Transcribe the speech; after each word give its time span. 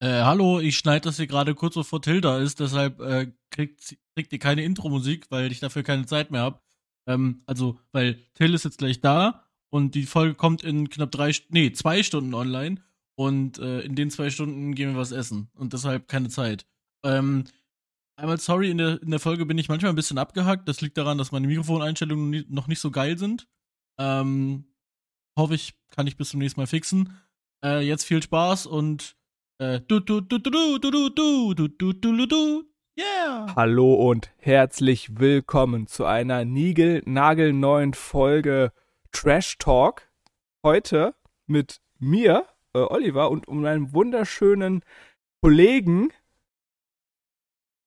Äh, 0.00 0.22
hallo, 0.22 0.60
ich 0.60 0.78
schneide 0.78 1.08
das 1.08 1.16
hier 1.16 1.26
gerade 1.26 1.56
kurz 1.56 1.74
bevor 1.74 2.00
Tilda 2.00 2.38
ist, 2.38 2.60
deshalb 2.60 3.00
äh, 3.00 3.32
kriegt, 3.50 3.96
kriegt 4.14 4.32
ihr 4.32 4.38
keine 4.38 4.62
Intro-Musik, 4.62 5.26
weil 5.30 5.50
ich 5.50 5.58
dafür 5.58 5.82
keine 5.82 6.06
Zeit 6.06 6.30
mehr 6.30 6.42
habe. 6.42 6.60
Ähm, 7.08 7.42
also, 7.46 7.80
weil 7.90 8.20
Till 8.34 8.54
ist 8.54 8.64
jetzt 8.64 8.78
gleich 8.78 9.00
da 9.00 9.44
und 9.70 9.96
die 9.96 10.06
Folge 10.06 10.36
kommt 10.36 10.62
in 10.62 10.88
knapp 10.88 11.10
drei, 11.10 11.32
nee, 11.48 11.72
zwei 11.72 12.04
Stunden 12.04 12.34
online 12.34 12.80
und 13.16 13.58
äh, 13.58 13.80
in 13.80 13.96
den 13.96 14.10
zwei 14.12 14.30
Stunden 14.30 14.76
gehen 14.76 14.92
wir 14.92 15.00
was 15.00 15.10
essen 15.10 15.50
und 15.54 15.72
deshalb 15.72 16.06
keine 16.06 16.28
Zeit. 16.28 16.64
Ähm, 17.04 17.44
einmal 18.16 18.38
sorry, 18.38 18.70
in 18.70 18.78
der, 18.78 19.02
in 19.02 19.10
der 19.10 19.20
Folge 19.20 19.46
bin 19.46 19.58
ich 19.58 19.68
manchmal 19.68 19.90
ein 19.90 19.96
bisschen 19.96 20.18
abgehackt. 20.18 20.68
Das 20.68 20.80
liegt 20.80 20.96
daran, 20.96 21.18
dass 21.18 21.32
meine 21.32 21.48
Mikrofoneinstellungen 21.48 22.44
noch 22.48 22.68
nicht 22.68 22.80
so 22.80 22.92
geil 22.92 23.18
sind. 23.18 23.48
Ähm, 23.98 24.64
hoffe 25.36 25.56
ich, 25.56 25.74
kann 25.90 26.06
ich 26.06 26.16
bis 26.16 26.28
zum 26.28 26.38
nächsten 26.38 26.60
Mal 26.60 26.68
fixen. 26.68 27.18
Äh, 27.64 27.80
jetzt 27.80 28.04
viel 28.04 28.22
Spaß 28.22 28.66
und 28.66 29.17
du, 29.60 29.98
du, 29.98 30.20
du, 30.20 30.20
du, 30.20 30.38
du, 30.38 30.78
du, 30.78 31.08
du, 31.10 31.54
du, 31.54 31.68
du, 31.68 31.92
du, 31.92 32.26
du, 32.26 32.64
yeah! 32.96 33.52
Hallo 33.56 33.92
und 34.08 34.30
herzlich 34.36 35.18
willkommen 35.18 35.88
zu 35.88 36.04
einer 36.04 36.44
nigel-nagelneuen 36.44 37.92
Folge 37.92 38.72
Trash 39.10 39.58
Talk. 39.58 40.08
Heute 40.64 41.16
mit 41.48 41.82
mir, 41.98 42.46
äh, 42.72 42.78
Oliver, 42.78 43.32
und 43.32 43.48
um 43.48 43.64
einen 43.64 43.92
wunderschönen 43.92 44.84
Kollegen. 45.42 46.12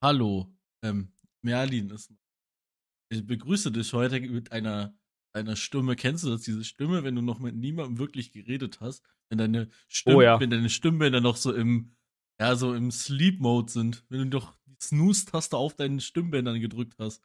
Hallo, 0.04 0.48
ähm, 0.84 1.14
Merlin 1.42 1.90
ist. 1.92 2.12
Ich 3.10 3.26
begrüße 3.26 3.72
dich 3.72 3.94
heute 3.94 4.20
mit 4.20 4.52
einer, 4.52 4.94
einer 5.34 5.56
Stimme. 5.56 5.96
Kennst 5.96 6.24
du 6.24 6.30
das, 6.30 6.42
diese 6.42 6.64
Stimme, 6.64 7.04
wenn 7.04 7.16
du 7.16 7.22
noch 7.22 7.40
mit 7.40 7.56
niemandem 7.56 7.98
wirklich 8.00 8.32
geredet 8.32 8.80
hast? 8.82 9.04
Wenn 9.30 9.38
deine 9.38 9.70
Stimme, 9.88 10.16
Oh 10.18 10.22
ja. 10.22 10.40
wenn 10.40 10.50
deine 10.50 10.70
Stimmbänder 10.70 11.22
noch 11.22 11.38
so 11.38 11.54
im, 11.54 11.96
ja, 12.40 12.56
so 12.56 12.74
im 12.74 12.92
Sleep-Mode 12.92 13.72
sind. 13.72 14.04
Wenn 14.10 14.20
du 14.20 14.40
doch 14.40 14.54
die 14.66 14.76
Snooze-Taste 14.82 15.56
auf 15.58 15.76
deinen 15.76 16.00
Stimmbändern 16.00 16.60
gedrückt 16.60 16.96
hast. 17.00 17.24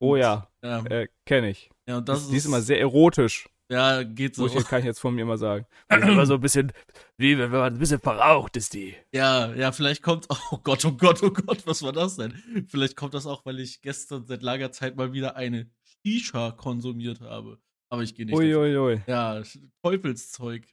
Oh 0.00 0.16
ja, 0.16 0.48
Ja, 0.64 0.84
äh, 0.86 1.08
kenne 1.26 1.50
ich. 1.50 1.70
ja 1.86 1.98
und 1.98 2.08
das 2.08 2.28
die 2.28 2.36
ist 2.36 2.44
ist, 2.44 2.46
immer 2.46 2.62
sehr 2.62 2.80
erotisch. 2.80 3.50
ja, 3.70 4.02
geht 4.02 4.34
so. 4.34 4.48
Viel 4.48 4.64
kann 4.64 4.78
ich 4.80 4.86
jetzt 4.86 4.98
von 4.98 5.14
mir 5.14 5.26
mal 5.26 5.36
sagen. 5.36 5.66
Immer 5.90 6.24
so 6.24 6.34
ein 6.34 6.40
bisschen, 6.40 6.72
wie 7.18 7.36
wenn 7.36 7.50
man 7.50 7.74
ein 7.74 7.78
bisschen 7.78 8.00
verraucht 8.00 8.56
ist 8.56 8.72
die. 8.72 8.96
Ja, 9.12 9.54
ja, 9.54 9.72
vielleicht 9.72 10.02
kommt, 10.02 10.26
oh 10.52 10.58
Gott, 10.64 10.84
oh 10.86 10.92
Gott, 10.92 11.22
oh 11.22 11.30
Gott, 11.30 11.66
was 11.66 11.82
war 11.82 11.92
das 11.92 12.16
denn? 12.16 12.32
Vielleicht 12.68 12.96
kommt 12.96 13.12
das 13.12 13.26
auch, 13.26 13.44
weil 13.44 13.60
ich 13.60 13.82
gestern 13.82 14.24
seit 14.26 14.40
langer 14.42 14.72
Zeit 14.72 14.96
mal 14.96 15.12
wieder 15.12 15.36
eine 15.36 15.68
Shisha 16.04 16.52
konsumiert 16.52 17.20
habe. 17.20 17.60
Aber 17.92 18.02
ich 18.02 18.14
gehe 18.14 18.26
nicht. 18.26 18.34
Uiuiui. 18.34 19.02
Ja, 19.06 19.42
Teufelszeug. 19.82 20.66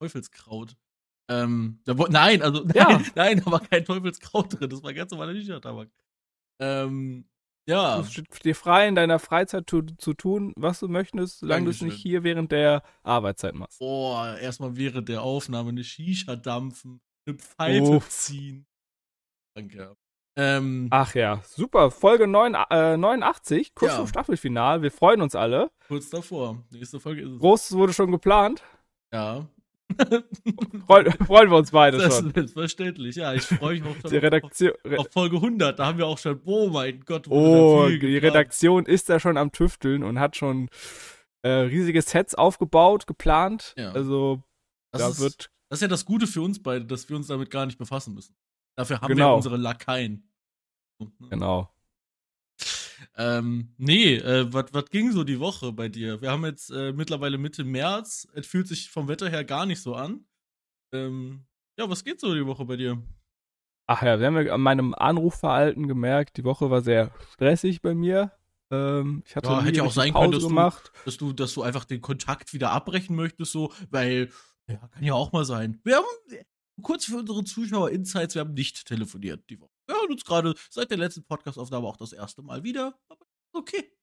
Teufelskraut. 0.00 0.76
Ähm, 1.30 1.80
da, 1.84 1.94
nein, 1.94 2.42
also, 2.42 2.64
nein, 2.64 2.74
Ja. 2.74 3.02
nein, 3.14 3.42
da 3.44 3.50
war 3.50 3.60
kein 3.60 3.84
Teufelskraut 3.84 4.58
drin. 4.60 4.70
Das 4.70 4.82
war 4.82 4.92
ganz 4.92 5.10
normaler 5.10 5.32
Shisha-Tabak. 5.34 5.90
Ähm, 6.60 7.28
ja. 7.68 8.00
Es 8.00 8.12
steht 8.12 8.44
dir 8.44 8.54
frei, 8.54 8.88
in 8.88 8.94
deiner 8.94 9.18
Freizeit 9.18 9.70
zu, 9.70 9.82
zu 9.82 10.12
tun, 10.12 10.52
was 10.56 10.80
du 10.80 10.88
möchtest, 10.88 11.38
solange 11.38 11.64
du 11.64 11.70
es 11.70 11.80
nicht 11.80 11.96
hier 11.96 12.22
während 12.22 12.52
der 12.52 12.82
Arbeitszeit 13.02 13.54
machst. 13.54 13.78
Boah, 13.78 14.36
erstmal 14.36 14.76
während 14.76 15.08
der 15.08 15.22
Aufnahme 15.22 15.70
eine 15.70 15.84
Shisha 15.84 16.36
dampfen, 16.36 17.00
eine 17.26 17.38
Pfeife 17.38 17.82
Uff. 17.96 18.08
ziehen. 18.10 18.66
Danke. 19.56 19.96
Ähm, 20.36 20.88
Ach 20.90 21.14
ja, 21.14 21.40
super. 21.44 21.90
Folge 21.90 22.26
9, 22.26 22.54
äh, 22.70 22.96
89, 22.96 23.74
kurz 23.74 23.92
Ja. 23.92 23.98
vor 23.98 24.08
Staffelfinal. 24.08 24.82
Wir 24.82 24.90
freuen 24.90 25.20
uns 25.20 25.34
alle. 25.34 25.70
kurz 25.86 26.10
davor. 26.10 26.62
Nächste 26.70 26.98
Folge 27.00 27.22
ist 27.22 27.30
es. 27.30 27.38
Großes 27.38 27.76
wurde 27.76 27.92
schon 27.92 28.10
geplant. 28.10 28.62
Ja. 29.12 29.46
Freu, 30.86 31.04
freuen 31.26 31.50
wir 31.50 31.56
uns 31.58 31.70
beide 31.70 31.98
das 31.98 32.16
schon. 32.16 32.28
ist 32.28 32.34
selbstverständlich. 32.34 33.16
Ja, 33.16 33.34
ich 33.34 33.42
freue 33.42 33.78
mich 33.80 33.84
auch 33.88 34.00
schon 34.00 34.10
Die 34.10 34.16
Redaktion, 34.16 34.72
auf, 34.84 34.98
auf 34.98 35.12
Folge 35.12 35.36
100. 35.36 35.78
Da 35.78 35.86
haben 35.86 35.98
wir 35.98 36.06
auch 36.06 36.18
schon, 36.18 36.40
oh 36.46 36.68
mein 36.68 37.00
Gott. 37.00 37.26
oh, 37.28 37.86
die 37.88 37.98
geplant. 37.98 38.24
Redaktion 38.24 38.86
ist 38.86 39.08
da 39.10 39.20
schon 39.20 39.36
am 39.36 39.52
Tüfteln 39.52 40.02
und 40.02 40.18
hat 40.18 40.36
schon 40.36 40.68
äh, 41.42 41.48
riesige 41.50 42.00
Sets 42.02 42.34
aufgebaut, 42.34 43.06
geplant. 43.06 43.74
Ja. 43.76 43.92
Also 43.92 44.42
Das, 44.90 45.02
da 45.02 45.08
ist, 45.10 45.20
wird 45.20 45.50
das 45.68 45.78
ist 45.78 45.82
ja 45.82 45.88
das 45.88 46.04
Gute 46.06 46.26
für 46.26 46.40
uns 46.42 46.62
beide, 46.62 46.86
dass 46.86 47.08
wir 47.08 47.16
uns 47.16 47.26
damit 47.28 47.50
gar 47.50 47.66
nicht 47.66 47.78
befassen 47.78 48.14
müssen. 48.14 48.34
Dafür 48.76 49.00
haben 49.00 49.08
wir 49.08 49.14
Genau. 49.16 49.36
unsere 49.36 49.56
Lakaien. 49.56 50.28
Ne? 50.98 51.10
genau. 51.30 51.70
Ähm, 53.16 53.74
nee, 53.76 54.14
äh, 54.16 54.46
was 54.52 54.90
ging 54.90 55.12
so 55.12 55.24
die 55.24 55.38
Woche 55.40 55.72
bei 55.72 55.88
dir? 55.88 56.20
Wir 56.22 56.30
haben 56.30 56.44
jetzt 56.44 56.70
äh, 56.70 56.92
mittlerweile 56.92 57.38
Mitte 57.38 57.64
März. 57.64 58.26
Es 58.34 58.46
fühlt 58.46 58.66
sich 58.68 58.90
vom 58.90 59.08
Wetter 59.08 59.28
her 59.28 59.44
gar 59.44 59.66
nicht 59.66 59.80
so 59.82 59.94
an. 59.94 60.24
Ähm, 60.92 61.44
ja, 61.78 61.88
was 61.88 62.04
geht 62.04 62.20
so 62.20 62.34
die 62.34 62.46
Woche 62.46 62.64
bei 62.64 62.76
dir? 62.76 63.02
Ach 63.86 64.02
ja, 64.02 64.18
wir 64.18 64.26
haben 64.26 64.46
ja 64.46 64.54
an 64.54 64.60
meinem 64.62 64.94
Anrufverhalten 64.94 65.86
gemerkt, 65.88 66.36
die 66.38 66.44
Woche 66.44 66.70
war 66.70 66.80
sehr 66.80 67.12
stressig 67.34 67.82
bei 67.82 67.94
mir. 67.94 68.32
Ähm, 68.70 69.22
ich 69.26 69.36
hatte 69.36 69.48
Ja, 69.48 69.62
hätte 69.62 69.78
ja 69.78 69.82
auch 69.84 69.92
sein 69.92 70.14
können, 70.14 70.32
dass 70.32 70.42
du- 70.42 70.48
gemacht. 70.48 70.90
Dass 71.04 71.16
du, 71.18 71.32
dass 71.32 71.52
du 71.52 71.62
einfach 71.62 71.84
den 71.84 72.00
Kontakt 72.00 72.54
wieder 72.54 72.70
abbrechen 72.72 73.14
möchtest, 73.14 73.52
so, 73.52 73.72
weil, 73.90 74.30
ja, 74.66 74.76
kann 74.88 75.04
ja 75.04 75.12
auch 75.14 75.32
mal 75.32 75.44
sein. 75.44 75.80
Wir 75.84 75.96
haben, 75.96 76.06
kurz 76.82 77.04
für 77.04 77.18
unsere 77.18 77.44
Zuschauer 77.44 77.90
Insights, 77.90 78.34
wir 78.34 78.40
haben 78.40 78.54
nicht 78.54 78.86
telefoniert 78.86 79.48
die 79.50 79.60
Woche. 79.60 79.70
Wir 79.86 79.96
hören 79.96 80.12
uns 80.12 80.24
gerade 80.24 80.54
seit 80.70 80.90
der 80.90 80.98
letzten 80.98 81.24
Podcast-Aufnahme 81.24 81.86
auch 81.86 81.96
das 81.96 82.12
erste 82.12 82.42
Mal 82.42 82.64
wieder. 82.64 82.98
Aber 83.08 83.26
okay. 83.52 83.94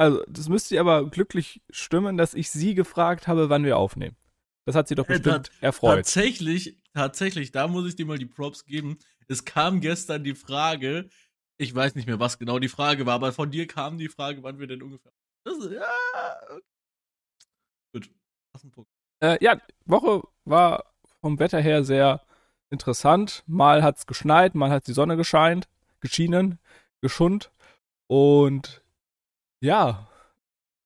Also, 0.00 0.24
das 0.28 0.48
müsste 0.48 0.76
ihr 0.76 0.80
aber 0.80 1.10
glücklich 1.10 1.60
stimmen, 1.68 2.16
dass 2.16 2.32
ich 2.32 2.50
sie 2.50 2.74
gefragt 2.74 3.28
habe, 3.28 3.50
wann 3.50 3.64
wir 3.64 3.76
aufnehmen. 3.76 4.16
Das 4.64 4.74
hat 4.74 4.88
sie 4.88 4.94
doch 4.94 5.06
Äh, 5.06 5.18
bestimmt 5.18 5.50
erfreut. 5.60 5.96
Tatsächlich, 5.96 6.82
tatsächlich, 6.94 7.52
da 7.52 7.68
muss 7.68 7.86
ich 7.86 7.96
dir 7.96 8.06
mal 8.06 8.16
die 8.16 8.24
Props 8.24 8.64
geben. 8.64 8.96
Es 9.28 9.44
kam 9.44 9.82
gestern 9.82 10.24
die 10.24 10.34
Frage, 10.34 11.10
ich 11.58 11.74
weiß 11.74 11.96
nicht 11.96 12.06
mehr, 12.06 12.18
was 12.18 12.38
genau 12.38 12.58
die 12.58 12.70
Frage 12.70 13.04
war, 13.04 13.12
aber 13.12 13.34
von 13.34 13.50
dir 13.50 13.66
kam 13.66 13.98
die 13.98 14.08
Frage, 14.08 14.42
wann 14.42 14.58
wir 14.58 14.66
denn 14.66 14.82
ungefähr. 14.82 15.12
Das 15.44 15.58
ist, 15.58 15.70
ja. 15.70 15.86
okay. 16.48 16.62
Gut. 17.92 18.10
Lass 18.54 18.62
einen 18.62 18.72
Punkt. 18.72 18.90
Äh, 19.22 19.36
ja, 19.44 19.60
Woche 19.84 20.22
war 20.46 20.89
vom 21.20 21.38
Wetter 21.38 21.60
her 21.60 21.84
sehr 21.84 22.24
interessant. 22.70 23.42
Mal 23.46 23.82
hat's 23.82 24.06
geschneit, 24.06 24.54
mal 24.54 24.70
hat 24.70 24.86
die 24.86 24.92
Sonne 24.92 25.16
gescheint, 25.16 25.68
geschienen, 26.00 26.58
geschund. 27.00 27.50
Und 28.08 28.82
ja, 29.62 30.08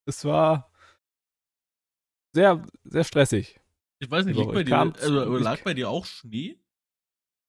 es 0.07 0.25
war 0.25 0.71
sehr, 2.35 2.67
sehr 2.85 3.05
stressig. 3.05 3.61
Ich 4.01 4.11
weiß 4.11 4.27
nicht, 4.27 4.35
So, 4.35 4.43
liegt 4.43 4.55
bei 4.55 4.65
dir, 4.65 4.77
also, 4.77 5.37
lag 5.39 5.63
bei 5.63 5.75
dir 5.75 5.89
auch 5.89 6.05
Schnee? 6.05 6.59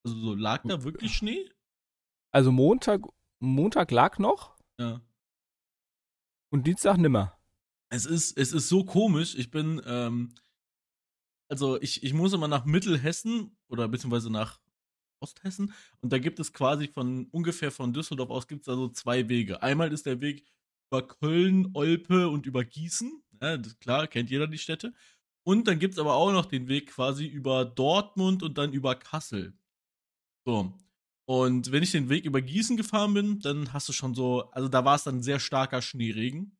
Also 0.06 0.18
so, 0.20 0.36
lag 0.36 0.62
da 0.64 0.84
wirklich 0.84 1.14
Schnee? 1.16 1.50
Also 2.32 2.52
Montag, 2.52 3.02
Montag 3.40 3.92
lag 3.92 4.20
noch 4.20 4.56
Ja. 4.80 5.02
und 6.52 6.68
Dienstag 6.68 6.98
nimmer. 6.98 7.38
Es 7.90 8.06
ist, 8.06 8.38
es 8.38 8.52
ist 8.54 8.70
so 8.70 8.84
komisch. 8.86 9.36
Ich 9.36 9.50
bin, 9.52 9.82
ähm, 9.86 10.36
also 11.48 11.82
ich, 11.82 12.04
ich 12.04 12.14
muss 12.14 12.34
immer 12.34 12.48
nach 12.48 12.66
Mittelhessen 12.66 13.58
oder 13.68 13.88
beziehungsweise 13.88 14.30
nach 14.30 14.60
Osthessen 15.20 15.74
und 16.02 16.12
da 16.12 16.20
gibt 16.20 16.40
es 16.40 16.54
quasi 16.54 16.88
von 16.88 17.28
ungefähr 17.32 17.72
von 17.72 17.94
Düsseldorf 17.94 18.30
aus 18.30 18.48
gibt 18.48 18.62
es 18.62 18.66
da 18.66 18.76
so 18.76 18.90
zwei 18.90 19.30
Wege. 19.30 19.64
Einmal 19.64 19.92
ist 19.94 20.06
der 20.06 20.22
Weg 20.22 20.46
über 20.90 21.08
Köln, 21.08 21.72
Olpe 21.74 22.30
und 22.30 22.46
über 22.46 22.64
Gießen. 22.64 23.24
Ja, 23.42 23.58
klar, 23.80 24.08
kennt 24.08 24.30
jeder 24.30 24.48
die 24.48 24.58
Städte. 24.58 24.94
Und 25.44 25.68
dann 25.68 25.80
gibt 25.80 25.94
es 25.94 26.00
aber 26.00 26.16
auch 26.16 26.32
noch 26.32 26.46
den 26.46 26.68
Weg 26.68 26.88
quasi 26.88 27.26
über 27.26 27.66
Dortmund 27.66 28.44
und 28.44 28.58
dann 28.58 28.74
über 28.74 28.96
Kassel. 28.96 29.54
So. 30.46 30.74
Und 31.28 31.72
wenn 31.72 31.84
ich 31.84 31.92
den 31.92 32.10
Weg 32.10 32.26
über 32.26 32.42
Gießen 32.42 32.78
gefahren 32.78 33.14
bin, 33.14 33.40
dann 33.40 33.74
hast 33.74 33.90
du 33.90 33.94
schon 33.94 34.14
so, 34.14 34.50
also 34.52 34.68
da 34.68 34.86
war 34.86 34.96
es 34.96 35.04
dann 35.04 35.24
sehr 35.24 35.40
starker 35.40 35.82
Schneeregen. 35.82 36.55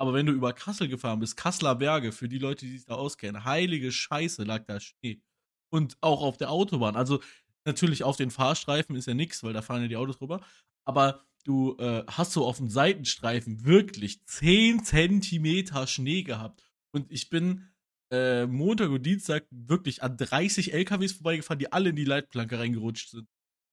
Aber 0.00 0.14
wenn 0.14 0.24
du 0.24 0.32
über 0.32 0.54
Kassel 0.54 0.88
gefahren 0.88 1.20
bist, 1.20 1.36
Kasseler 1.36 1.74
Berge, 1.74 2.10
für 2.10 2.26
die 2.26 2.38
Leute, 2.38 2.64
die 2.64 2.78
sich 2.78 2.86
da 2.86 2.94
auskennen, 2.94 3.44
heilige 3.44 3.92
Scheiße 3.92 4.44
lag 4.44 4.64
da 4.64 4.80
Schnee. 4.80 5.20
Und 5.68 5.98
auch 6.00 6.22
auf 6.22 6.38
der 6.38 6.50
Autobahn. 6.50 6.96
Also 6.96 7.20
natürlich 7.66 8.02
auf 8.02 8.16
den 8.16 8.30
Fahrstreifen 8.30 8.96
ist 8.96 9.06
ja 9.06 9.12
nix, 9.12 9.42
weil 9.42 9.52
da 9.52 9.60
fahren 9.60 9.82
ja 9.82 9.88
die 9.88 9.98
Autos 9.98 10.18
rüber. 10.22 10.40
Aber 10.86 11.26
du 11.44 11.76
äh, 11.76 12.02
hast 12.06 12.32
so 12.32 12.46
auf 12.46 12.56
dem 12.56 12.70
Seitenstreifen 12.70 13.66
wirklich 13.66 14.24
10 14.24 14.84
Zentimeter 14.84 15.86
Schnee 15.86 16.22
gehabt. 16.22 16.64
Und 16.92 17.12
ich 17.12 17.28
bin 17.28 17.68
äh, 18.10 18.46
Montag 18.46 18.88
und 18.88 19.04
Dienstag 19.04 19.44
wirklich 19.50 20.02
an 20.02 20.16
30 20.16 20.72
LKWs 20.72 21.12
vorbeigefahren, 21.12 21.58
die 21.58 21.72
alle 21.72 21.90
in 21.90 21.96
die 21.96 22.06
Leitplanke 22.06 22.58
reingerutscht 22.58 23.10
sind. 23.10 23.28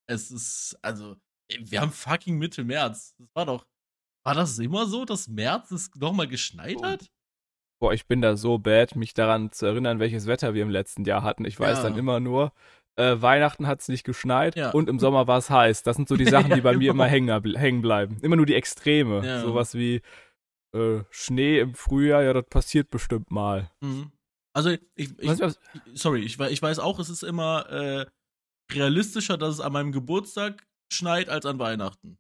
Es 0.08 0.30
ist, 0.30 0.78
also, 0.82 1.16
wir 1.58 1.80
haben 1.80 1.94
fucking 1.94 2.38
Mitte 2.38 2.66
März. 2.66 3.16
Das 3.18 3.30
war 3.34 3.46
doch, 3.46 3.66
war 4.28 4.36
das 4.36 4.60
immer 4.60 4.86
so, 4.86 5.06
dass 5.06 5.28
März 5.28 5.72
es 5.72 5.90
nochmal 5.96 6.28
geschneit 6.28 6.82
hat? 6.84 7.08
Boah, 7.80 7.94
ich 7.94 8.08
bin 8.08 8.22
da 8.22 8.36
so 8.36 8.58
bad, 8.58 8.96
mich 8.96 9.14
daran 9.14 9.52
zu 9.52 9.66
erinnern, 9.68 10.00
welches 10.00 10.26
Wetter 10.28 10.54
wir 10.54 10.64
im 10.64 10.70
letzten 10.70 11.06
Jahr 11.06 11.24
hatten. 11.24 11.46
Ich 11.46 11.60
weiß 11.60 11.78
Ja. 11.78 11.84
dann 11.84 11.98
immer 11.98 12.20
nur, 12.20 12.52
äh, 12.98 13.22
Weihnachten 13.22 13.68
hat 13.68 13.82
es 13.82 13.88
nicht 13.88 14.04
geschneit 14.04 14.56
Ja. 14.56 14.72
und 14.72 14.90
im 14.90 14.98
Sommer 15.00 15.28
war 15.28 15.38
es 15.38 15.50
heiß. 15.50 15.84
Das 15.84 15.96
sind 15.96 16.10
so 16.10 16.16
die 16.18 16.26
Sachen, 16.26 16.50
Ja, 16.52 16.56
die 16.56 16.62
bei 16.62 16.74
mir 16.74 16.80
genau. 16.92 16.94
immer 16.94 17.06
hängen, 17.06 17.56
hängen 17.56 17.82
bleiben. 17.82 18.18
Immer 18.22 18.36
nur 18.36 18.46
die 18.48 18.56
Extreme. 18.56 19.26
Ja. 19.26 19.42
Sowas 19.42 19.76
wie 19.76 20.02
äh, 20.74 21.04
Schnee 21.12 21.60
im 21.60 21.76
Frühjahr, 21.76 22.24
ja, 22.24 22.34
das 22.34 22.46
passiert 22.50 22.90
bestimmt 22.90 23.32
mal. 23.32 23.72
Mhm. 23.82 24.12
Also 24.54 24.72
ich, 24.96 25.18
ich 25.20 25.40
was- 25.40 25.60
sorry, 25.94 26.22
ich, 26.24 26.40
ich 26.40 26.62
weiß 26.62 26.80
auch, 26.80 27.00
es 27.00 27.10
ist 27.10 27.24
immer 27.24 27.70
äh, 27.70 28.06
realistischer, 28.74 29.38
dass 29.38 29.54
es 29.54 29.60
an 29.62 29.72
meinem 29.72 29.92
Geburtstag 29.92 30.66
schneit 30.92 31.30
als 31.30 31.46
an 31.46 31.60
Weihnachten. 31.60 32.18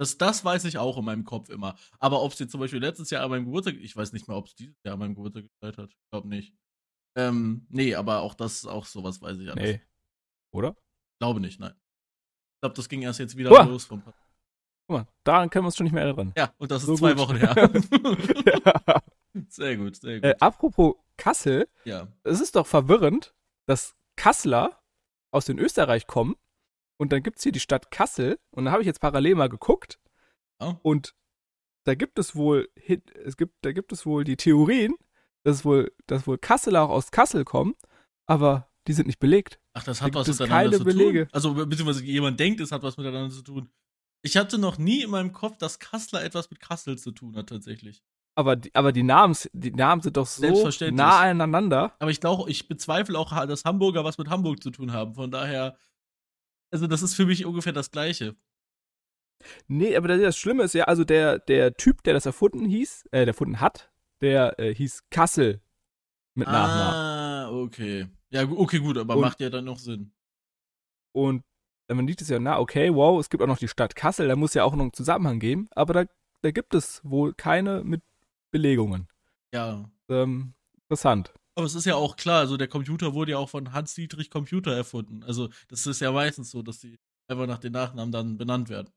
Das, 0.00 0.16
das 0.16 0.46
weiß 0.46 0.64
ich 0.64 0.78
auch 0.78 0.96
in 0.96 1.04
meinem 1.04 1.24
Kopf 1.24 1.50
immer. 1.50 1.76
Aber 1.98 2.22
ob 2.22 2.32
es 2.32 2.38
jetzt 2.38 2.52
zum 2.52 2.60
Beispiel 2.60 2.78
letztes 2.80 3.10
Jahr 3.10 3.22
an 3.22 3.28
meinem 3.28 3.44
Geburtstag, 3.44 3.74
ich 3.74 3.94
weiß 3.94 4.14
nicht 4.14 4.26
mehr, 4.28 4.36
ob 4.38 4.46
es 4.46 4.54
dieses 4.54 4.74
Jahr 4.82 4.94
an 4.94 5.00
meinem 5.00 5.14
Geburtstag 5.14 5.44
geschneit 5.44 5.76
hat. 5.76 5.90
Ich 5.90 6.10
glaube 6.10 6.26
nicht. 6.26 6.54
Ähm, 7.18 7.66
nee, 7.68 7.94
aber 7.94 8.22
auch 8.22 8.32
das, 8.32 8.64
auch 8.64 8.86
sowas 8.86 9.20
weiß 9.20 9.38
ich 9.40 9.50
alles. 9.50 9.62
Nee. 9.62 9.82
Oder? 10.52 10.74
Glaube 11.18 11.40
nicht, 11.40 11.60
nein. 11.60 11.74
Ich 11.74 12.60
glaube, 12.62 12.76
das 12.76 12.88
ging 12.88 13.02
erst 13.02 13.18
jetzt 13.18 13.36
wieder 13.36 13.50
Uah. 13.50 13.64
los 13.64 13.84
vom 13.84 14.02
Guck 14.02 14.14
mal, 14.88 15.06
daran 15.22 15.50
können 15.50 15.64
wir 15.64 15.66
uns 15.66 15.76
schon 15.76 15.84
nicht 15.84 15.92
mehr 15.92 16.04
erinnern. 16.04 16.32
Ja, 16.34 16.54
und 16.56 16.70
das 16.70 16.80
ist 16.80 16.86
So 16.86 16.96
zwei 16.96 17.12
gut. 17.12 17.18
Wochen 17.18 17.36
her. 17.36 17.54
ja. 18.64 19.02
sehr 19.48 19.76
gut, 19.76 19.96
sehr 19.96 20.14
gut. 20.14 20.24
äh, 20.24 20.34
apropos 20.40 20.94
Kassel, 21.18 21.68
ja. 21.84 22.08
es 22.24 22.40
ist 22.40 22.56
doch 22.56 22.66
verwirrend, 22.66 23.34
dass 23.66 23.94
Kasseler 24.16 24.82
aus 25.30 25.44
den 25.44 25.58
Österreich 25.58 26.06
kommen 26.06 26.36
und 27.00 27.12
dann 27.12 27.22
gibt 27.22 27.38
es 27.38 27.42
hier 27.42 27.52
die 27.52 27.60
Stadt 27.60 27.90
Kassel 27.90 28.38
und 28.54 28.66
da 28.66 28.72
habe 28.72 28.82
ich 28.82 28.86
jetzt 28.86 29.00
parallel 29.00 29.34
mal 29.34 29.48
geguckt 29.48 29.98
Ja. 30.60 30.78
und 30.82 31.14
da 31.84 31.94
gibt 31.94 32.18
es 32.18 32.36
wohl 32.36 32.68
es 33.24 33.36
gibt 33.36 33.54
da 33.62 33.72
gibt 33.72 33.90
es 33.92 34.04
wohl 34.06 34.22
die 34.24 34.36
Theorien, 34.36 34.94
dass 35.44 35.64
wohl 35.64 35.92
dass 36.06 36.26
wohl 36.26 36.38
Kasseler 36.38 36.82
auch 36.82 36.90
aus 36.90 37.10
Kassel 37.10 37.44
kommen, 37.44 37.74
aber 38.26 38.68
die 38.86 38.92
sind 38.92 39.06
nicht 39.06 39.18
belegt. 39.18 39.58
Ach, 39.74 39.84
das 39.84 39.98
Da 39.98 40.04
hat 40.06 40.14
was 40.14 40.26
gibt 40.26 40.34
es 40.34 40.40
miteinander 40.40 40.64
keine 40.70 40.78
zu 40.78 40.84
Belege. 40.84 41.26
tun. 41.26 41.34
Also, 41.34 41.54
be- 41.54 41.66
beziehungsweise 41.66 42.04
jemand 42.04 42.40
denkt, 42.40 42.60
es 42.60 42.72
hat 42.72 42.82
was 42.82 42.96
miteinander 42.96 43.30
zu 43.34 43.42
tun. 43.42 43.70
Ich 44.22 44.36
hatte 44.36 44.58
noch 44.58 44.78
nie 44.78 45.02
in 45.02 45.10
meinem 45.10 45.32
Kopf, 45.32 45.56
dass 45.58 45.78
Kassler 45.78 46.22
etwas 46.24 46.50
mit 46.50 46.60
Kassel 46.60 46.98
zu 46.98 47.12
tun 47.12 47.36
hat, 47.36 47.48
tatsächlich. 47.50 48.02
Aber 48.36 48.56
die, 48.56 48.74
aber 48.74 48.92
die 48.92 49.02
Namen 49.02 49.36
die 49.52 49.70
Namen 49.70 50.02
sind 50.02 50.16
doch 50.16 50.26
so 50.26 50.68
nah 50.90 51.20
aneinander. 51.20 51.94
Aber 51.98 52.10
ich 52.10 52.20
glaube, 52.20 52.50
ich 52.50 52.68
bezweifle 52.68 53.18
auch, 53.18 53.30
dass 53.46 53.64
Hamburger 53.64 54.02
was 54.04 54.18
mit 54.18 54.28
Hamburg 54.28 54.62
zu 54.62 54.70
tun 54.70 54.92
haben. 54.92 55.14
Von 55.14 55.30
daher, 55.30 55.76
also, 56.70 56.86
das 56.86 57.02
ist 57.02 57.14
für 57.14 57.26
mich 57.26 57.44
ungefähr 57.44 57.72
das 57.72 57.90
Gleiche. 57.90 58.36
Nee, 59.68 59.96
aber 59.96 60.08
das, 60.08 60.36
Schlimme 60.36 60.64
ist 60.64 60.74
ja, 60.74 60.84
also 60.84 61.04
der, 61.04 61.38
der 61.38 61.74
Typ, 61.74 62.02
der 62.02 62.14
das 62.14 62.26
erfunden 62.26 62.66
hieß, 62.66 63.06
äh, 63.06 63.20
der 63.20 63.28
erfunden 63.28 63.60
hat, 63.60 63.90
der 64.20 64.58
äh, 64.58 64.74
hieß 64.74 65.04
Kassel 65.10 65.62
mit 66.34 66.46
Nachnamen. 66.46 66.94
Ah, 66.94 67.50
okay. 67.50 68.08
Ja, 68.30 68.48
okay, 68.48 68.78
gut, 68.78 68.98
aber 68.98 69.14
Und- 69.14 69.22
macht 69.22 69.40
ja 69.40 69.50
dann 69.50 69.64
noch 69.64 69.78
Sinn. 69.78 70.12
Und 71.12 71.42
äh, 71.88 71.94
man 71.94 72.06
sieht 72.06 72.20
es 72.20 72.28
ja, 72.28 72.38
na, 72.38 72.58
okay, 72.58 72.94
wow, 72.94 73.18
es 73.18 73.30
gibt 73.30 73.42
auch 73.42 73.46
noch 73.48 73.58
die 73.58 73.68
Stadt 73.68 73.96
Kassel, 73.96 74.28
da 74.28 74.36
muss 74.36 74.54
ja 74.54 74.64
auch 74.64 74.74
noch 74.74 74.82
einen 74.82 74.92
Zusammenhang 74.92 75.40
geben, 75.40 75.68
aber 75.72 75.92
da, 75.92 76.04
da 76.42 76.50
gibt 76.50 76.74
es 76.74 77.00
wohl 77.02 77.34
keine 77.34 77.82
mit 77.82 78.02
Belegungen. 78.52 79.08
Ja. 79.52 79.90
Ähm, 80.08 80.54
interessant. 80.82 81.32
Aber 81.56 81.66
es 81.66 81.74
ist 81.74 81.84
ja 81.84 81.96
auch 81.96 82.16
klar, 82.16 82.40
also 82.40 82.56
der 82.56 82.68
Computer 82.68 83.12
wurde 83.14 83.32
ja 83.32 83.38
auch 83.38 83.50
von 83.50 83.72
Hans-Dietrich 83.72 84.30
Computer 84.30 84.74
erfunden. 84.74 85.22
Also, 85.24 85.48
das 85.68 85.86
ist 85.86 86.00
ja 86.00 86.12
meistens 86.12 86.50
so, 86.50 86.62
dass 86.62 86.78
die 86.78 86.98
einfach 87.28 87.46
nach 87.46 87.58
den 87.58 87.72
Nachnamen 87.72 88.12
dann 88.12 88.38
benannt 88.38 88.68
werden. 88.68 88.92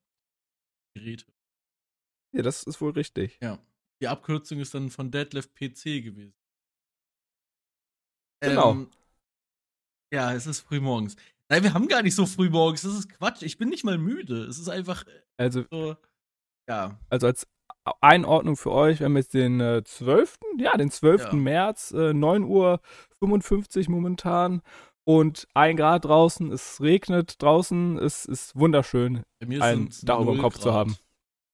Geräte. 0.96 1.26
Ja, 2.36 2.42
das 2.42 2.64
ist 2.64 2.80
wohl 2.82 2.92
richtig. 2.92 3.38
Ja. 3.42 3.60
Die 4.02 4.08
Abkürzung 4.08 4.60
ist 4.60 4.74
dann 4.74 4.90
von 4.90 5.12
Deadlift 5.12 5.54
PC 5.56 6.04
gewesen. 6.04 6.36
Genau. 8.42 8.72
Ähm, 8.72 8.92
ja, 10.14 10.34
es 10.34 10.46
ist 10.46 10.62
früh 10.62 10.80
morgens. 10.80 11.16
Nein, 11.50 11.64
wir 11.64 11.74
haben 11.74 11.88
gar 11.88 12.02
nicht 12.02 12.16
so 12.16 12.26
früh 12.26 12.50
morgens. 12.50 12.82
Das 12.82 12.94
ist 12.94 13.10
Quatsch. 13.10 13.42
Ich 13.44 13.58
bin 13.58 13.70
nicht 13.70 13.84
mal 13.84 13.98
müde. 13.98 14.44
Es 14.46 14.60
ist 14.60 14.70
einfach 14.70 15.06
äh, 15.08 15.22
Also, 15.38 15.66
so. 15.72 15.96
Ja. 16.70 17.00
also 17.10 17.28
als 17.28 17.48
Einordnung 18.02 18.56
für 18.56 18.72
euch, 18.72 19.00
wir 19.00 19.06
haben 19.06 19.18
jetzt 19.18 19.34
den 19.34 19.60
äh, 19.60 19.84
12., 19.84 20.40
ja, 20.58 20.76
den 20.78 20.90
12. 20.92 21.24
Ja. 21.26 21.34
März, 21.34 21.92
äh, 21.92 22.14
9 22.14 22.44
Uhr 22.44 22.80
55 23.20 23.90
momentan 23.90 24.62
und 25.04 25.48
ein 25.54 25.76
Grad 25.76 26.06
draußen, 26.06 26.52
es 26.52 26.80
regnet 26.82 27.42
draußen, 27.42 27.98
es 27.98 28.26
ist 28.26 28.56
wunderschön. 28.56 29.24
Bei 29.40 29.48
mir 29.48 29.62
Ein 29.62 29.76
sind's 29.78 30.02
Dach 30.02 30.20
über 30.22 30.34
dem 30.34 30.42
Kopf 30.42 30.58
zu 30.58 30.70
Grad. 30.70 30.74
haben. 30.76 30.98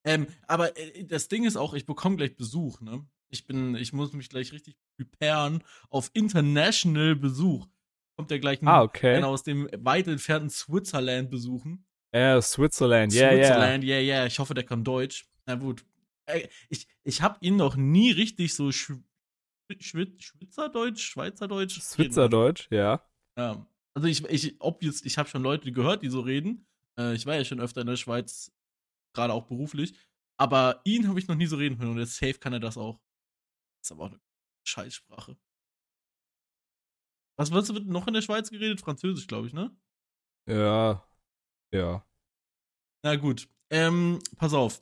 Ähm, 0.05 0.27
aber 0.47 0.77
äh, 0.77 1.03
das 1.05 1.27
Ding 1.27 1.45
ist 1.45 1.57
auch, 1.57 1.73
ich 1.73 1.85
bekomme 1.85 2.15
gleich 2.15 2.35
Besuch, 2.35 2.79
ne? 2.81 3.05
Ich 3.31 3.45
bin, 3.45 3.75
ich 3.75 3.93
muss 3.93 4.13
mich 4.13 4.29
gleich 4.29 4.51
richtig 4.53 4.75
preparen 4.97 5.63
auf 5.89 6.09
international 6.13 7.15
Besuch. 7.15 7.67
Kommt 8.15 8.31
der 8.31 8.39
gleich 8.39 8.59
Ah, 8.65 8.81
okay. 8.81 9.15
einer 9.15 9.27
aus 9.27 9.43
dem 9.43 9.69
weit 9.77 10.07
entfernten 10.07 10.49
Switzerland 10.49 11.29
besuchen. 11.29 11.85
Ja, 12.13 12.41
Switzerland, 12.41 13.13
ja, 13.13 13.31
ja. 13.31 13.45
Switzerland, 13.45 13.83
ja, 13.83 13.99
ja. 13.99 14.25
Ich 14.25 14.39
hoffe, 14.39 14.53
der 14.55 14.63
kann 14.63 14.83
Deutsch. 14.83 15.25
Na 15.45 15.55
gut. 15.55 15.85
Äh, 16.29 16.47
Ich, 16.69 16.87
ich 17.03 17.21
habe 17.21 17.37
ihn 17.41 17.55
noch 17.55 17.75
nie 17.75 18.11
richtig 18.11 18.53
so 18.53 18.71
Schw 18.71 18.97
Schwit 19.79 20.23
Schwitzerdeutsch, 20.23 21.01
Schweizerdeutsch. 21.01 21.79
Schwitzerdeutsch, 21.79 22.69
ja. 22.71 23.07
ja. 23.37 23.67
Also 23.93 24.07
ich, 24.07 24.25
ich, 24.25 24.59
obvious, 24.61 25.03
ich 25.05 25.17
habe 25.19 25.29
schon 25.29 25.43
Leute 25.43 25.71
gehört, 25.71 26.01
die 26.01 26.09
so 26.09 26.21
reden. 26.21 26.65
Äh, 26.97 27.13
ich 27.13 27.25
war 27.27 27.35
ja 27.35 27.45
schon 27.45 27.59
öfter 27.59 27.81
in 27.81 27.87
der 27.87 27.95
Schweiz, 27.95 28.51
gerade 29.13 29.31
auch 29.33 29.45
beruflich. 29.45 29.93
Aber 30.37 30.81
ihn 30.85 31.07
habe 31.07 31.19
ich 31.19 31.27
noch 31.27 31.35
nie 31.35 31.45
so 31.45 31.57
reden 31.57 31.77
hören 31.77 31.91
und 31.91 31.99
jetzt 31.99 32.15
safe 32.15 32.39
kann 32.39 32.53
er 32.53 32.59
das 32.59 32.77
auch. 32.77 32.99
ist 33.83 33.91
aber 33.91 34.05
auch 34.05 34.11
eine 34.11 34.21
Scheißsprache. 34.63 35.37
Was 37.37 37.51
was 37.51 37.73
wird 37.73 37.85
noch 37.85 38.07
in 38.07 38.13
der 38.15 38.21
Schweiz 38.21 38.49
geredet? 38.49 38.81
Französisch, 38.81 39.27
glaube 39.27 39.47
ich, 39.47 39.53
ne? 39.53 39.75
Ja. 40.47 41.07
Ja. 41.71 42.05
Na 43.03 43.15
gut. 43.17 43.47
Ähm, 43.69 44.19
pass 44.35 44.53
auf. 44.53 44.81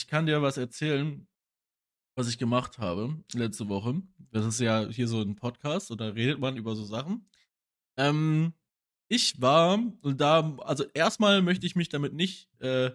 Ich 0.00 0.06
kann 0.06 0.24
dir 0.24 0.40
was 0.40 0.56
erzählen, 0.56 1.28
was 2.16 2.26
ich 2.26 2.38
gemacht 2.38 2.78
habe 2.78 3.22
letzte 3.34 3.68
Woche. 3.68 4.00
Das 4.30 4.46
ist 4.46 4.58
ja 4.58 4.88
hier 4.88 5.06
so 5.06 5.20
ein 5.20 5.36
Podcast 5.36 5.90
und 5.90 6.00
da 6.00 6.08
redet 6.08 6.38
man 6.40 6.56
über 6.56 6.74
so 6.74 6.84
Sachen. 6.84 7.28
Ähm, 7.98 8.54
ich 9.08 9.42
war, 9.42 9.74
und 10.00 10.18
da, 10.18 10.56
also 10.60 10.84
erstmal 10.94 11.42
möchte 11.42 11.66
ich 11.66 11.76
mich 11.76 11.90
damit 11.90 12.14
nicht 12.14 12.48
äh, 12.60 12.92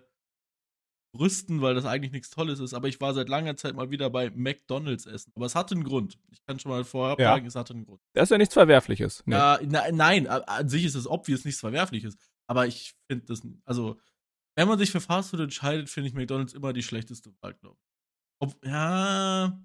brüsten, 1.13 1.62
weil 1.62 1.75
das 1.75 1.86
eigentlich 1.86 2.12
nichts 2.12 2.31
Tolles 2.31 2.60
ist, 2.60 2.74
aber 2.74 2.88
ich 2.88 3.00
war 3.00 3.13
seit 3.13 3.30
langer 3.30 3.56
Zeit 3.56 3.75
mal 3.75 3.92
wieder 3.92 4.10
bei 4.10 4.31
McDonalds 4.31 5.06
essen. 5.06 5.31
Aber 5.36 5.46
es 5.46 5.54
hatte 5.54 5.75
einen 5.75 5.84
Grund. 5.84 6.18
Ich 6.31 6.44
kann 6.44 6.58
schon 6.58 6.72
mal 6.72 6.84
vorab 6.84 7.19
Ja. 7.19 7.34
sagen, 7.34 7.46
es 7.46 7.54
hatte 7.56 7.75
einen 7.75 7.86
Grund. 7.86 8.01
Das 8.13 8.24
ist 8.24 8.30
ja 8.31 8.40
nichts 8.40 8.56
Verwerfliches. 8.56 9.22
Nee. 9.28 9.36
Ja, 9.36 9.60
na, 9.63 9.92
nein, 9.92 10.25
an 10.25 10.69
sich 10.69 10.86
ist 10.86 10.96
es 10.96 11.06
obvious 11.08 11.46
nichts 11.46 11.60
Verwerfliches. 11.60 12.18
Aber 12.48 12.66
ich 12.66 12.96
finde 13.08 13.25
das, 13.25 13.44
also, 13.63 14.00
wenn 14.56 14.68
man 14.68 14.78
sich 14.80 14.92
für 14.92 15.02
Fastfood 15.02 15.40
entscheidet, 15.40 15.90
finde 15.90 16.10
ich 16.10 16.13
McDonalds 16.16 16.54
immer 16.54 16.74
die 16.74 16.84
schlechteste 16.84 17.31
Wahl, 17.42 17.54
glaube 17.54 17.78
ich. 17.80 17.90
Ob, 18.40 18.66
ja, 18.66 19.57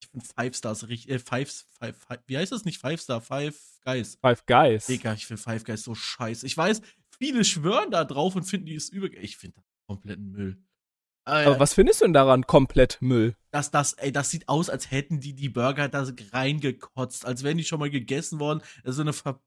ich 0.00 0.08
finde 0.08 0.26
Five 0.26 0.56
Stars 0.56 0.88
richtig, 0.88 1.10
äh, 1.10 1.18
Five, 1.18 1.64
Five, 1.78 1.96
Five, 1.96 2.20
wie 2.26 2.36
heißt 2.36 2.52
das 2.52 2.64
nicht? 2.64 2.78
Five 2.78 3.00
Star, 3.00 3.20
Five 3.20 3.56
Guys. 3.84 4.18
Five 4.20 4.44
Guys. 4.46 4.86
Digga, 4.86 5.14
ich 5.14 5.26
finde 5.26 5.42
Five 5.42 5.64
Guys 5.64 5.82
so 5.84 5.94
scheiße. 5.94 6.46
Ich 6.46 6.56
weiß, 6.56 6.82
viele 7.18 7.44
schwören 7.44 7.90
da 7.90 8.04
drauf 8.04 8.36
und 8.36 8.44
finden 8.44 8.66
die 8.66 8.74
ist 8.74 8.92
über, 8.92 9.06
ich 9.06 9.36
finde 9.36 9.56
das 9.56 9.64
kompletten 9.86 10.30
Müll. 10.30 10.58
Äh, 11.26 11.44
Aber 11.46 11.58
was 11.58 11.72
findest 11.72 12.00
du 12.02 12.04
denn 12.04 12.12
daran 12.12 12.46
komplett 12.46 12.98
Müll? 13.00 13.34
dass 13.50 13.70
das, 13.70 13.94
ey, 13.94 14.10
das 14.12 14.30
sieht 14.30 14.48
aus, 14.48 14.68
als 14.68 14.90
hätten 14.90 15.20
die 15.20 15.32
die 15.32 15.48
Burger 15.48 15.88
da 15.88 16.06
reingekotzt, 16.32 17.24
als 17.24 17.44
wären 17.44 17.56
die 17.56 17.64
schon 17.64 17.78
mal 17.78 17.88
gegessen 17.90 18.40
worden. 18.40 18.62
Da 18.82 18.90
ist 18.90 18.96
so 18.96 19.02
eine 19.02 19.12
ver 19.12 19.40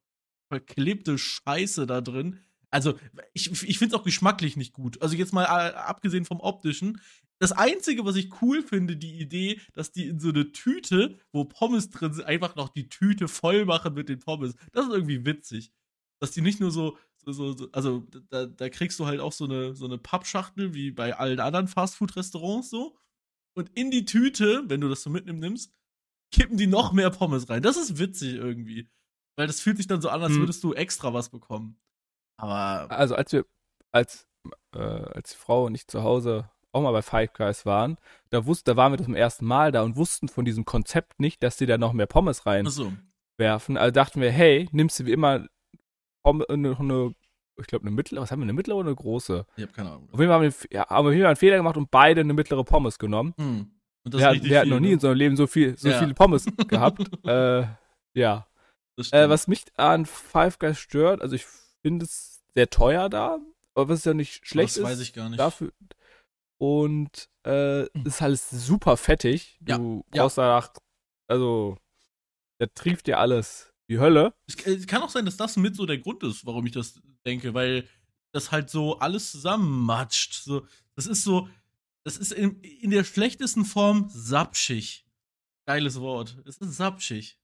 verklebte 0.50 1.18
Scheiße 1.18 1.86
da 1.86 2.00
drin. 2.00 2.40
Also, 2.70 3.00
ich, 3.34 3.52
ich 3.64 3.80
finde 3.80 3.96
es 3.96 4.00
auch 4.00 4.04
geschmacklich 4.04 4.58
nicht 4.58 4.74
gut. 4.74 5.02
Also, 5.02 5.16
jetzt 5.16 5.34
mal 5.34 5.44
äh, 5.46 5.74
abgesehen 5.76 6.26
vom 6.26 6.40
optischen. 6.40 7.02
Das 7.40 7.52
Einzige, 7.52 8.04
was 8.04 8.16
ich 8.16 8.42
cool 8.42 8.64
finde, 8.64 8.98
die 8.98 9.20
Idee, 9.20 9.62
dass 9.74 9.92
die 9.92 10.08
in 10.08 10.20
so 10.20 10.30
eine 10.30 10.52
Tüte, 10.52 11.18
wo 11.32 11.46
Pommes 11.46 11.90
drin 11.92 12.14
sind, 12.14 12.26
einfach 12.26 12.56
noch 12.56 12.70
die 12.70 12.90
Tüte 12.90 13.28
voll 13.28 13.66
machen 13.66 13.94
mit 13.94 14.10
den 14.10 14.20
Pommes. 14.20 14.56
Das 14.72 14.88
ist 14.88 14.92
irgendwie 14.92 15.26
witzig. 15.26 15.72
Dass 16.20 16.32
die 16.32 16.42
nicht 16.42 16.60
nur 16.60 16.72
so, 16.72 16.98
so, 17.18 17.32
so, 17.32 17.56
so 17.56 17.70
also 17.74 18.08
da, 18.30 18.48
da 18.48 18.70
kriegst 18.70 19.00
du 19.00 19.06
halt 19.06 19.20
auch 19.20 19.32
so 19.34 19.46
eine, 19.46 19.76
so 19.76 19.86
eine 19.86 20.00
Pappschachtel, 20.00 20.74
wie 20.74 20.90
bei 20.92 21.16
allen 21.16 21.40
anderen 21.40 21.68
Fastfood-Restaurants 21.68 22.72
so. 22.72 22.98
Und 23.54 23.70
in 23.78 23.92
die 23.92 24.06
Tüte, 24.06 24.64
wenn 24.68 24.82
du 24.82 24.90
das 24.90 25.04
so 25.04 25.12
mitnimmst, 25.12 25.72
kippen 26.32 26.58
die 26.58 26.68
noch 26.68 26.92
mehr 26.92 27.12
Pommes 27.12 27.50
rein. 27.50 27.62
Das 27.62 27.78
ist 27.78 28.00
witzig 28.00 28.34
irgendwie. 28.34 28.90
Weil 29.36 29.46
das 29.48 29.62
fühlt 29.62 29.78
sich 29.78 29.88
dann 29.88 30.02
so 30.02 30.10
an, 30.10 30.24
als 30.24 30.34
Hm. 30.34 30.40
würdest 30.40 30.64
du 30.64 30.74
extra 30.74 31.14
was 31.14 31.30
bekommen. 31.30 31.80
Aber 32.38 32.90
Also 32.92 33.16
als 33.16 33.32
wir, 33.34 33.46
als, 33.92 34.28
äh, 34.76 34.80
als 34.80 35.32
die 35.32 35.38
Frau 35.38 35.66
und 35.66 35.76
ich 35.76 35.88
zu 35.88 36.04
Hause 36.04 36.50
auch 36.72 36.82
mal 36.82 36.92
bei 36.92 37.02
Five 37.02 37.34
Guys 37.34 37.66
waren, 37.66 37.98
da 38.30 38.46
wussten, 38.46 38.70
da 38.70 38.76
waren 38.78 38.92
wir 38.94 39.04
zum 39.04 39.16
ersten 39.16 39.46
Mal 39.46 39.72
da 39.72 39.82
und 39.84 39.96
wussten 39.96 40.28
von 40.28 40.46
diesem 40.46 40.66
Konzept 40.66 41.20
nicht, 41.20 41.42
dass 41.42 41.58
die 41.58 41.66
da 41.66 41.78
noch 41.78 41.94
mehr 41.94 42.06
Pommes 42.06 42.46
reinwerfen. 42.46 43.78
Also 43.78 43.92
dachten 43.92 44.22
wir, 44.22 44.32
hey, 44.32 44.68
nimmst 44.72 45.00
du 45.00 45.06
wie 45.06 45.12
immer 45.14 45.48
eine, 46.24 46.78
eine 46.80 47.16
ich 47.60 47.66
glaube 47.66 47.88
eine 47.88 47.96
mittlere, 47.96 48.22
was 48.22 48.32
haben 48.32 48.40
wir, 48.42 48.44
eine 48.44 48.54
mittlere 48.54 48.76
oder 48.78 48.88
eine 48.90 48.96
große? 48.96 49.46
Ich 49.56 49.64
habe 49.64 49.74
keine 49.74 49.90
Ahnung. 49.90 50.10
Auf 50.12 50.20
jeden 50.20 50.32
Fall 50.32 50.36
haben 50.40 50.44
wir, 50.44 50.54
ja, 50.72 50.88
haben 50.90 51.08
wir 51.08 51.14
hier 51.16 51.26
einen 51.28 51.36
Fehler 51.38 51.58
gemacht 51.58 51.78
und 51.78 51.90
beide 51.90 52.22
eine 52.22 52.34
mittlere 52.34 52.64
Pommes 52.64 53.00
genommen. 53.00 53.34
Hm. 53.38 53.72
Wir, 54.04 54.26
hatten- 54.28 54.42
viel, 54.42 54.66
noch 54.68 54.80
nie 54.80 54.88
ne? 54.88 54.88
in 54.90 54.94
unserem 54.96 55.18
Leben 55.18 55.36
so 55.36 55.48
viel, 55.48 55.76
so 55.78 55.90
Ja. 55.90 55.98
viele 56.00 56.14
Pommes 56.14 56.46
gehabt. 56.68 57.00
äh, 57.26 57.66
ja. 58.14 58.48
Äh, 59.12 59.28
was 59.30 59.48
mich 59.48 59.66
an 59.76 60.06
Five 60.06 60.60
Guys 60.60 60.78
stört, 60.80 61.22
also 61.22 61.36
ich 61.36 61.46
finde 61.88 62.06
es 62.06 62.44
sehr 62.54 62.70
teuer 62.70 63.08
da, 63.10 63.40
aber 63.76 63.90
was 63.90 64.04
ja 64.04 64.14
nicht 64.14 64.46
schlecht 64.46 64.76
das 64.78 64.84
weiß 64.84 64.98
ist 65.00 65.08
ich 65.08 65.14
gar 65.14 65.30
nicht. 65.30 65.40
dafür. 65.40 65.72
Und 66.60 67.30
äh, 67.46 67.86
ist 68.04 68.22
alles 68.22 68.50
super 68.50 68.98
fettig. 68.98 69.58
Ja, 69.68 69.78
Du 69.78 70.04
ja. 70.14 70.24
brauchst 70.24 70.38
danach, 70.38 70.74
also 71.28 71.78
der 72.60 72.74
trieft 72.74 73.08
dir 73.08 73.20
alles 73.20 73.74
die 73.90 74.00
Hölle. 74.00 74.34
Es 74.48 74.56
es 74.66 74.86
kann 74.88 75.02
auch 75.02 75.10
sein, 75.10 75.24
dass 75.26 75.38
das 75.38 75.56
mit 75.56 75.76
so 75.76 75.86
der 75.86 76.00
Grund 76.00 76.24
ist, 76.24 76.46
warum 76.46 76.66
ich 76.66 76.74
das 76.74 77.00
denke, 77.26 77.54
weil 77.54 77.88
das 78.34 78.52
halt 78.52 78.70
so 78.70 79.00
alles 79.00 79.32
zusammenmatscht. 79.32 80.34
So, 80.34 80.66
das 80.96 81.08
ist 81.08 81.24
so, 81.24 81.48
das 82.04 82.18
ist 82.18 82.34
in, 82.34 82.60
in 82.62 82.90
der 82.90 83.04
schlechtesten 83.06 83.64
Form 83.64 84.10
sapschig. 84.10 85.06
Geiles 85.66 86.02
Wort. 86.02 86.38
Es 86.46 86.58
ist 86.58 86.74
sapschig. 86.76 87.40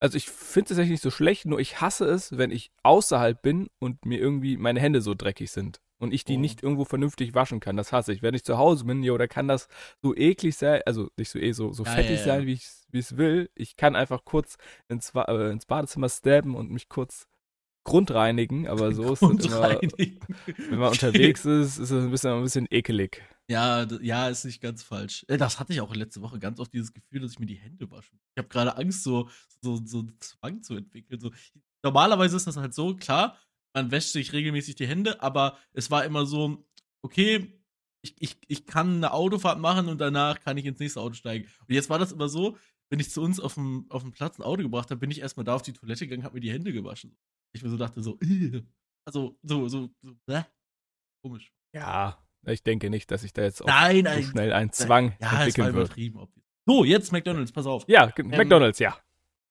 Also 0.00 0.16
ich 0.16 0.28
finde 0.28 0.64
es 0.64 0.68
tatsächlich 0.68 0.90
nicht 0.92 1.02
so 1.02 1.10
schlecht, 1.10 1.44
nur 1.46 1.58
ich 1.58 1.80
hasse 1.80 2.04
es, 2.06 2.36
wenn 2.38 2.50
ich 2.50 2.70
außerhalb 2.82 3.40
bin 3.42 3.68
und 3.78 4.04
mir 4.04 4.18
irgendwie 4.20 4.56
meine 4.56 4.80
Hände 4.80 5.00
so 5.00 5.14
dreckig 5.14 5.50
sind 5.50 5.80
und 5.98 6.14
ich 6.14 6.24
die 6.24 6.36
Oh. 6.36 6.40
nicht 6.40 6.62
irgendwo 6.62 6.84
vernünftig 6.84 7.34
waschen 7.34 7.58
kann. 7.58 7.76
Das 7.76 7.92
hasse 7.92 8.12
ich. 8.12 8.22
Wenn 8.22 8.34
ich 8.34 8.44
zu 8.44 8.58
Hause 8.58 8.84
bin, 8.84 9.02
jo, 9.02 9.18
da 9.18 9.26
kann 9.26 9.48
das 9.48 9.66
so 10.00 10.14
eklig 10.14 10.56
sein, 10.56 10.80
also 10.86 11.08
nicht 11.16 11.30
so 11.30 11.38
eh 11.40 11.50
so, 11.52 11.72
so 11.72 11.82
Ja, 11.84 11.90
fettig 11.90 12.10
ja, 12.10 12.16
ja. 12.16 12.24
sein, 12.24 12.46
wie 12.46 12.52
ich 12.52 12.68
es 12.92 13.16
will. 13.16 13.50
Ich 13.56 13.76
kann 13.76 13.96
einfach 13.96 14.24
kurz 14.24 14.56
ins, 14.88 15.12
äh, 15.14 15.50
ins 15.50 15.66
Badezimmer 15.66 16.08
stabben 16.08 16.54
und 16.54 16.70
mich 16.70 16.88
kurz 16.88 17.26
grundreinigen, 17.88 18.68
aber 18.68 18.92
so 18.94 19.12
ist 19.12 19.22
es 19.22 19.46
immer, 19.46 19.80
wenn 19.80 20.78
man 20.78 20.90
unterwegs 20.90 21.44
ist, 21.44 21.78
ist 21.78 21.90
es 21.90 22.04
ein 22.04 22.10
bisschen, 22.10 22.32
ein 22.32 22.42
bisschen 22.42 22.66
ekelig. 22.70 23.22
Ja, 23.50 23.86
ja, 24.02 24.28
ist 24.28 24.44
nicht 24.44 24.60
ganz 24.60 24.82
falsch. 24.82 25.24
Äh, 25.28 25.38
Das 25.38 25.58
hatte 25.58 25.72
ich 25.72 25.80
auch 25.80 25.94
letzte 25.94 26.20
Woche 26.20 26.38
ganz 26.38 26.60
oft 26.60 26.72
dieses 26.72 26.92
Gefühl, 26.92 27.20
dass 27.20 27.32
ich 27.32 27.38
mir 27.38 27.46
die 27.46 27.54
Hände 27.56 27.90
wasche. 27.90 28.12
Ich 28.34 28.38
habe 28.38 28.48
gerade 28.48 28.76
Angst, 28.76 29.02
so, 29.02 29.30
so, 29.62 29.80
so 29.84 30.00
einen 30.00 30.16
Zwang 30.20 30.62
zu 30.62 30.76
entwickeln. 30.76 31.18
So, 31.18 31.30
normalerweise 31.82 32.36
ist 32.36 32.46
das 32.46 32.58
halt 32.58 32.74
so, 32.74 32.94
klar, 32.94 33.38
man 33.72 33.90
wäscht 33.90 34.12
sich 34.12 34.32
regelmäßig 34.32 34.74
die 34.74 34.86
Hände, 34.86 35.22
aber 35.22 35.56
es 35.72 35.90
war 35.90 36.04
immer 36.04 36.26
so, 36.26 36.66
okay, 37.02 37.58
ich, 38.02 38.14
ich, 38.18 38.36
ich 38.48 38.66
kann 38.66 38.96
eine 38.96 39.12
Autofahrt 39.12 39.58
machen 39.58 39.88
und 39.88 39.98
danach 39.98 40.40
kann 40.40 40.56
ich 40.58 40.66
ins 40.66 40.78
nächste 40.78 41.00
Auto 41.00 41.14
steigen. 41.14 41.48
Und 41.66 41.74
jetzt 41.74 41.90
war 41.90 41.98
das 41.98 42.12
immer 42.12 42.28
so, 42.28 42.56
wenn 42.90 43.00
ich 43.00 43.10
zu 43.10 43.20
uns 43.20 43.40
auf 43.40 43.54
dem, 43.54 43.86
auf 43.88 44.02
dem 44.02 44.12
Platz 44.12 44.38
ein 44.38 44.42
Auto 44.42 44.62
gebracht 44.62 44.90
habe, 44.90 45.00
bin 45.00 45.10
ich 45.10 45.20
erstmal 45.20 45.44
da 45.44 45.54
auf 45.54 45.62
die 45.62 45.72
Toilette 45.72 46.06
gegangen, 46.06 46.24
habe 46.24 46.34
mir 46.34 46.40
die 46.40 46.52
Hände 46.52 46.72
gewaschen. 46.72 47.16
Ich 47.52 47.62
mir 47.62 47.70
so 47.70 47.76
dachte, 47.76 48.02
so, 48.02 48.18
"Ugh." 48.22 48.62
also, 49.06 49.38
so, 49.42 49.68
so, 49.68 49.90
so, 50.02 50.14
bäh. 50.26 50.42
komisch. 51.22 51.52
Ja, 51.74 52.18
ich 52.46 52.62
denke 52.62 52.90
nicht, 52.90 53.10
dass 53.10 53.24
ich 53.24 53.32
da 53.32 53.42
jetzt 53.42 53.62
auch 53.62 53.66
Nein, 53.66 53.96
so 53.98 54.02
nein. 54.02 54.22
schnell 54.22 54.52
einen 54.52 54.72
Zwang 54.72 55.16
Ja, 55.20 55.44
es 55.46 55.58
war 55.58 55.68
entwickeln 55.68 56.16
obvious. 56.18 56.28
So, 56.66 56.84
jetzt 56.84 57.12
McDonalds, 57.12 57.52
pass 57.52 57.66
auf. 57.66 57.84
Ja, 57.88 58.06
ge- 58.10 58.24
McDonalds, 58.24 58.78
ja. 58.78 58.98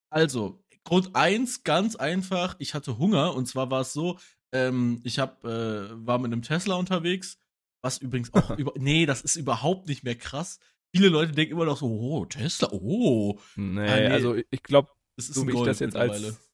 Also, 0.09 0.63
Grund 0.83 1.15
eins, 1.15 1.63
ganz 1.63 1.95
einfach, 1.95 2.55
ich 2.59 2.73
hatte 2.73 2.97
Hunger 2.97 3.35
und 3.35 3.47
zwar 3.47 3.69
war 3.69 3.81
es 3.81 3.91
so, 3.93 4.17
ähm, 4.53 5.01
ich 5.03 5.19
hab, 5.19 5.43
äh, 5.43 6.05
war 6.07 6.17
mit 6.19 6.31
einem 6.31 6.41
Tesla 6.43 6.75
unterwegs, 6.75 7.39
was 7.83 7.97
übrigens 7.97 8.33
auch 8.33 8.51
über, 8.57 8.73
nee, 8.77 9.05
das 9.05 9.21
ist 9.21 9.35
überhaupt 9.35 9.87
nicht 9.89 10.03
mehr 10.03 10.15
krass. 10.15 10.59
Viele 10.95 11.09
Leute 11.09 11.33
denken 11.33 11.53
immer 11.53 11.65
noch 11.65 11.77
so, 11.77 11.87
oh, 11.87 12.25
Tesla, 12.25 12.69
oh, 12.71 13.37
Nee, 13.57 13.81
Ah, 13.81 13.99
nee. 13.99 14.07
also 14.07 14.35
ich 14.35 14.63
glaube, 14.63 14.89
so 15.17 15.45
wie 15.47 15.51
ich 15.53 15.63
das 15.63 15.79
jetzt 15.79 15.95
als 15.97 16.46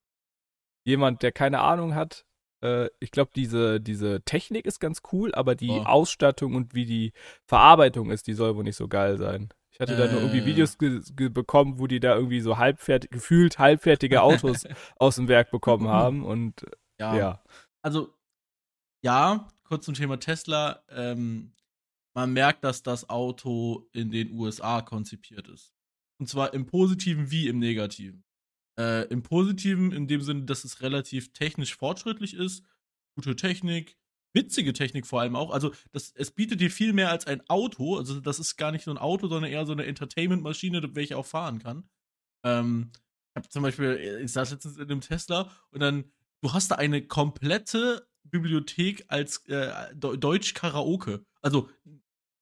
jemand, 0.84 1.22
der 1.24 1.32
keine 1.32 1.60
Ahnung 1.62 1.96
hat, 1.96 2.26
äh, 2.62 2.90
ich 3.00 3.12
glaube, 3.12 3.32
diese, 3.36 3.80
diese 3.82 4.22
Technik 4.24 4.66
ist 4.66 4.80
ganz 4.80 5.02
cool, 5.12 5.34
aber 5.36 5.56
die 5.56 5.70
Oh. 5.70 5.84
Ausstattung 5.84 6.56
und 6.56 6.74
wie 6.74 6.86
die 6.86 7.14
Verarbeitung 7.46 8.10
ist, 8.10 8.28
die 8.28 8.34
soll 8.34 8.56
wohl 8.56 8.64
nicht 8.64 8.78
so 8.78 8.88
geil 8.88 9.18
sein. 9.18 9.50
Ich 9.72 9.80
hatte 9.80 9.98
da 9.98 10.06
nur 10.06 10.22
irgendwie 10.22 10.40
Äh. 10.40 10.46
Videos 10.46 10.78
bekommen, 10.78 11.80
wo 11.80 11.88
die 11.88 12.00
da 12.00 12.16
irgendwie 12.16 12.42
so 12.42 12.58
halbfertig, 12.58 13.10
gefühlt 13.10 13.58
halbfertige 13.58 14.22
Autos 14.22 14.66
aus 14.98 15.16
dem 15.16 15.28
Werk 15.28 15.50
bekommen 15.52 15.88
haben 15.88 16.24
und 16.24 16.66
ja. 17.00 17.16
ja. 17.18 17.44
Also, 17.82 18.14
ja, 19.04 19.48
kurz 19.64 19.86
zum 19.86 19.96
Thema 19.96 20.20
Tesla. 20.20 20.84
Ähm, 20.90 21.54
man 22.16 22.32
merkt, 22.34 22.64
dass 22.64 22.84
das 22.84 23.10
Auto 23.10 23.90
in 23.92 24.12
den 24.12 24.32
USA 24.34 24.82
konzipiert 24.82 25.48
ist. 25.48 25.74
Und 26.20 26.28
zwar 26.30 26.54
im 26.54 26.68
Positiven 26.68 27.32
wie 27.32 27.48
im 27.48 27.58
Negativen. 27.58 28.24
Äh, 28.80 29.08
Im 29.10 29.22
Positiven 29.22 29.92
in 29.92 30.08
dem 30.08 30.22
Sinne, 30.22 30.44
dass 30.44 30.64
es 30.64 30.82
relativ 30.82 31.32
technisch 31.34 31.76
fortschrittlich 31.76 32.34
ist, 32.34 32.64
gute 33.16 33.36
Technik, 33.36 33.98
witzige 34.34 34.74
Technik 34.74 35.06
vor 35.06 35.22
allem 35.22 35.36
auch. 35.36 35.52
Also 35.52 35.74
das, 35.92 36.12
es 36.16 36.32
bietet 36.32 36.60
dir 36.60 36.72
viel 36.72 36.94
mehr 36.94 37.12
als 37.12 37.28
ein 37.28 37.48
Auto. 37.50 37.98
Also 37.98 38.20
das 38.20 38.40
ist 38.40 38.58
gar 38.58 38.72
nicht 38.72 38.84
so 38.84 38.92
ein 38.92 38.98
Auto, 38.98 39.28
sondern 39.28 39.52
eher 39.52 39.66
so 39.66 39.74
eine 39.74 39.86
Entertainment-Maschine, 39.86 40.96
welche 40.96 41.18
auch 41.18 41.26
fahren 41.26 41.60
kann. 41.60 41.88
Ähm, 42.44 42.92
ich 42.96 43.36
habe 43.36 43.50
zum 43.50 43.64
Beispiel, 43.64 44.22
ich 44.24 44.32
saß 44.32 44.52
letztens 44.52 44.78
in 44.78 44.84
einem 44.84 45.02
Tesla 45.02 45.52
und 45.70 45.80
dann, 45.80 46.12
du 46.42 46.54
hast 46.54 46.72
da 46.72 46.76
eine 46.76 47.06
komplette 47.06 48.08
Bibliothek 48.24 49.06
als 49.08 49.46
äh, 49.48 49.94
Deu- 49.94 50.18
Deutsch-Karaoke. 50.18 51.26
Also 51.42 51.70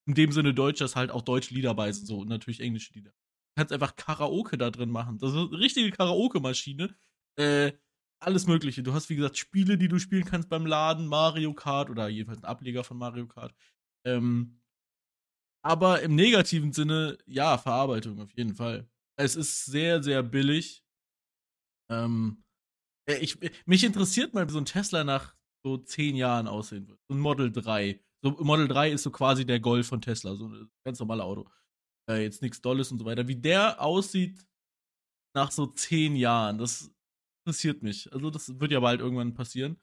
in 0.05 0.15
dem 0.15 0.31
Sinne 0.31 0.53
Deutsch, 0.53 0.79
dass 0.79 0.95
halt 0.95 1.11
auch 1.11 1.21
deutsche 1.21 1.53
Lieder 1.53 1.73
bei 1.73 1.91
sind, 1.91 2.07
so 2.07 2.19
und 2.19 2.29
natürlich 2.29 2.61
englische 2.61 2.93
Lieder. 2.93 3.11
Kannst 3.55 3.73
einfach 3.73 3.95
Karaoke 3.95 4.57
da 4.57 4.71
drin 4.71 4.89
machen. 4.89 5.17
Das 5.17 5.31
ist 5.31 5.37
eine 5.37 5.59
richtige 5.59 5.91
Karaoke-Maschine. 5.91 6.95
Äh, 7.37 7.73
alles 8.21 8.47
Mögliche. 8.47 8.83
Du 8.83 8.93
hast, 8.93 9.09
wie 9.09 9.15
gesagt, 9.15 9.37
Spiele, 9.37 9.77
die 9.77 9.87
du 9.87 9.99
spielen 9.99 10.25
kannst 10.25 10.49
beim 10.49 10.65
Laden, 10.65 11.07
Mario 11.07 11.53
Kart 11.53 11.89
oder 11.89 12.07
jedenfalls 12.07 12.43
ein 12.43 12.49
Ableger 12.49 12.83
von 12.83 12.97
Mario 12.97 13.27
Kart. 13.27 13.53
Ähm, 14.05 14.61
aber 15.63 16.01
im 16.01 16.15
negativen 16.15 16.71
Sinne, 16.73 17.17
ja, 17.25 17.57
Verarbeitung 17.57 18.19
auf 18.21 18.31
jeden 18.35 18.55
Fall. 18.55 18.89
Es 19.17 19.35
ist 19.35 19.65
sehr, 19.65 20.01
sehr 20.01 20.23
billig. 20.23 20.83
Ähm, 21.89 22.43
äh, 23.07 23.17
ich, 23.17 23.37
mich 23.65 23.83
interessiert 23.83 24.33
mal, 24.33 24.47
wie 24.47 24.53
so 24.53 24.59
ein 24.59 24.65
Tesla 24.65 25.03
nach 25.03 25.35
so 25.63 25.77
zehn 25.77 26.15
Jahren 26.15 26.47
aussehen 26.47 26.87
wird. 26.87 26.99
So 27.07 27.15
ein 27.15 27.19
Model 27.19 27.51
3. 27.51 27.99
So, 28.23 28.31
Model 28.39 28.67
3 28.67 28.91
ist 28.91 29.03
so 29.03 29.11
quasi 29.11 29.45
der 29.45 29.59
Golf 29.59 29.87
von 29.87 30.01
Tesla, 30.01 30.35
so 30.35 30.47
ein 30.47 30.71
ganz 30.83 30.99
normales 30.99 31.23
Auto. 31.23 31.49
Äh, 32.11 32.23
jetzt 32.23 32.41
nichts 32.41 32.61
Dolles 32.61 32.91
und 32.91 32.99
so 32.99 33.05
weiter. 33.05 33.27
Wie 33.27 33.35
der 33.35 33.81
aussieht 33.81 34.45
nach 35.33 35.51
so 35.51 35.67
zehn 35.67 36.15
Jahren, 36.15 36.57
das 36.57 36.91
interessiert 37.45 37.83
mich. 37.83 38.11
Also, 38.11 38.29
das 38.29 38.59
wird 38.59 38.71
ja 38.71 38.79
bald 38.79 38.99
irgendwann 38.99 39.33
passieren. 39.33 39.79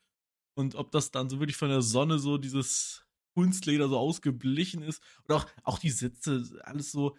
Und 0.56 0.75
ob 0.75 0.90
das 0.90 1.11
dann 1.11 1.30
so 1.30 1.38
wirklich 1.40 1.56
von 1.56 1.68
der 1.70 1.82
Sonne 1.82 2.18
so 2.18 2.37
dieses 2.37 3.06
Kunstleder 3.35 3.88
so 3.88 3.99
ausgeblichen 3.99 4.82
ist. 4.82 5.02
Und 5.25 5.35
auch, 5.35 5.47
auch 5.62 5.78
die 5.78 5.90
Sitze, 5.90 6.61
alles 6.64 6.92
so, 6.92 7.16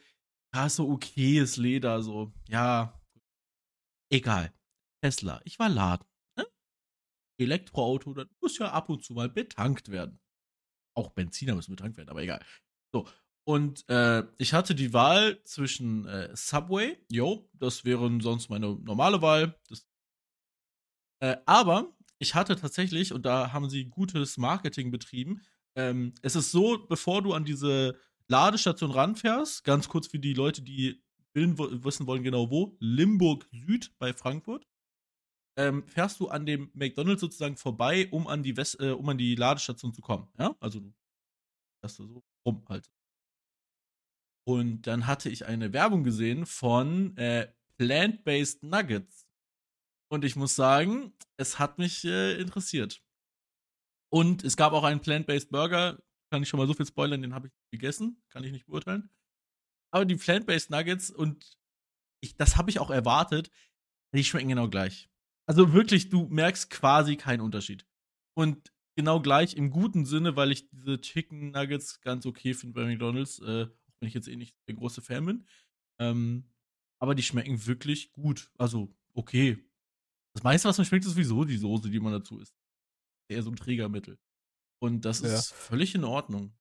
ja, 0.54 0.70
so 0.70 0.90
okayes 0.90 1.58
Leder, 1.58 2.04
so, 2.04 2.34
ja. 2.48 3.00
Egal. 4.12 4.54
Tesla, 5.02 5.42
ich 5.46 5.58
war 5.60 5.70
laden. 5.70 6.06
Ne? 6.38 6.46
Elektroauto, 7.40 8.14
das 8.14 8.28
muss 8.42 8.58
ja 8.58 8.72
ab 8.72 8.90
und 8.90 9.04
zu 9.04 9.14
mal 9.14 9.30
betankt 9.30 9.90
werden. 9.90 10.20
Auch 10.98 11.12
Benziner 11.12 11.56
müssen 11.56 11.76
betankt 11.76 11.98
werden, 11.98 12.10
aber 12.10 12.22
egal. 12.22 12.44
So. 12.92 13.08
Und 13.50 13.90
äh, 13.90 14.28
ich 14.38 14.54
hatte 14.54 14.76
die 14.76 14.94
Wahl 14.94 15.44
zwischen 15.44 16.06
äh, 16.06 16.30
Subway, 16.36 17.04
jo, 17.10 17.50
das 17.54 17.84
wäre 17.84 18.08
sonst 18.22 18.48
meine 18.48 18.76
normale 18.76 19.24
Wahl. 19.24 19.60
Das, 19.68 19.88
äh, 21.20 21.36
aber 21.48 21.98
ich 22.20 22.36
hatte 22.36 22.58
tatsächlich, 22.58 23.12
und 23.12 23.26
da 23.26 23.52
haben 23.52 23.68
sie 23.68 23.86
gutes 23.86 24.38
Marketing 24.38 24.92
betrieben, 24.92 25.42
ähm, 25.76 26.14
es 26.22 26.36
ist 26.36 26.52
so, 26.52 26.86
bevor 26.88 27.24
du 27.24 27.34
an 27.34 27.44
diese 27.44 27.98
Ladestation 28.28 28.92
ranfährst, 28.92 29.64
ganz 29.64 29.90
kurz 29.90 30.06
für 30.06 30.20
die 30.20 30.36
Leute, 30.36 30.62
die 30.62 31.02
wissen 31.34 32.06
wollen 32.06 32.22
genau 32.22 32.52
wo, 32.52 32.78
Limburg 32.80 33.50
Süd 33.52 33.92
bei 33.98 34.14
Frankfurt, 34.14 34.68
ähm, 35.58 35.88
fährst 35.88 36.20
du 36.20 36.28
an 36.28 36.46
dem 36.46 36.70
McDonalds 36.76 37.22
sozusagen 37.22 37.58
vorbei, 37.58 38.10
um 38.12 38.28
an 38.28 38.44
die 38.44 38.56
West, 38.56 38.80
äh, 38.80 38.92
um 38.92 39.10
an 39.10 39.18
die 39.18 39.34
Ladestation 39.34 39.92
zu 39.92 40.02
kommen. 40.02 40.28
Ja, 40.38 40.56
also 40.60 40.82
du 40.82 40.94
fährst 41.82 42.00
da 42.00 42.04
so 42.04 42.24
rum 42.46 42.64
halt. 42.70 42.88
Und 44.48 44.84
dann 44.88 45.08
hatte 45.08 45.30
ich 45.30 45.46
eine 45.46 45.74
Werbung 45.74 46.04
gesehen 46.04 46.46
von 46.46 47.16
äh, 47.18 47.52
Plant-Based 47.78 48.64
Nuggets. 48.64 49.28
Und 50.12 50.26
ich 50.26 50.36
muss 50.36 50.56
sagen, 50.56 51.14
es 51.38 51.60
hat 51.60 51.78
mich 51.78 52.04
äh, 52.04 52.40
interessiert. 52.40 53.04
Und 54.12 54.44
es 54.44 54.58
gab 54.58 54.74
auch 54.74 54.84
einen 54.84 55.02
Plant-Based 55.02 55.52
Burger, 55.52 56.02
kann 56.32 56.42
ich 56.42 56.50
schon 56.50 56.60
mal 56.60 56.68
so 56.68 56.74
viel 56.74 56.86
spoilern, 56.86 57.22
den 57.22 57.34
habe 57.34 57.48
ich 57.48 57.54
gegessen, 57.72 58.22
kann 58.30 58.44
ich 58.44 58.52
nicht 58.52 58.66
beurteilen. 58.66 59.10
Aber 59.92 60.06
die 60.06 60.16
Plant-Based 60.16 60.72
Nuggets 60.72 61.12
und 61.12 61.58
ich, 62.22 62.36
das 62.36 62.58
habe 62.58 62.70
ich 62.70 62.80
auch 62.80 62.90
erwartet, 62.90 63.52
die 64.14 64.24
schmecken 64.24 64.50
genau 64.50 64.70
gleich. 64.70 65.10
Also 65.48 65.74
wirklich, 65.74 66.10
du 66.10 66.28
merkst 66.28 66.70
quasi 66.70 67.16
keinen 67.16 67.42
Unterschied. 67.42 67.88
Und 68.36 68.72
genau 68.96 69.22
gleich 69.22 69.56
im 69.56 69.72
guten 69.72 70.06
Sinne, 70.06 70.36
weil 70.36 70.52
ich 70.52 70.70
diese 70.70 71.00
Chicken 71.00 71.52
Nuggets 71.52 72.02
ganz 72.02 72.26
okay 72.26 72.54
finde 72.54 72.74
bei 72.74 72.86
McDonalds, 72.86 73.40
äh, 73.40 73.68
wenn 74.00 74.08
ich 74.08 74.14
jetzt 74.14 74.28
eh 74.28 74.36
nicht 74.36 74.56
der 74.68 74.76
große 74.76 75.02
Fan 75.02 75.26
bin. 75.26 75.46
Ähm, 76.00 76.46
aber 77.02 77.16
die 77.16 77.24
schmecken 77.24 77.66
wirklich 77.66 78.12
gut. 78.12 78.52
Also, 78.58 78.94
okay. 79.14 79.58
Das 80.36 80.44
meiste, 80.44 80.68
was 80.68 80.78
mir 80.78 80.86
schmeckt, 80.86 81.06
ist 81.06 81.12
sowieso 81.12 81.44
die 81.46 81.58
Soße, 81.58 81.90
die 81.90 82.00
man 82.00 82.14
dazu 82.14 82.40
isst. 82.40 82.56
Eher 83.32 83.44
so 83.44 83.50
ein 83.52 83.56
Trägermittel. 83.56 84.18
Und 84.82 85.06
das 85.06 85.22
Ja. 85.22 85.34
ist 85.34 85.54
völlig 85.54 85.96
in 85.96 86.04
Ordnung. 86.04 86.54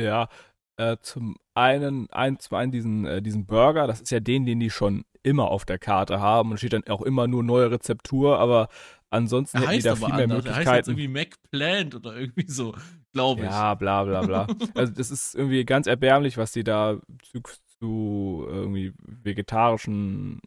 Ja, 0.00 0.28
äh, 0.76 0.96
zum 1.00 1.36
einen, 1.54 2.10
ein, 2.10 2.38
zum 2.40 2.56
einen 2.56 2.72
diesen, 2.72 3.04
äh, 3.06 3.22
diesen 3.22 3.46
Burger, 3.46 3.86
das 3.86 4.00
ist 4.00 4.10
ja 4.10 4.20
den, 4.20 4.44
den 4.44 4.58
die 4.60 4.70
schon 4.70 5.04
immer 5.22 5.48
auf 5.50 5.64
der 5.64 5.78
Karte 5.78 6.20
haben 6.20 6.50
und 6.50 6.58
steht 6.58 6.72
dann 6.72 6.84
auch 6.88 7.02
immer 7.02 7.26
nur 7.28 7.42
neue 7.44 7.70
Rezeptur, 7.70 8.38
aber 8.38 8.68
ansonsten 9.10 9.58
Er 9.58 9.62
hätten 9.62 9.70
die 9.70 9.76
heißt 9.76 9.86
da 9.86 9.96
viel 9.96 10.14
mehr 10.14 10.24
anders. 10.24 10.44
Er 10.44 10.56
heißt 10.56 10.66
jetzt 10.72 10.88
Möglichkeiten. 10.88 10.90
irgendwie 10.90 11.08
McPlant 11.08 11.94
oder 11.94 12.16
irgendwie 12.16 12.50
so, 12.50 12.74
glaube 13.14 13.40
ich. 13.42 13.46
Ja, 13.50 13.74
bla 13.74 14.04
bla 14.04 14.22
bla. 14.22 14.46
also 14.74 14.92
das 14.92 15.10
ist 15.10 15.34
irgendwie 15.34 15.64
ganz 15.64 15.86
erbärmlich, 15.86 16.36
was 16.36 16.52
die 16.52 16.64
da 16.64 16.98
zu, 17.22 17.40
zu 17.78 18.44
irgendwie 18.46 18.92
vegetarischen 19.06 20.40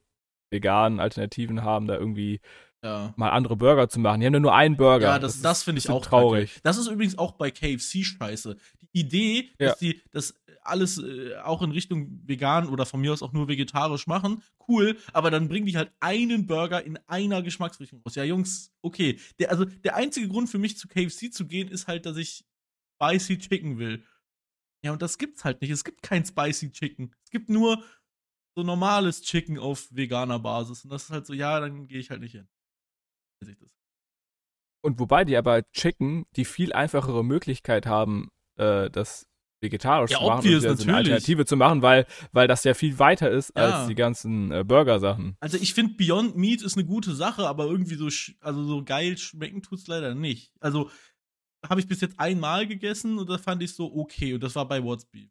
veganen 0.50 1.00
Alternativen 1.00 1.64
haben, 1.64 1.88
da 1.88 1.96
irgendwie 1.98 2.40
Ja. 2.84 3.14
mal 3.18 3.30
andere 3.32 3.56
Burger 3.58 3.90
zu 3.90 4.00
machen. 4.00 4.20
Die 4.22 4.26
haben 4.28 4.34
ja 4.34 4.40
nur 4.40 4.56
einen 4.56 4.78
Burger. 4.78 5.08
Ja, 5.08 5.20
das, 5.20 5.42
das, 5.42 5.60
ist 5.60 5.64
finde 5.64 5.80
ich 5.80 5.90
auch 5.90 6.06
traurig. 6.06 6.52
kacke. 6.52 6.62
Das 6.64 6.78
ist 6.78 6.88
übrigens 6.88 7.18
auch 7.18 7.34
bei 7.34 7.52
KFC 7.52 8.04
scheiße. 8.06 8.56
Die 8.94 9.00
Idee, 9.00 9.50
Ja. 9.60 9.70
dass 9.70 9.80
die 9.80 10.02
das 10.12 10.36
alles 10.62 10.98
äh, 10.98 11.36
auch 11.44 11.62
in 11.62 11.72
Richtung 11.72 12.22
vegan 12.26 12.68
oder 12.68 12.86
von 12.86 13.00
mir 13.00 13.14
aus 13.14 13.22
auch 13.24 13.32
nur 13.32 13.48
vegetarisch 13.48 14.06
machen, 14.06 14.42
cool, 14.68 14.98
aber 15.14 15.32
dann 15.32 15.48
bringen 15.48 15.66
die 15.66 15.78
halt 15.78 15.92
einen 16.02 16.46
Burger 16.46 16.84
in 16.84 17.00
einer 17.08 17.42
Geschmacksrichtung 17.42 18.02
raus. 18.06 18.16
Ja, 18.16 18.26
Jungs, 18.26 18.74
okay. 18.82 19.18
Der, 19.40 19.50
also 19.50 19.64
der 19.64 19.96
einzige 19.96 20.28
Grund 20.28 20.50
für 20.50 20.58
mich 20.58 20.78
zu 20.78 20.90
KFC 20.90 21.32
zu 21.34 21.46
gehen, 21.48 21.70
ist 21.70 21.88
halt, 21.88 22.06
dass 22.06 22.18
ich 22.18 22.44
Spicy 23.01 23.38
Chicken 23.38 23.77
will. 23.77 24.04
Ja, 24.84 24.92
und 24.92 25.01
das 25.01 25.18
gibt's 25.18 25.44
halt 25.44 25.62
nicht. 25.62 25.72
Es 25.72 25.84
gibt 25.84 26.01
kein 26.04 26.25
Spicy 26.25 26.72
Chicken. 26.72 27.13
Es 27.24 27.32
gibt 27.32 27.50
nur 27.50 27.84
so 28.56 28.63
normales 28.63 29.22
Chicken 29.22 29.58
auf 29.60 29.88
veganer 29.92 30.39
Basis. 30.39 30.84
Und 30.84 30.92
das 30.92 31.04
ist 31.06 31.10
halt 31.12 31.25
so, 31.25 31.34
ja, 31.34 31.60
dann 31.60 31.88
gehe 31.88 32.00
ich 32.00 32.10
halt 32.10 32.22
nicht 32.22 32.32
hin. 32.34 32.48
Weiß 33.42 33.50
ich 33.50 33.58
das. 33.58 33.72
Und 34.84 35.00
wobei 35.00 35.25
die 35.25 35.36
aber 35.38 35.70
Chicken 35.72 36.25
die 36.36 36.46
viel 36.46 36.74
einfachere 36.74 37.24
Möglichkeit 37.24 37.86
haben, 37.86 38.30
äh, 38.56 38.89
das 38.89 39.27
vegetarisch 39.60 40.12
Ja, 40.12 40.20
zu 40.20 40.25
machen 40.25 40.39
obvious, 40.39 40.63
und 40.63 40.70
wieder 40.70 40.77
so 40.77 40.84
eine. 40.84 40.98
Alternative 40.98 41.46
zu 41.46 41.58
machen, 41.58 41.82
weil, 41.82 42.06
weil 42.32 42.48
das 42.48 42.63
ja 42.63 42.75
viel 42.75 43.00
weiter 43.00 43.30
ist 43.32 43.51
Ja. 43.58 43.80
als 43.80 43.88
die 43.88 43.96
ganzen 43.96 44.51
äh, 44.51 44.63
Burger-Sachen. 44.63 45.36
Also 45.39 45.58
ich 45.58 45.74
finde 45.74 45.96
Beyond 45.96 46.38
Meat 46.38 46.62
ist 46.62 46.77
eine 46.77 46.86
gute 46.86 47.16
Sache, 47.16 47.48
aber 47.48 47.66
irgendwie 47.66 47.96
so, 47.96 48.08
also 48.39 48.63
so 48.63 48.84
geil 48.84 49.18
schmecken 49.18 49.63
tut's 49.63 49.88
leider 49.88 50.13
nicht. 50.13 50.54
Also 50.60 50.92
habe 51.66 51.80
ich 51.80 51.88
bis 51.88 52.02
jetzt 52.02 52.20
einmal 52.20 52.68
gegessen 52.68 53.18
und 53.18 53.30
da 53.30 53.38
fand 53.38 53.62
ich 53.64 53.74
so 53.74 53.94
okay 53.94 54.34
und 54.34 54.42
das 54.44 54.56
war 54.56 54.68
bei 54.68 54.84
What's 54.84 55.06
Beef. 55.06 55.30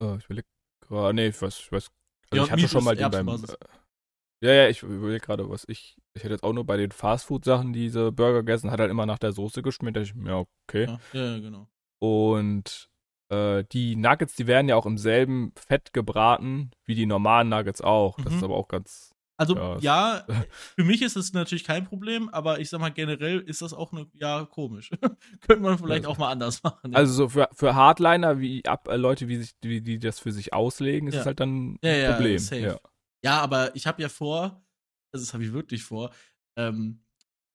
Oh, 0.00 0.16
ich 0.18 0.24
überleg 0.26 0.44
gerade, 0.80 1.14
nee, 1.14 1.28
ich 1.28 1.40
weiß, 1.42 1.58
ich 1.58 1.72
weiß. 1.72 1.90
Also 2.30 2.36
Ja, 2.36 2.44
ich 2.44 2.50
hatte 2.52 2.68
schon 2.68 2.84
mal 2.84 2.96
die 2.96 3.08
beim. 3.08 3.28
Äh, 3.28 4.46
ja, 4.46 4.52
ja, 4.52 4.68
ich 4.68 4.82
überlege 4.82 5.20
gerade, 5.20 5.48
was 5.50 5.64
ich. 5.68 5.96
Ich 6.14 6.22
hätte 6.22 6.34
jetzt 6.34 6.44
auch 6.44 6.52
nur 6.52 6.64
bei 6.64 6.76
den 6.76 6.92
Fastfood-Sachen 6.92 7.72
diese 7.72 8.12
Burger 8.12 8.42
gegessen, 8.44 8.70
hat 8.70 8.78
halt 8.80 8.90
immer 8.90 9.06
nach 9.06 9.18
der 9.18 9.32
Soße 9.32 9.62
geschmeckt. 9.62 9.96
Da 9.96 10.00
ich, 10.02 10.14
ja, 10.14 10.44
okay. 10.68 10.86
Ja, 10.86 11.00
ja, 11.12 11.24
ja, 11.34 11.38
genau. 11.40 11.68
Und 12.00 12.88
äh, 13.30 13.64
die 13.72 13.96
Nuggets, 13.96 14.36
die 14.36 14.46
werden 14.46 14.68
ja 14.68 14.76
auch 14.76 14.86
im 14.86 14.98
selben 14.98 15.52
Fett 15.56 15.92
gebraten 15.92 16.70
wie 16.84 16.94
die 16.94 17.06
normalen 17.06 17.48
Nuggets 17.48 17.80
auch. 17.80 18.16
Das 18.18 18.32
Mhm. 18.32 18.38
ist 18.38 18.44
aber 18.44 18.54
auch 18.56 18.68
ganz. 18.68 19.14
Also 19.38 19.56
Ja, 19.56 19.78
ja, 19.78 20.26
für 20.76 20.84
mich 20.84 21.00
ist 21.00 21.16
es 21.16 21.32
natürlich 21.32 21.62
kein 21.64 21.84
Problem, 21.84 22.28
aber 22.30 22.58
ich 22.60 22.68
sag 22.68 22.80
mal 22.80 22.90
generell 22.90 23.38
ist 23.40 23.62
das 23.62 23.72
auch 23.72 23.92
eine, 23.92 24.06
ja, 24.14 24.44
komisch. 24.44 24.90
Könnte 25.46 25.62
man 25.62 25.78
vielleicht 25.78 26.04
Ja. 26.04 26.10
auch 26.10 26.18
mal 26.18 26.30
anders 26.30 26.62
machen. 26.62 26.90
ja. 26.92 26.98
Also 26.98 27.12
so 27.14 27.28
für, 27.28 27.48
für 27.52 27.74
Hardliner, 27.74 28.40
wie 28.40 28.64
ab, 28.64 28.88
äh, 28.88 28.96
Leute, 28.96 29.28
wie 29.28 29.36
sich, 29.36 29.54
wie 29.62 29.80
die 29.80 29.98
das 30.00 30.18
für 30.18 30.32
sich 30.32 30.52
auslegen, 30.52 31.08
ist 31.08 31.14
es 31.14 31.26
halt 31.26 31.40
dann 31.40 31.78
ein 31.82 32.12
Problem. 32.14 32.38
safe. 32.38 32.60
Ja. 32.60 32.80
Ja, 33.24 33.40
aber 33.40 33.74
ich 33.74 33.86
habe 33.86 34.02
ja 34.02 34.08
vor, 34.08 34.64
also 35.12 35.24
das 35.24 35.32
habe 35.34 35.44
ich 35.44 35.52
wirklich 35.52 35.82
vor, 35.84 36.12
ähm, 36.56 37.04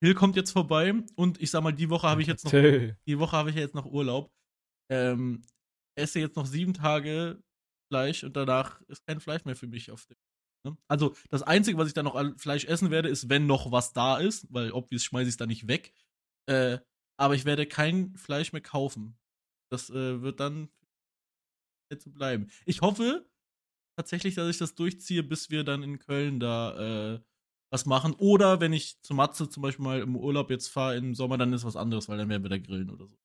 Hill 0.02 0.14
kommt 0.16 0.36
jetzt 0.36 0.52
vorbei 0.52 0.94
und 1.16 1.42
ich 1.42 1.52
sag 1.52 1.64
mal, 1.64 1.72
die 1.72 1.90
Woche 1.90 2.08
habe 2.08 2.22
ich 2.22 2.28
jetzt 2.28 2.44
noch 2.46 2.52
die 2.52 3.20
Woche 3.20 3.38
habe 3.38 3.50
ich 3.50 3.56
jetzt 3.56 3.76
noch 3.76 3.86
Urlaub. 3.86 4.32
Ähm, 4.90 5.42
esse 5.96 6.20
jetzt 6.20 6.36
noch 6.36 6.46
sieben 6.46 6.74
Tage 6.74 7.42
Fleisch 7.90 8.24
und 8.24 8.36
danach 8.36 8.82
ist 8.88 9.06
kein 9.06 9.20
Fleisch 9.20 9.46
mehr 9.46 9.56
für 9.56 9.68
mich 9.68 9.92
auf 9.92 10.06
dem. 10.06 10.18
Ne? 10.64 10.78
Also 10.88 11.16
das 11.30 11.44
Einzige, 11.44 11.78
was 11.78 11.88
ich 11.88 11.94
dann 11.94 12.06
noch 12.06 12.16
an 12.16 12.38
Fleisch 12.38 12.66
essen 12.66 12.92
werde, 12.92 13.10
ist, 13.10 13.30
wenn 13.30 13.46
noch 13.46 13.72
was 13.72 13.94
da 13.94 14.18
ist, 14.18 14.48
weil 14.54 14.72
obvious 14.72 15.04
schmeiße 15.04 15.28
ich 15.28 15.34
es 15.34 15.38
dann 15.38 15.50
nicht 15.50 15.68
weg. 15.68 15.94
Äh, 16.48 16.80
aber 17.18 17.36
ich 17.36 17.46
werde 17.46 17.66
kein 17.66 18.16
Fleisch 18.16 18.54
mehr 18.54 18.62
kaufen. 18.62 19.18
Das 19.72 19.90
äh, 19.90 20.22
wird 20.22 20.40
dann 20.40 20.70
so 21.96 22.10
bleiben. 22.10 22.50
Ich 22.66 22.82
hoffe 22.82 23.30
tatsächlich, 23.96 24.36
dass 24.36 24.50
ich 24.50 24.58
das 24.58 24.76
durchziehe, 24.76 25.24
bis 25.24 25.50
wir 25.50 25.64
dann 25.64 25.84
in 25.84 26.00
Köln 26.00 26.40
da 26.40 27.16
äh, 27.16 27.22
was 27.72 27.86
machen. 27.86 28.14
Oder 28.14 28.60
wenn 28.60 28.74
ich 28.74 29.02
zu 29.02 29.14
Matze 29.14 29.50
zum 29.50 29.64
Beispiel 29.64 29.84
mal 29.84 30.02
im 30.02 30.16
Urlaub 30.16 30.50
jetzt 30.50 30.68
fahre 30.68 30.96
im 30.98 31.16
Sommer, 31.16 31.38
dann 31.38 31.54
ist 31.54 31.66
was 31.66 31.76
anderes, 31.76 32.10
weil 32.10 32.18
dann 32.18 32.30
werden 32.30 32.44
wir 32.44 32.50
da 32.50 32.58
grillen 32.58 32.90
oder 32.90 33.08
so. 33.08 33.18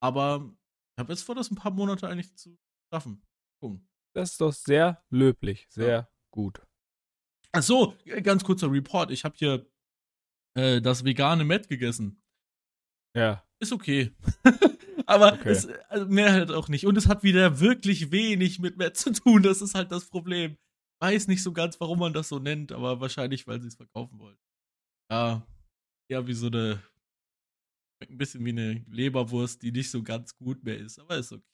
Aber 0.00 0.50
ich 0.94 1.00
habe 1.00 1.12
jetzt 1.12 1.22
vor, 1.22 1.34
das 1.34 1.50
ein 1.50 1.56
paar 1.56 1.72
Monate 1.72 2.08
eigentlich 2.08 2.34
zu 2.36 2.58
schaffen. 2.92 3.22
Gucken. 3.60 3.88
Das 4.14 4.32
ist 4.32 4.40
doch 4.40 4.52
sehr 4.52 5.02
löblich, 5.10 5.66
sehr 5.70 6.10
gut. 6.30 6.60
Ach 7.52 7.62
so, 7.62 7.94
ganz 8.22 8.44
kurzer 8.44 8.70
Report. 8.70 9.10
Ich 9.10 9.24
habe 9.24 9.34
hier 9.36 9.66
äh, 10.54 10.80
das 10.80 11.04
vegane 11.04 11.44
Met 11.44 11.68
gegessen. 11.68 12.22
Ja. 13.14 13.46
Ist 13.60 13.72
okay. 13.72 14.12
Aber 15.06 15.34
Okay. 15.34 15.50
Es, 15.50 15.66
also 15.88 16.06
mehr 16.06 16.32
halt 16.32 16.50
auch 16.50 16.68
nicht. 16.68 16.86
Und 16.86 16.96
es 16.96 17.08
hat 17.08 17.22
wieder 17.22 17.60
wirklich 17.60 18.10
wenig 18.10 18.58
mit 18.58 18.76
Met 18.76 18.96
zu 18.96 19.12
tun. 19.12 19.42
Das 19.42 19.62
ist 19.62 19.74
halt 19.74 19.92
das 19.92 20.06
Problem. 20.06 20.56
Weiß 21.00 21.26
nicht 21.28 21.42
so 21.42 21.52
ganz, 21.52 21.80
warum 21.80 21.98
man 21.98 22.12
das 22.12 22.28
so 22.28 22.38
nennt, 22.38 22.72
aber 22.72 23.00
wahrscheinlich, 23.00 23.46
weil 23.46 23.60
sie 23.60 23.68
es 23.68 23.74
verkaufen 23.74 24.18
wollen. 24.18 24.38
Ja, 25.10 25.46
ja, 26.10 26.26
wie 26.26 26.34
so 26.34 26.46
eine. 26.46 26.82
Ein 28.00 28.18
bisschen 28.18 28.44
wie 28.44 28.50
eine 28.50 28.84
Leberwurst, 28.88 29.62
die 29.62 29.70
nicht 29.72 29.90
so 29.90 30.02
ganz 30.02 30.36
gut 30.36 30.64
mehr 30.64 30.76
ist, 30.76 30.98
aber 30.98 31.16
ist 31.16 31.32
okay. 31.32 31.44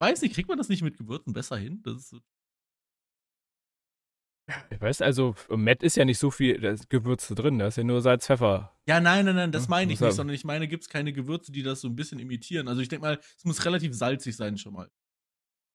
Weiß 0.00 0.20
nicht, 0.22 0.34
kriegt 0.34 0.48
man 0.48 0.58
das 0.58 0.68
nicht 0.68 0.82
mit 0.82 0.96
Gewürzen 0.96 1.32
besser 1.32 1.56
hin? 1.56 1.82
Das 1.82 1.96
ist 1.96 2.08
so. 2.10 2.20
Ich 4.70 4.80
weiß, 4.80 5.02
also 5.02 5.34
Matt 5.48 5.82
ist 5.82 5.96
ja 5.96 6.04
nicht 6.04 6.18
so 6.18 6.30
viel 6.30 6.60
Gewürze 6.88 7.34
drin, 7.34 7.58
da 7.58 7.66
ist 7.66 7.78
ja 7.78 7.84
nur 7.84 8.00
Salz, 8.00 8.26
Pfeffer. 8.26 8.76
Ja, 8.86 9.00
nein, 9.00 9.24
nein, 9.24 9.34
nein, 9.34 9.52
das 9.52 9.64
Ja, 9.64 9.70
meine 9.70 9.92
ich 9.92 9.98
nicht, 10.00 10.06
er- 10.08 10.12
sondern 10.12 10.34
ich 10.34 10.44
meine, 10.44 10.68
gibt 10.68 10.84
es 10.84 10.88
keine 10.88 11.12
Gewürze, 11.12 11.50
die 11.50 11.62
das 11.64 11.80
so 11.80 11.88
ein 11.88 11.96
bisschen 11.96 12.20
imitieren. 12.20 12.68
Also 12.68 12.80
ich 12.80 12.88
denke 12.88 13.04
mal, 13.06 13.18
es 13.36 13.44
muss 13.44 13.64
relativ 13.64 13.94
salzig 13.94 14.36
sein 14.36 14.56
schon 14.56 14.72
mal. 14.74 14.88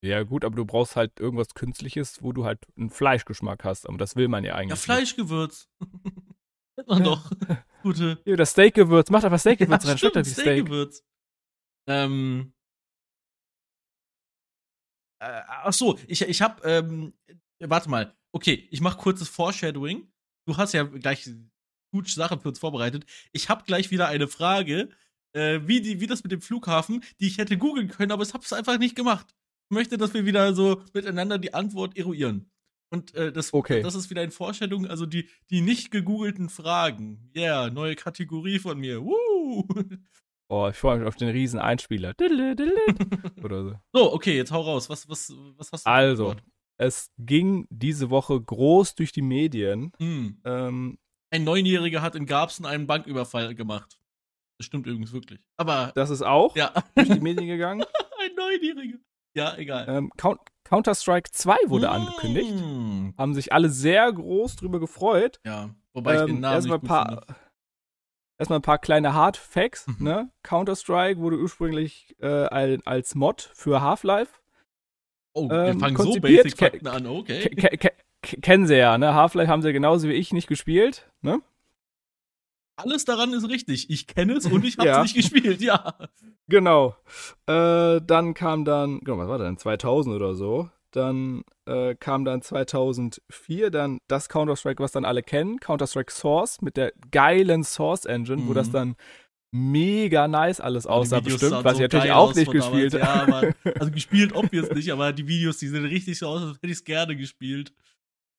Ja, 0.04 0.24
gut, 0.24 0.46
aber 0.46 0.56
du 0.56 0.66
brauchst 0.66 0.96
halt 0.96 1.20
irgendwas 1.20 1.54
Künstliches, 1.54 2.24
wo 2.24 2.32
du 2.32 2.46
halt 2.46 2.60
einen 2.78 2.90
Fleischgeschmack 2.90 3.64
hast. 3.66 3.88
Aber 3.88 3.98
das 3.98 4.16
will 4.16 4.30
man 4.30 4.44
ja 4.44 4.56
eigentlich. 4.56 4.70
Ja. 4.70 4.76
Fleischgewürz. 4.78 5.70
Hätte 6.78 6.90
man 6.90 7.00
Ja. 7.00 7.04
doch. 7.04 7.32
Gute. 7.84 8.20
Hier, 8.24 8.38
das 8.38 8.52
Steakgewürz, 8.52 9.10
mach 9.10 9.24
einfach 9.24 9.40
Steakgewürz 9.40 9.86
rein, 9.86 9.98
schmeckt 9.98 10.14
stimmt, 10.14 10.28
Steak. 10.28 10.44
Steakgewürz. 10.46 11.04
Ähm. 11.88 12.54
Äh, 15.22 15.42
ach 15.48 15.74
so, 15.74 16.00
ich, 16.08 16.22
ich 16.24 16.42
hab, 16.42 16.66
ähm, 16.66 17.14
warte 17.70 17.90
mal. 17.90 18.16
Okay, 18.32 18.68
ich 18.72 18.82
mach 18.82 18.98
kurzes 18.98 19.30
Foreshadowing. 19.30 20.08
Du 20.46 20.58
hast 20.58 20.74
ja 20.74 20.84
gleich 20.84 21.30
gut 21.94 22.10
Sachen 22.10 22.40
für 22.40 22.50
uns 22.50 22.60
vorbereitet. 22.60 23.06
Ich 23.34 23.50
hab 23.50 23.66
gleich 23.66 23.92
wieder 23.92 24.08
eine 24.08 24.28
Frage, 24.28 24.90
äh, 25.34 25.60
wie, 25.66 25.82
die, 25.82 26.00
wie 26.00 26.08
das 26.08 26.24
mit 26.24 26.32
dem 26.32 26.42
Flughafen, 26.42 27.04
die 27.20 27.28
ich 27.28 27.38
hätte 27.38 27.58
googeln 27.58 27.90
können, 27.90 28.12
aber 28.12 28.24
ich 28.24 28.34
hab's 28.34 28.54
einfach 28.54 28.78
nicht 28.78 28.96
gemacht. 28.96 29.28
Ich 29.70 29.76
möchte, 29.76 29.98
dass 29.98 30.14
wir 30.14 30.26
wieder 30.26 30.54
so 30.54 30.82
miteinander 30.94 31.38
die 31.38 31.54
Antwort 31.54 31.98
eruieren. 31.98 32.50
Und 32.94 33.14
äh, 33.16 33.32
das, 33.32 33.54
Okay. 33.54 33.82
das 33.82 33.96
ist 33.96 34.10
wieder 34.10 34.24
in 34.24 34.32
Vorstellung, 34.32 34.86
also 34.88 35.06
die, 35.06 35.30
die 35.50 35.62
nicht 35.62 35.92
gegoogelten 35.92 36.50
Fragen. 36.50 37.32
Yeah, 37.36 37.70
neue 37.70 37.96
Kategorie 37.96 38.60
von 38.60 38.80
mir. 38.80 39.02
Woo! 39.04 39.68
Oh, 40.54 40.68
ich 40.70 40.76
freue 40.76 41.00
mich 41.00 41.08
auf 41.08 41.16
den 41.16 41.30
riesen 41.30 41.62
Einspieler. 41.62 42.14
Oder 42.20 43.64
so. 43.64 43.76
So, 43.94 44.14
okay, 44.14 44.36
jetzt 44.36 44.52
hau 44.52 44.60
raus. 44.60 44.90
Was, 44.90 45.08
was, 45.08 45.32
was 45.56 45.72
hast 45.72 45.86
du? 45.86 45.90
Also? 45.90 46.36
Es 46.82 47.12
ging 47.20 47.68
diese 47.70 48.10
Woche 48.10 48.42
groß 48.42 48.96
durch 48.96 49.12
die 49.12 49.22
Medien. 49.22 49.92
Hm. 50.00 50.42
Ähm, 50.46 50.98
Ein 51.30 51.44
Neunjähriger 51.44 52.02
hat 52.02 52.16
in 52.16 52.26
Garbsen 52.26 52.66
einen 52.66 52.88
Banküberfall 52.88 53.54
gemacht. 53.54 54.00
Das 54.58 54.66
stimmt 54.66 54.88
übrigens 54.88 55.14
wirklich. 55.14 55.40
Aber, 55.58 55.92
das 55.96 56.10
ist 56.10 56.24
auch 56.24 56.56
ja, 56.56 56.72
durch 56.96 57.10
die 57.10 57.20
Medien 57.20 57.48
gegangen. 57.48 57.82
ein 58.20 58.36
Neunjähriger. 58.36 58.98
Ja, 59.36 59.56
egal. 59.58 59.86
Ähm, 59.88 60.12
Count- 60.18 60.40
Counter-Strike 60.66 61.32
2 61.32 61.56
wurde 61.68 61.90
angekündigt. 61.90 62.50
Hm. 62.52 63.14
Haben 63.18 63.34
sich 63.34 63.54
alle 63.54 63.70
sehr 63.70 64.12
groß 64.12 64.56
drüber 64.56 64.80
gefreut. 64.80 65.40
Ja, 65.46 65.70
wobei 65.94 66.16
ich 66.16 66.22
den 66.22 66.36
Ähm, 66.36 66.40
Namen 66.42 66.56
erstmal 66.56 66.78
nicht 66.80 66.88
paar, 66.88 67.06
finde. 67.10 67.36
erstmal 68.40 68.60
ein 68.60 68.64
paar 68.64 68.78
kleine 68.80 69.14
Hard 69.14 69.38
Facts. 69.38 69.88
Mhm. 69.88 69.96
Ne? 70.00 70.32
Counter-Strike 70.44 71.20
wurde 71.20 71.38
ursprünglich 71.38 72.16
äh, 72.20 72.26
al- 72.28 72.82
als 72.86 73.14
Mod 73.16 73.52
für 73.54 73.82
Half-Life. 73.82 74.41
Oh, 75.34 75.50
wir 75.50 75.66
ähm, 75.66 75.80
fangen 75.80 75.96
so 75.96 76.04
konzipiert, 76.04 76.44
Basic-Fakten 76.44 76.88
an, 76.88 77.08
okay. 77.08 77.42
Ke- 77.50 77.56
ke- 77.56 77.78
ke- 77.78 77.92
ke- 78.22 78.42
Kennen 78.42 78.68
sie 78.68 78.76
ja, 78.78 78.98
ne? 78.98 79.14
Half-Life 79.16 79.50
haben 79.50 79.62
sie 79.62 79.74
genauso 79.74 80.08
wie 80.08 80.14
ich 80.14 80.32
nicht 80.34 80.48
gespielt. 80.48 81.10
Ne? 81.22 81.42
Alles 82.76 83.06
daran 83.06 83.34
ist 83.34 83.48
richtig. 83.50 83.90
Ich 83.90 84.08
kenne 84.08 84.34
es 84.34 84.46
und 84.46 84.64
ich 84.66 84.78
habe 84.78 84.90
es 84.90 84.96
Ja. 84.98 85.02
nicht 85.04 85.16
gespielt, 85.16 85.62
ja. 85.62 85.94
Genau. 86.48 86.96
Äh, 87.48 88.00
dann 88.02 88.34
kam 88.34 88.66
dann, 88.66 89.00
genau, 89.00 89.18
was 89.18 89.28
war 89.28 89.38
denn, 89.40 89.58
2000 89.58 90.16
oder 90.16 90.36
so. 90.36 90.70
Dann 90.92 91.44
äh, 91.68 91.96
kam 91.96 92.26
dann 92.26 92.42
2004 92.42 93.70
dann 93.72 94.00
das 94.08 94.28
Counter-Strike, 94.30 94.84
was 94.84 94.92
dann 94.92 95.06
alle 95.06 95.24
kennen, 95.24 95.60
Counter-Strike 95.60 96.12
Source 96.12 96.62
mit 96.62 96.76
der 96.76 96.92
geilen 97.12 97.64
Source 97.64 98.06
Engine, 98.06 98.46
wo 98.46 98.52
Mhm. 98.52 98.56
das 98.56 98.72
dann 98.72 98.96
mega 99.52 100.28
nice 100.28 100.60
alles 100.60 100.88
aussah, 100.88 101.20
bestimmt, 101.20 101.64
was 101.64 101.78
so 101.78 101.84
ich 101.84 101.92
natürlich 101.92 102.12
auch 102.12 102.34
nicht 102.34 102.52
gespielt 102.52 103.02
habe. 103.02 103.54
Ja, 103.64 103.72
also 103.80 103.92
gespielt 103.92 104.34
obvious 104.34 104.70
nicht, 104.72 104.92
aber 104.92 105.12
die 105.14 105.28
Videos, 105.28 105.58
die 105.58 105.68
sehen 105.68 105.86
richtig 105.86 106.18
so 106.18 106.28
aus, 106.28 106.42
als 106.42 106.56
hätte 106.56 106.68
ich 106.68 106.74
es 106.74 106.84
gerne 106.84 107.16
gespielt. 107.16 107.74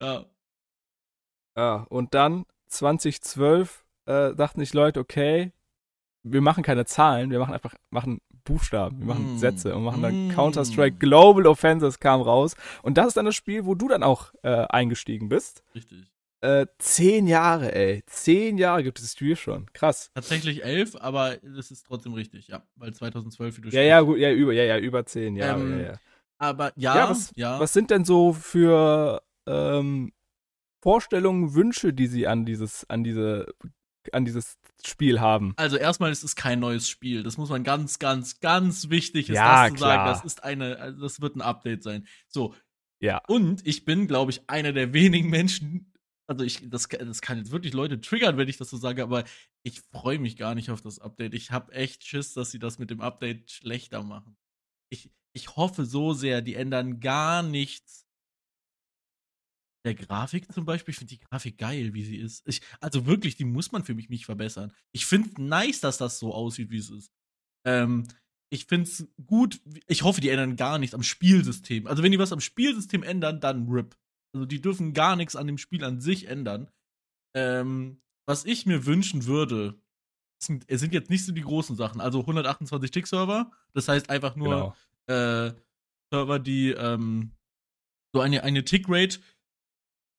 Ja. 0.02 0.24
Ja, 1.56 1.86
und 1.90 2.14
dann 2.14 2.46
2012 2.68 3.84
äh, 4.06 4.34
dachten 4.34 4.60
sich 4.60 4.72
Leute, 4.72 5.00
okay, 5.00 5.52
wir 6.22 6.40
machen 6.40 6.62
keine 6.62 6.86
Zahlen, 6.86 7.30
wir 7.30 7.38
machen 7.38 7.52
einfach 7.54 7.74
machen 7.90 8.20
Buchstaben, 8.44 8.98
wir 8.98 9.06
machen 9.06 9.34
Mm. 9.34 9.38
Sätze 9.38 9.74
und 9.74 9.84
machen 9.84 10.02
dann 10.02 10.28
Mm. 10.28 10.30
Counter-Strike 10.32 10.96
Global 10.98 11.46
Offenses 11.46 12.00
kam 12.00 12.20
raus. 12.22 12.56
Und 12.82 12.96
das 12.98 13.08
ist 13.08 13.16
dann 13.16 13.26
das 13.26 13.36
Spiel, 13.36 13.66
wo 13.66 13.74
du 13.74 13.88
dann 13.88 14.02
auch 14.02 14.32
äh, 14.42 14.66
eingestiegen 14.68 15.28
bist. 15.28 15.62
Richtig. 15.74 16.10
Äh, 16.42 16.66
zehn 16.78 17.26
Jahre, 17.28 17.72
ey. 17.74 18.02
Zehn 18.06 18.58
Jahre 18.58 18.82
gibt 18.82 18.98
es 18.98 19.04
das 19.04 19.12
Spiel 19.12 19.36
schon. 19.36 19.66
Krass. 19.72 20.10
Tatsächlich 20.14 20.64
elf, 20.64 20.96
aber 20.96 21.36
das 21.36 21.70
ist 21.70 21.86
trotzdem 21.86 22.14
richtig, 22.14 22.48
ja. 22.48 22.66
Weil 22.76 22.92
2012, 22.92 23.56
wie 23.58 23.60
du 23.62 23.68
Ja, 23.70 23.82
ja, 23.82 24.00
gut, 24.00 24.18
ja, 24.18 24.32
über, 24.32 24.52
ja, 24.52 24.64
ja, 24.64 24.78
über 24.78 25.06
zehn 25.06 25.36
Jahre, 25.36 25.60
Ähm, 25.60 25.78
ja, 25.80 25.86
ja. 25.86 25.92
Aber 26.38 26.72
ja, 26.74 26.96
Ja, 26.96 27.10
was- 27.10 27.32
ja. 27.36 27.60
Was 27.60 27.72
sind 27.72 27.90
denn 27.92 28.04
so 28.04 28.32
für 28.32 29.22
ähm, 29.46 30.12
Vorstellungen, 30.82 31.54
Wünsche, 31.54 31.92
die 31.92 32.08
sie 32.08 32.26
an 32.26 32.44
dieses, 32.44 32.88
an 32.90 33.04
diese, 33.04 33.46
an 34.10 34.24
dieses 34.24 34.58
Spiel 34.84 35.20
haben? 35.20 35.52
Also 35.56 35.76
erstmal 35.76 36.10
ist 36.10 36.24
es 36.24 36.34
kein 36.34 36.58
neues 36.58 36.88
Spiel. 36.88 37.22
Das 37.22 37.36
muss 37.38 37.50
man 37.50 37.62
ganz, 37.62 38.00
ganz, 38.00 38.40
ganz 38.40 38.90
wichtig 38.90 39.30
ist 39.30 39.36
Ja, 39.36 39.68
das 39.68 39.74
zu 39.74 39.78
sagen. 39.78 39.94
klar. 40.02 40.08
Das 40.12 40.24
ist 40.24 40.42
eine, 40.42 40.78
also 40.80 41.02
das 41.02 41.20
wird 41.20 41.36
ein 41.36 41.40
Update 41.40 41.84
sein. 41.84 42.06
So. 42.26 42.54
Ja. 42.98 43.22
Und 43.28 43.64
ich 43.64 43.84
bin, 43.84 44.08
glaube 44.08 44.32
ich, 44.32 44.48
einer 44.50 44.72
der 44.72 44.92
wenigen 44.92 45.30
Menschen, 45.30 45.91
also 46.28 46.44
ich, 46.44 46.68
das, 46.68 46.88
das 46.88 47.20
kann 47.20 47.38
jetzt 47.38 47.50
wirklich 47.50 47.72
Leute 47.72 48.00
triggern, 48.00 48.36
wenn 48.36 48.48
ich 48.48 48.56
das 48.56 48.70
so 48.70 48.76
sage, 48.76 49.02
aber 49.02 49.24
ich 49.64 49.80
freue 49.80 50.18
mich 50.18 50.36
gar 50.36 50.54
nicht 50.54 50.70
auf 50.70 50.82
das 50.82 50.98
Update. 50.98 51.34
Ich 51.34 51.50
habe 51.50 51.72
echt 51.72 52.04
Schiss, 52.04 52.34
dass 52.34 52.50
sie 52.50 52.58
das 52.58 52.78
mit 52.78 52.90
dem 52.90 53.00
Update 53.00 53.50
schlechter 53.50 54.02
machen. 54.02 54.36
Ich, 54.90 55.10
ich 55.34 55.56
hoffe 55.56 55.84
so 55.84 56.12
sehr, 56.12 56.42
die 56.42 56.54
ändern 56.54 57.00
gar 57.00 57.42
nichts. 57.42 58.06
Der 59.84 59.94
Grafik 59.94 60.52
zum 60.52 60.64
Beispiel, 60.64 60.92
ich 60.92 60.98
finde 60.98 61.14
die 61.16 61.20
Grafik 61.20 61.58
geil, 61.58 61.92
wie 61.92 62.04
sie 62.04 62.16
ist. 62.16 62.46
Ich, 62.46 62.60
also 62.80 63.06
wirklich, 63.06 63.34
die 63.36 63.44
muss 63.44 63.72
man 63.72 63.84
für 63.84 63.94
mich 63.94 64.08
nicht 64.08 64.26
verbessern. 64.26 64.72
Ich 64.92 65.06
finde 65.06 65.42
nice, 65.42 65.80
dass 65.80 65.98
das 65.98 66.20
so 66.20 66.32
aussieht, 66.32 66.70
wie 66.70 66.78
es 66.78 66.90
ist. 66.90 67.12
Ähm, 67.66 68.06
ich 68.52 68.66
finde 68.66 68.88
es 68.88 69.08
gut, 69.26 69.60
ich 69.88 70.02
hoffe, 70.02 70.20
die 70.20 70.28
ändern 70.28 70.56
gar 70.56 70.78
nichts 70.78 70.94
am 70.94 71.02
Spielsystem. 71.02 71.86
Also 71.86 72.02
wenn 72.02 72.12
die 72.12 72.18
was 72.18 72.32
am 72.32 72.40
Spielsystem 72.40 73.02
ändern, 73.02 73.40
dann 73.40 73.66
RIP. 73.68 73.96
Also 74.34 74.46
die 74.46 74.60
dürfen 74.60 74.92
gar 74.94 75.16
nichts 75.16 75.36
an 75.36 75.46
dem 75.46 75.58
Spiel 75.58 75.84
an 75.84 76.00
sich 76.00 76.28
ändern. 76.28 76.70
Ähm, 77.34 78.00
was 78.26 78.44
ich 78.44 78.66
mir 78.66 78.86
wünschen 78.86 79.26
würde, 79.26 79.80
sind, 80.42 80.64
es 80.68 80.80
sind 80.80 80.92
jetzt 80.92 81.10
nicht 81.10 81.24
so 81.24 81.32
die 81.32 81.42
großen 81.42 81.76
Sachen. 81.76 82.00
Also 82.00 82.20
128 82.20 82.90
Tick-Server, 82.90 83.50
das 83.74 83.88
heißt 83.88 84.10
einfach 84.10 84.36
nur 84.36 84.74
Genau. 85.08 85.46
äh, 85.46 85.54
Server, 86.12 86.38
die 86.38 86.70
ähm, 86.70 87.32
so 88.12 88.20
eine, 88.20 88.42
eine 88.42 88.64
Tick-Rate 88.64 89.20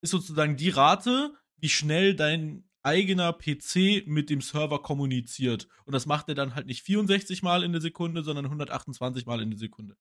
ist 0.02 0.12
sozusagen 0.12 0.58
die 0.58 0.70
Rate, 0.70 1.34
wie 1.58 1.70
schnell 1.70 2.16
dein 2.16 2.68
eigener 2.82 3.32
PC 3.32 4.06
mit 4.06 4.30
dem 4.30 4.42
Server 4.42 4.82
kommuniziert. 4.82 5.68
Und 5.86 5.94
das 5.94 6.06
macht 6.06 6.28
er 6.28 6.36
dann 6.36 6.56
halt 6.56 6.68
nicht 6.68 6.84
64 6.84 7.42
Mal 7.44 7.64
in 7.64 7.72
der 7.72 7.80
Sekunde, 7.82 8.24
sondern 8.24 8.46
128 8.46 9.26
Mal 9.26 9.42
in 9.42 9.52
der 9.52 9.60
Sekunde. 9.60 9.96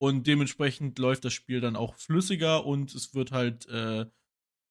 Und 0.00 0.26
dementsprechend 0.26 0.98
läuft 0.98 1.24
das 1.24 1.32
Spiel 1.32 1.60
dann 1.60 1.74
auch 1.76 1.94
flüssiger 1.96 2.64
und 2.64 2.94
es 2.94 3.14
wird 3.14 3.32
halt 3.32 3.66
äh, 3.68 4.06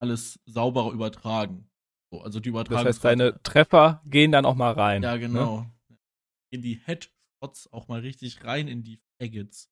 alles 0.02 0.40
sauberer 0.46 0.94
übertragen. 0.94 1.70
So, 2.12 2.22
also 2.22 2.40
die 2.40 2.50
Das 2.52 2.62
Übertragung. 2.62 2.86
heißt, 2.86 3.04
deine 3.04 3.42
Treffer 3.44 4.02
gehen 4.06 4.32
dann 4.32 4.46
auch 4.46 4.56
mal 4.56 4.72
rein. 4.72 5.04
Ja, 5.04 5.14
Ne? 5.16 5.20
genau. 5.20 5.66
In 6.54 6.62
die 6.62 6.76
Headshots 6.86 7.72
auch 7.74 7.90
mal 7.90 8.00
richtig 8.00 8.44
rein 8.46 8.70
in 8.70 8.84
die 8.84 9.02
Faggots. 9.22 9.70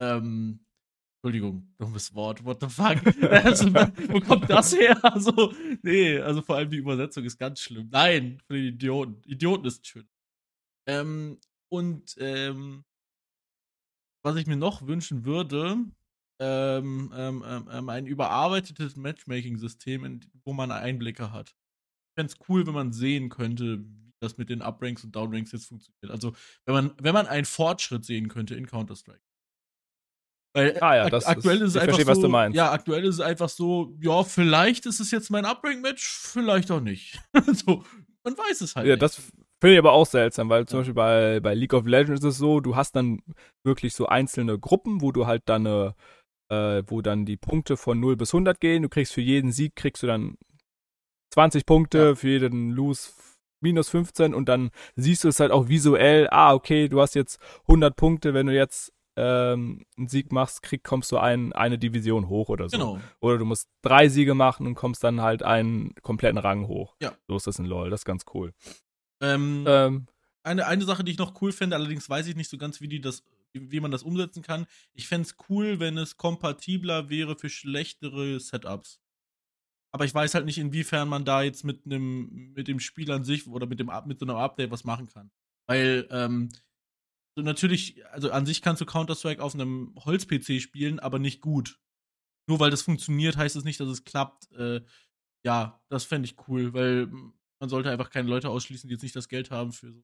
Ähm, 0.00 0.66
Entschuldigung, 1.22 1.72
dummes 1.78 2.12
Wort, 2.16 2.44
what 2.44 2.60
the 2.60 2.68
fuck? 2.68 2.96
also, 3.30 3.72
wo 3.72 4.18
kommt 4.18 4.50
das 4.50 4.76
her? 4.76 4.98
Also, 5.04 5.54
nee, 5.82 6.18
also 6.18 6.42
vor 6.42 6.56
allem 6.56 6.70
die 6.70 6.78
Übersetzung 6.78 7.22
ist 7.22 7.38
ganz 7.38 7.60
schlimm. 7.60 7.88
Nein, 7.92 8.42
für 8.48 8.54
die 8.54 8.68
Idioten. 8.68 9.22
Idioten 9.26 9.66
ist 9.66 9.86
schön. 9.86 10.08
Ähm, 10.88 11.38
und, 11.70 12.16
ähm, 12.18 12.84
was 14.22 14.36
ich 14.36 14.46
mir 14.46 14.56
noch 14.56 14.86
wünschen 14.86 15.24
würde, 15.24 15.76
ähm, 16.40 17.12
ähm, 17.14 17.44
ähm, 17.46 17.68
ähm, 17.70 17.88
ein 17.88 18.06
überarbeitetes 18.06 18.96
Matchmaking-System, 18.96 20.04
in- 20.04 20.20
wo 20.44 20.52
man 20.52 20.70
Einblicke 20.70 21.32
hat. 21.32 21.50
Ich 21.50 22.14
fände 22.20 22.32
es 22.32 22.48
cool, 22.48 22.66
wenn 22.66 22.74
man 22.74 22.92
sehen 22.92 23.28
könnte, 23.28 23.78
wie 23.80 24.12
das 24.20 24.38
mit 24.38 24.48
den 24.50 24.62
Upranks 24.62 25.04
und 25.04 25.14
Downranks 25.14 25.52
jetzt 25.52 25.66
funktioniert. 25.66 26.10
Also, 26.10 26.32
wenn 26.66 26.74
man, 26.74 26.92
wenn 27.00 27.14
man 27.14 27.26
einen 27.26 27.44
Fortschritt 27.44 28.04
sehen 28.04 28.28
könnte 28.28 28.54
in 28.54 28.66
Counter-Strike. 28.66 29.20
Weil 30.54 30.78
Ah 30.82 30.96
ja, 30.96 31.04
ak- 31.04 31.10
das 31.12 31.24
aktuell 31.24 31.56
ist- 31.62 31.68
ist 31.70 31.76
einfach 31.76 31.94
verstehe, 31.96 32.04
so, 32.04 32.10
was 32.10 32.20
du 32.20 32.28
meinst. 32.28 32.56
Ja, 32.56 32.72
aktuell 32.72 33.04
ist 33.04 33.14
es 33.16 33.20
einfach 33.20 33.48
so, 33.48 33.96
ja, 34.00 34.22
vielleicht 34.22 34.84
ist 34.86 35.00
es 35.00 35.10
jetzt 35.10 35.30
mein 35.30 35.46
Uprank-Match, 35.46 36.06
vielleicht 36.06 36.70
auch 36.70 36.80
nicht. 36.80 37.18
so, 37.66 37.84
man 38.22 38.36
weiß 38.36 38.60
es 38.60 38.76
halt 38.76 38.86
Ja, 38.86 38.94
nicht. 38.94 39.02
das 39.02 39.20
finde 39.62 39.74
ich 39.74 39.78
aber 39.78 39.92
auch 39.92 40.06
seltsam, 40.06 40.48
weil 40.50 40.66
zum. 40.66 40.80
Beispiel 40.80 40.94
bei, 40.94 41.40
bei 41.40 41.54
League 41.54 41.72
of 41.72 41.86
Legends 41.86 42.20
ist 42.20 42.34
es 42.34 42.38
so, 42.38 42.58
du 42.60 42.74
hast 42.74 42.96
dann 42.96 43.22
wirklich 43.64 43.94
so 43.94 44.06
einzelne 44.06 44.58
Gruppen, 44.58 45.00
wo 45.00 45.12
du 45.12 45.26
halt 45.26 45.42
dann 45.46 45.66
eine, 45.66 45.94
äh, 46.50 46.82
wo 46.88 47.00
dann 47.00 47.24
die 47.24 47.36
Punkte 47.36 47.76
von 47.76 48.00
0 48.00 48.16
bis 48.16 48.34
100 48.34 48.60
gehen. 48.60 48.82
Du 48.82 48.88
kriegst 48.88 49.12
für 49.12 49.20
jeden 49.20 49.52
Sieg, 49.52 49.76
kriegst 49.76 50.02
du 50.02 50.08
dann 50.08 50.36
20 51.32 51.64
Punkte, 51.64 51.98
Ja. 51.98 52.14
für 52.16 52.28
jeden 52.28 52.70
Lose 52.70 53.12
minus 53.62 53.88
15 53.88 54.34
und 54.34 54.48
dann 54.48 54.70
siehst 54.96 55.22
du 55.22 55.28
es 55.28 55.38
halt 55.38 55.52
auch 55.52 55.68
visuell, 55.68 56.26
ah, 56.32 56.52
okay, 56.52 56.88
du 56.88 57.00
hast 57.00 57.14
jetzt 57.14 57.38
100 57.68 57.94
Punkte, 57.94 58.34
wenn 58.34 58.48
du 58.48 58.54
jetzt 58.54 58.92
ähm, 59.16 59.84
einen 59.96 60.08
Sieg 60.08 60.32
machst, 60.32 60.62
krieg, 60.62 60.82
kommst 60.82 61.12
du 61.12 61.18
ein, 61.18 61.52
eine 61.52 61.78
Division 61.78 62.28
hoch 62.28 62.48
oder 62.48 62.68
so. 62.68 62.76
Genau. 62.76 62.98
Oder 63.20 63.38
du 63.38 63.44
musst 63.44 63.68
drei 63.82 64.08
Siege 64.08 64.34
machen 64.34 64.66
und 64.66 64.74
kommst 64.74 65.04
dann 65.04 65.20
halt 65.20 65.44
einen 65.44 65.94
kompletten 66.02 66.38
Rang 66.38 66.66
hoch. 66.66 66.96
Ja. 67.00 67.12
So 67.28 67.36
ist 67.36 67.46
das 67.46 67.60
in 67.60 67.66
LoL, 67.66 67.90
das 67.90 68.00
ist 68.00 68.04
ganz 68.04 68.24
cool. 68.34 68.52
Ähm, 69.22 69.64
Ähm, 69.66 70.06
eine, 70.42 70.66
eine 70.66 70.84
Sache, 70.84 71.04
die 71.04 71.12
ich 71.12 71.18
noch 71.18 71.40
cool 71.40 71.52
fände, 71.52 71.76
allerdings 71.76 72.08
weiß 72.08 72.26
ich 72.26 72.36
nicht 72.36 72.50
so 72.50 72.58
ganz, 72.58 72.80
wie, 72.80 72.88
die 72.88 73.00
das, 73.00 73.22
wie, 73.52 73.80
man 73.80 73.90
das 73.90 74.02
umsetzen 74.02 74.42
kann. 74.42 74.66
Ich 74.92 75.06
fände 75.08 75.28
es 75.28 75.36
cool, 75.48 75.78
wenn 75.80 75.96
es 75.96 76.16
kompatibler 76.16 77.08
wäre 77.08 77.36
für 77.36 77.48
schlechtere 77.48 78.40
Setups. 78.40 79.00
Aber 79.94 80.04
ich 80.04 80.14
weiß 80.14 80.34
halt 80.34 80.46
nicht, 80.46 80.58
inwiefern 80.58 81.08
man 81.08 81.24
da 81.24 81.42
jetzt 81.42 81.64
mit 81.64 81.84
einem, 81.84 82.52
mit 82.54 82.66
dem 82.66 82.80
Spiel 82.80 83.10
an 83.12 83.24
sich 83.24 83.46
oder 83.46 83.66
mit 83.66 83.78
dem 83.78 83.90
mit 84.06 84.18
so 84.18 84.26
einem 84.26 84.36
Update 84.36 84.70
was 84.70 84.84
machen 84.84 85.06
kann. 85.08 85.30
Weil, 85.68 86.08
ähm, 86.10 86.48
so 87.36 87.42
natürlich, 87.42 88.04
also 88.08 88.30
an 88.30 88.46
sich 88.46 88.62
kannst 88.62 88.80
du 88.80 88.86
Counter-Strike 88.86 89.42
auf 89.42 89.54
einem 89.54 89.94
Holz-PC 90.04 90.60
spielen, 90.60 90.98
aber 90.98 91.18
nicht 91.18 91.40
gut. 91.40 91.78
Nur 92.48 92.60
weil 92.60 92.70
das 92.70 92.82
funktioniert, 92.82 93.36
heißt 93.36 93.56
es 93.56 93.64
nicht, 93.64 93.80
dass 93.80 93.88
es 93.88 94.04
klappt. 94.04 94.50
Äh, 94.52 94.82
ja, 95.44 95.80
das 95.88 96.04
fände 96.04 96.26
ich 96.26 96.36
cool, 96.48 96.72
weil 96.74 97.10
man 97.62 97.68
sollte 97.68 97.92
einfach 97.92 98.10
keine 98.10 98.28
Leute 98.28 98.50
ausschließen, 98.50 98.88
die 98.88 98.94
jetzt 98.94 99.02
nicht 99.02 99.14
das 99.14 99.28
Geld 99.28 99.52
haben 99.52 99.70
für 99.70 99.92
so 99.92 100.02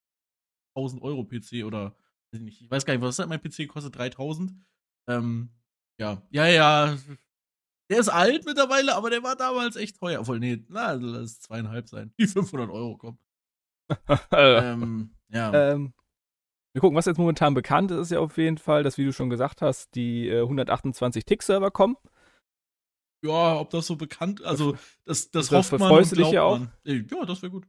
1000 0.76 1.02
Euro 1.02 1.24
PC 1.24 1.64
oder 1.64 1.86
weiß 2.30 2.38
ich 2.38 2.40
nicht. 2.40 2.62
Ich 2.62 2.70
weiß 2.70 2.86
gar 2.86 2.94
nicht, 2.94 3.02
was 3.02 3.18
hat 3.18 3.28
mein 3.28 3.42
PC 3.42 3.66
kostet 3.66 3.98
3000. 3.98 4.54
Ähm, 5.08 5.50
ja, 5.98 6.22
ja, 6.30 6.46
ja. 6.46 6.96
Der 7.90 7.98
ist 7.98 8.10
alt 8.10 8.44
mittlerweile, 8.46 8.94
aber 8.94 9.10
der 9.10 9.24
war 9.24 9.34
damals 9.34 9.74
echt 9.74 9.98
teuer. 9.98 10.20
Obwohl, 10.20 10.38
nee, 10.38 10.64
na, 10.68 10.92
lass 10.92 11.32
es 11.32 11.40
zweieinhalb 11.40 11.88
sein. 11.88 12.14
Die 12.20 12.28
500 12.28 12.70
Euro 12.70 12.96
kommen. 12.96 13.18
ähm, 14.30 15.16
ja. 15.28 15.72
ähm, 15.72 15.94
wir 16.74 16.80
gucken, 16.80 16.96
was 16.96 17.06
jetzt 17.06 17.18
momentan 17.18 17.54
bekannt 17.54 17.90
ist, 17.90 17.98
ist 17.98 18.10
ja 18.12 18.20
auf 18.20 18.36
jeden 18.36 18.58
Fall, 18.58 18.84
dass, 18.84 18.98
wie 18.98 19.04
du 19.04 19.12
schon 19.12 19.30
gesagt 19.30 19.62
hast, 19.62 19.96
die 19.96 20.28
äh, 20.28 20.42
128 20.42 21.24
Tick-Server 21.24 21.72
kommen. 21.72 21.96
Ja, 23.22 23.59
ob 23.59 23.70
das 23.70 23.87
so 23.87 23.96
bekannt, 23.96 24.42
also 24.44 24.72
das, 25.04 25.31
das, 25.31 25.48
Das 25.48 25.50
hofft 25.50 25.72
man 25.72 25.81
verfreust 25.81 26.12
und 26.12 26.18
du 26.18 26.24
dich 26.24 26.33
ja 26.33 26.50
man. 26.50 26.72
Ey, 26.85 27.04
Ja, 27.11 27.24
das 27.24 27.42
wäre 27.42 27.50
gut. 27.50 27.66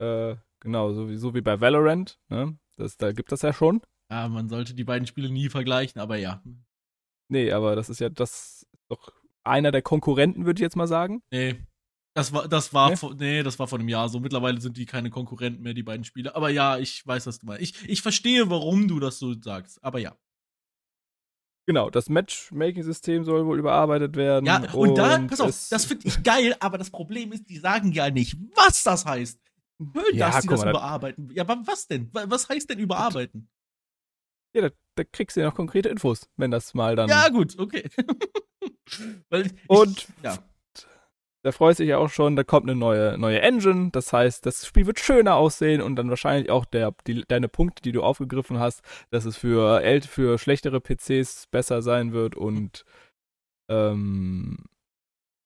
Äh, 0.00 0.36
genau, 0.60 0.92
so 0.92 1.08
wie, 1.08 1.16
so 1.16 1.34
wie 1.34 1.40
bei 1.40 1.60
Valorant. 1.60 2.18
Ne? 2.28 2.58
Das, 2.76 2.96
da 2.96 3.12
gibt 3.12 3.32
das 3.32 3.42
ja 3.42 3.52
schon. 3.52 3.82
Ja, 4.10 4.28
man 4.28 4.48
sollte 4.48 4.74
die 4.74 4.84
beiden 4.84 5.06
Spiele 5.06 5.30
nie 5.30 5.48
vergleichen, 5.48 6.00
aber 6.00 6.16
ja. 6.16 6.42
Nee, 7.28 7.52
aber 7.52 7.76
das 7.76 7.88
ist 7.88 8.00
ja 8.00 8.08
das 8.08 8.62
ist 8.62 8.68
doch 8.88 9.12
einer 9.44 9.70
der 9.70 9.82
Konkurrenten, 9.82 10.46
würde 10.46 10.58
ich 10.58 10.62
jetzt 10.62 10.76
mal 10.76 10.88
sagen. 10.88 11.22
Nee. 11.30 11.60
Das 12.14 12.32
war, 12.32 12.48
das 12.48 12.74
war, 12.74 12.90
Nee? 12.90 12.96
vor, 12.96 13.14
nee, 13.14 13.42
das 13.44 13.58
war 13.60 13.68
vor 13.68 13.78
einem 13.78 13.88
Jahr 13.88 14.08
so. 14.08 14.18
Mittlerweile 14.18 14.60
sind 14.60 14.76
die 14.76 14.84
keine 14.84 15.10
Konkurrenten 15.10 15.62
mehr, 15.62 15.74
die 15.74 15.84
beiden 15.84 16.04
Spiele. 16.04 16.34
Aber 16.34 16.50
ja, 16.50 16.76
ich 16.76 17.06
weiß, 17.06 17.26
was 17.28 17.38
du 17.38 17.46
meinst. 17.46 17.62
Ich, 17.62 17.88
ich 17.88 18.02
verstehe, 18.02 18.50
warum 18.50 18.88
du 18.88 18.98
das 18.98 19.20
so 19.20 19.32
sagst. 19.40 19.82
Aber 19.84 20.00
ja. 20.00 20.16
Genau, 21.70 21.88
das 21.88 22.08
Matchmaking-System 22.08 23.22
soll 23.22 23.46
wohl 23.46 23.60
überarbeitet 23.60 24.16
werden. 24.16 24.44
Ja, 24.44 24.60
und, 24.72 24.98
da, 24.98 25.18
pass 25.28 25.40
auf, 25.40 25.68
das 25.70 25.84
finde 25.84 26.08
ich 26.08 26.20
geil, 26.24 26.56
aber 26.58 26.78
das 26.78 26.90
Problem 26.90 27.30
ist, 27.30 27.48
die 27.48 27.58
sagen 27.58 27.92
ja 27.92 28.10
nicht, 28.10 28.36
was 28.56 28.82
das 28.82 29.06
heißt. 29.06 29.38
Schön, 29.78 30.02
Ja, 30.18 30.26
dass 30.32 30.40
guck 30.42 30.50
das 30.50 30.64
mal, 30.64 30.70
überarbeiten. 30.70 31.30
Ja, 31.32 31.44
aber 31.44 31.62
was 31.64 31.86
denn? 31.86 32.12
Wa- 32.12 32.24
Was 32.26 32.48
heißt 32.48 32.68
denn 32.70 32.80
überarbeiten? 32.80 33.48
Ja, 34.52 34.62
da, 34.62 34.70
da 34.96 35.04
kriegst 35.04 35.36
du 35.36 35.42
ja 35.42 35.46
noch 35.46 35.54
konkrete 35.54 35.88
Infos, 35.90 36.28
wenn 36.36 36.50
das 36.50 36.74
mal 36.74 36.96
dann. 36.96 37.08
Ja, 37.08 37.28
gut, 37.28 37.56
okay. 37.56 37.88
Ich, 39.30 39.46
Und 39.68 40.08
ja. 40.24 40.38
Da 41.42 41.52
freut 41.52 41.76
sich 41.76 41.88
ja 41.88 41.98
auch 41.98 42.10
schon, 42.10 42.36
da 42.36 42.44
kommt 42.44 42.68
eine 42.68 42.78
neue, 42.78 43.16
neue 43.18 43.40
Engine. 43.40 43.90
Das 43.92 44.12
heißt, 44.12 44.44
das 44.44 44.66
Spiel 44.66 44.86
wird 44.86 45.00
schöner 45.00 45.36
aussehen 45.36 45.80
und 45.80 45.96
dann 45.96 46.10
wahrscheinlich 46.10 46.50
auch 46.50 46.64
der, 46.64 46.94
die, 47.06 47.24
deine 47.26 47.48
Punkte, 47.48 47.82
die 47.82 47.92
du 47.92 48.02
aufgegriffen 48.02 48.58
hast, 48.58 48.82
dass 49.10 49.24
es 49.24 49.36
für, 49.36 49.82
für 50.02 50.38
schlechtere 50.38 50.80
PCs 50.80 51.46
besser 51.50 51.82
sein 51.82 52.12
wird 52.12 52.36
und 52.36 52.84
ähm, 53.70 54.64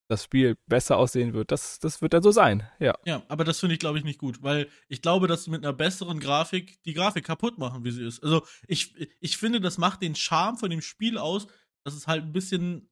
das 0.08 0.24
Spiel 0.24 0.56
besser 0.66 0.98
aussehen 0.98 1.32
wird, 1.32 1.50
das, 1.50 1.78
das 1.78 2.02
wird 2.02 2.12
dann 2.12 2.22
so 2.22 2.30
sein, 2.30 2.68
ja. 2.78 2.94
Ja, 3.06 3.22
aber 3.28 3.44
das 3.44 3.60
finde 3.60 3.74
ich, 3.74 3.80
glaube 3.80 3.98
ich, 3.98 4.04
nicht 4.04 4.18
gut, 4.18 4.42
weil 4.42 4.68
ich 4.88 5.00
glaube, 5.00 5.28
dass 5.28 5.44
du 5.44 5.50
mit 5.50 5.64
einer 5.64 5.72
besseren 5.72 6.20
Grafik 6.20 6.82
die 6.84 6.92
Grafik 6.92 7.24
kaputt 7.24 7.58
machen, 7.58 7.84
wie 7.84 7.90
sie 7.90 8.04
ist. 8.04 8.22
Also 8.22 8.46
ich, 8.68 8.94
ich 9.20 9.36
finde, 9.36 9.60
das 9.60 9.78
macht 9.78 10.02
den 10.02 10.14
Charme 10.14 10.58
von 10.58 10.70
dem 10.70 10.82
Spiel 10.82 11.16
aus, 11.16 11.46
dass 11.84 11.94
es 11.94 12.06
halt 12.06 12.24
ein 12.24 12.32
bisschen. 12.32 12.90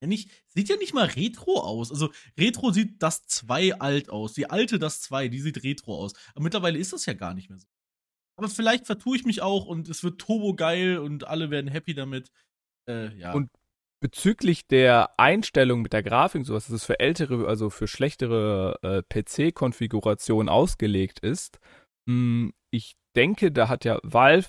Ja, 0.00 0.06
nicht, 0.06 0.30
sieht 0.48 0.68
ja 0.68 0.76
nicht 0.76 0.94
mal 0.94 1.06
retro 1.06 1.60
aus. 1.60 1.90
Also 1.90 2.10
retro 2.38 2.72
sieht 2.72 3.02
das 3.02 3.26
2 3.26 3.80
alt 3.80 4.08
aus. 4.08 4.32
Die 4.32 4.48
alte 4.48 4.78
das 4.78 5.00
2, 5.02 5.28
die 5.28 5.40
sieht 5.40 5.62
retro 5.62 5.96
aus. 5.96 6.14
Aber 6.34 6.42
mittlerweile 6.42 6.78
ist 6.78 6.92
das 6.92 7.06
ja 7.06 7.12
gar 7.12 7.34
nicht 7.34 7.50
mehr 7.50 7.58
so. 7.58 7.66
Aber 8.36 8.48
vielleicht 8.48 8.86
vertue 8.86 9.16
ich 9.16 9.26
mich 9.26 9.42
auch 9.42 9.66
und 9.66 9.88
es 9.90 10.02
wird 10.02 10.18
turbo 10.18 10.54
geil 10.54 10.98
und 10.98 11.24
alle 11.24 11.50
werden 11.50 11.70
happy 11.70 11.92
damit. 11.92 12.30
Äh, 12.88 13.14
ja. 13.16 13.32
Und 13.32 13.50
bezüglich 14.00 14.66
der 14.66 15.18
Einstellung 15.18 15.82
mit 15.82 15.92
der 15.92 16.02
Grafik, 16.02 16.46
sowas, 16.46 16.66
dass 16.66 16.76
es 16.76 16.84
für 16.84 16.98
ältere, 17.00 17.46
also 17.46 17.68
für 17.68 17.86
schlechtere 17.86 18.78
äh, 18.82 19.02
PC-Konfigurationen 19.02 20.48
ausgelegt 20.48 21.20
ist, 21.20 21.58
mh, 22.06 22.14
hm, 22.14 22.52
ich 22.72 22.96
denke, 23.14 23.52
da 23.52 23.68
hat 23.68 23.84
ja 23.84 23.98
Valve 24.02 24.48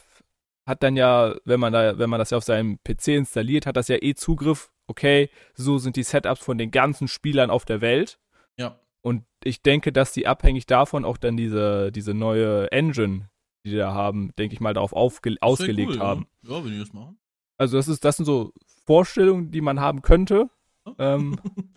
hat 0.71 0.81
dann 0.81 0.95
ja, 0.95 1.35
wenn 1.45 1.59
man 1.59 1.73
da, 1.73 1.99
wenn 1.99 2.09
man 2.09 2.17
das 2.17 2.31
ja 2.31 2.37
auf 2.37 2.43
seinem 2.43 2.79
PC 2.83 3.09
installiert, 3.09 3.65
hat 3.65 3.77
das 3.77 3.89
ja 3.89 3.97
eh 4.01 4.15
Zugriff, 4.15 4.71
okay, 4.87 5.29
so 5.53 5.77
sind 5.77 5.97
die 5.97 6.03
Setups 6.03 6.43
von 6.43 6.57
den 6.57 6.71
ganzen 6.71 7.07
Spielern 7.07 7.49
auf 7.49 7.65
der 7.65 7.81
Welt. 7.81 8.19
Ja. 8.57 8.79
Und 9.01 9.25
ich 9.43 9.61
denke, 9.61 9.91
dass 9.91 10.13
die 10.13 10.27
abhängig 10.27 10.65
davon 10.65 11.05
auch 11.05 11.17
dann 11.17 11.37
diese, 11.37 11.91
diese 11.91 12.13
neue 12.13 12.71
Engine, 12.71 13.29
die 13.65 13.71
die 13.71 13.77
da 13.77 13.93
haben, 13.93 14.31
denke 14.39 14.53
ich 14.53 14.61
mal, 14.61 14.73
darauf 14.73 14.93
ausgelegt 14.93 15.91
cool, 15.91 15.99
haben. 15.99 16.27
Ja. 16.43 16.57
ja, 16.57 16.65
wenn 16.65 16.71
die 16.71 16.79
das 16.79 16.93
machen. 16.93 17.19
Also 17.57 17.77
das 17.77 17.87
ist, 17.87 18.03
das 18.05 18.17
sind 18.17 18.25
so 18.25 18.53
Vorstellungen, 18.85 19.51
die 19.51 19.61
man 19.61 19.79
haben 19.79 20.01
könnte. 20.01 20.49
Oh. 20.85 20.93
Ähm, 20.97 21.37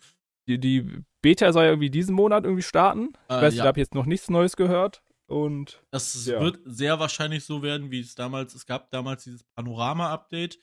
die, 0.48 0.58
die 0.58 1.02
Beta 1.20 1.52
soll 1.52 1.64
ja 1.64 1.70
irgendwie 1.70 1.90
diesen 1.90 2.14
Monat 2.14 2.44
irgendwie 2.44 2.62
starten. 2.62 3.10
Ich 3.28 3.36
äh, 3.36 3.42
weiß, 3.42 3.54
ja. 3.54 3.62
ich 3.62 3.66
habe 3.66 3.80
jetzt 3.80 3.94
noch 3.94 4.06
nichts 4.06 4.30
Neues 4.30 4.56
gehört. 4.56 5.02
Und 5.26 5.82
das 5.90 6.26
ja. 6.26 6.40
wird 6.40 6.60
sehr 6.64 6.98
wahrscheinlich 6.98 7.44
so 7.44 7.62
werden, 7.62 7.90
wie 7.90 8.00
es 8.00 8.14
damals, 8.14 8.54
es 8.54 8.66
gab 8.66 8.90
damals 8.90 9.24
dieses 9.24 9.42
Panorama-Update. 9.42 10.58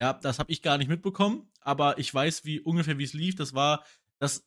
Ja, 0.00 0.12
das 0.12 0.38
habe 0.38 0.52
ich 0.52 0.62
gar 0.62 0.78
nicht 0.78 0.88
mitbekommen, 0.88 1.50
aber 1.60 1.98
ich 1.98 2.12
weiß, 2.12 2.44
wie 2.44 2.60
ungefähr 2.60 2.98
wie 2.98 3.04
es 3.04 3.14
lief. 3.14 3.36
Das 3.36 3.54
war, 3.54 3.84
dass 4.18 4.46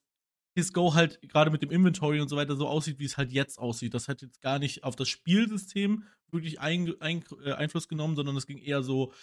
His 0.54 0.74
Go 0.74 0.94
halt 0.94 1.22
gerade 1.22 1.50
mit 1.50 1.62
dem 1.62 1.72
Inventory 1.72 2.22
und 2.22 2.30
so 2.30 2.36
weiter 2.36 2.56
so 2.56 2.68
aussieht, 2.68 3.00
wie 3.00 3.06
es 3.06 3.18
halt 3.18 3.32
jetzt 3.32 3.58
aussieht. 3.58 3.94
Das 3.94 4.08
hat 4.08 4.22
jetzt 4.22 4.42
gar 4.42 4.60
nicht 4.60 4.84
auf 4.84 4.96
das 4.96 5.10
Spielsystem 5.10 6.04
wirklich 6.32 6.60
ein, 6.60 6.94
ein, 7.00 7.24
äh, 7.44 7.54
Einfluss 7.54 7.88
genommen, 7.88 8.16
sondern 8.16 8.36
es 8.36 8.46
ging 8.46 8.58
eher 8.58 8.84
so 8.84 9.14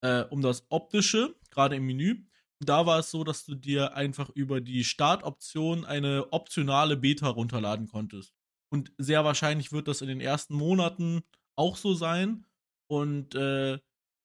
äh, 0.00 0.22
um 0.24 0.42
das 0.42 0.66
Optische, 0.70 1.36
gerade 1.50 1.76
im 1.76 1.86
Menü. 1.86 2.24
Da 2.60 2.86
war 2.86 2.98
es 2.98 3.10
so, 3.10 3.24
dass 3.24 3.44
du 3.44 3.54
dir 3.54 3.94
einfach 3.94 4.30
über 4.30 4.60
die 4.60 4.84
Startoption 4.84 5.84
eine 5.84 6.32
optionale 6.32 6.96
Beta 6.96 7.28
runterladen 7.28 7.88
konntest. 7.88 8.34
Und 8.72 8.90
sehr 8.96 9.22
wahrscheinlich 9.22 9.70
wird 9.72 9.86
das 9.86 10.00
in 10.00 10.08
den 10.08 10.20
ersten 10.20 10.54
Monaten 10.54 11.22
auch 11.56 11.76
so 11.76 11.92
sein. 11.92 12.46
Und 12.90 13.34
äh, 13.34 13.78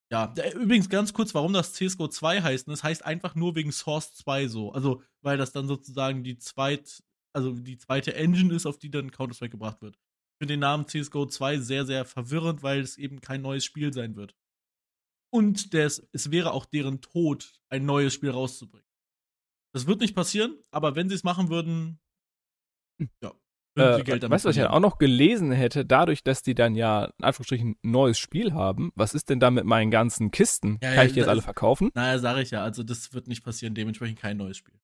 ja, 0.10 0.33
übrigens 0.55 0.88
ganz 0.88 1.12
kurz, 1.13 1.36
warum 1.36 1.51
das 1.51 1.73
CSGO 1.73 2.07
2 2.07 2.41
heißt. 2.41 2.69
Das 2.69 2.81
heißt 2.81 3.03
einfach 3.03 3.36
nur 3.36 3.55
wegen 3.55 3.73
Source 3.73 4.13
2 4.13 4.47
so. 4.47 4.71
Also, 4.71 5.03
weil 5.21 5.38
das 5.38 5.51
dann 5.51 5.67
sozusagen 5.67 6.23
die 6.23 6.38
zweit, 6.38 7.03
also 7.33 7.51
die 7.51 7.77
zweite 7.77 8.15
Engine 8.15 8.53
ist, 8.53 8.65
auf 8.65 8.77
die 8.77 8.89
dann 8.89 9.12
Counter-Strike 9.12 9.51
gebracht 9.51 9.81
wird. 9.81 9.95
Ich 9.95 10.38
finde 10.39 10.53
den 10.53 10.62
Namen 10.62 10.88
CSGO 10.88 11.25
2 11.25 11.60
sehr, 11.60 11.86
sehr 11.86 12.05
verwirrend, 12.05 12.63
weil 12.63 12.79
es 12.79 12.97
eben 12.97 13.19
kein 13.19 13.41
neues 13.41 13.65
Spiel 13.65 13.91
sein 13.91 14.15
wird. 14.15 14.33
Und 15.29 15.73
des, 15.73 16.07
es 16.13 16.31
wäre 16.31 16.53
auch 16.53 16.65
deren 16.65 17.01
Tod, 17.01 17.60
ein 17.67 17.86
neues 17.86 18.13
Spiel 18.13 18.29
rauszubringen. 18.29 18.88
Das 19.73 19.88
wird 19.88 19.99
nicht 19.99 20.15
passieren, 20.15 20.57
aber 20.71 20.95
wenn 20.95 21.10
sie 21.10 21.15
es 21.15 21.25
machen 21.25 21.49
würden, 21.49 21.99
ja, 23.21 23.33
sie 23.77 24.03
Geld 24.03 24.23
damit 24.23 24.33
Weißt 24.33 24.45
du, 24.45 24.49
was 24.49 24.55
ich 24.55 24.61
ja 24.61 24.69
auch 24.69 24.79
noch 24.79 24.97
gelesen 24.97 25.51
hätte, 25.51 25.85
dadurch, 25.85 26.23
dass 26.23 26.41
die 26.41 26.55
dann 26.55 26.75
ja 26.75 27.05
in 27.17 27.25
Anführungsstrichen 27.25 27.71
ein 27.83 27.91
neues 27.91 28.19
Spiel 28.19 28.53
haben, 28.53 28.91
was 28.95 29.13
ist 29.13 29.29
denn 29.29 29.39
da 29.39 29.51
mit 29.51 29.65
meinen 29.65 29.91
ganzen 29.91 30.31
Kisten? 30.31 30.79
Ja, 30.81 30.89
Kann 30.89 30.97
ja, 30.97 31.03
ich 31.05 31.13
die 31.13 31.19
jetzt 31.19 31.29
alle 31.29 31.41
verkaufen? 31.41 31.91
Naja, 31.93 32.19
sage 32.19 32.41
ich 32.41 32.51
ja, 32.51 32.63
also 32.63 32.83
das 32.83 33.13
wird 33.13 33.27
nicht 33.27 33.43
passieren, 33.43 33.75
dementsprechend 33.75 34.19
kein 34.19 34.37
neues 34.37 34.57
Spiel. 34.57 34.75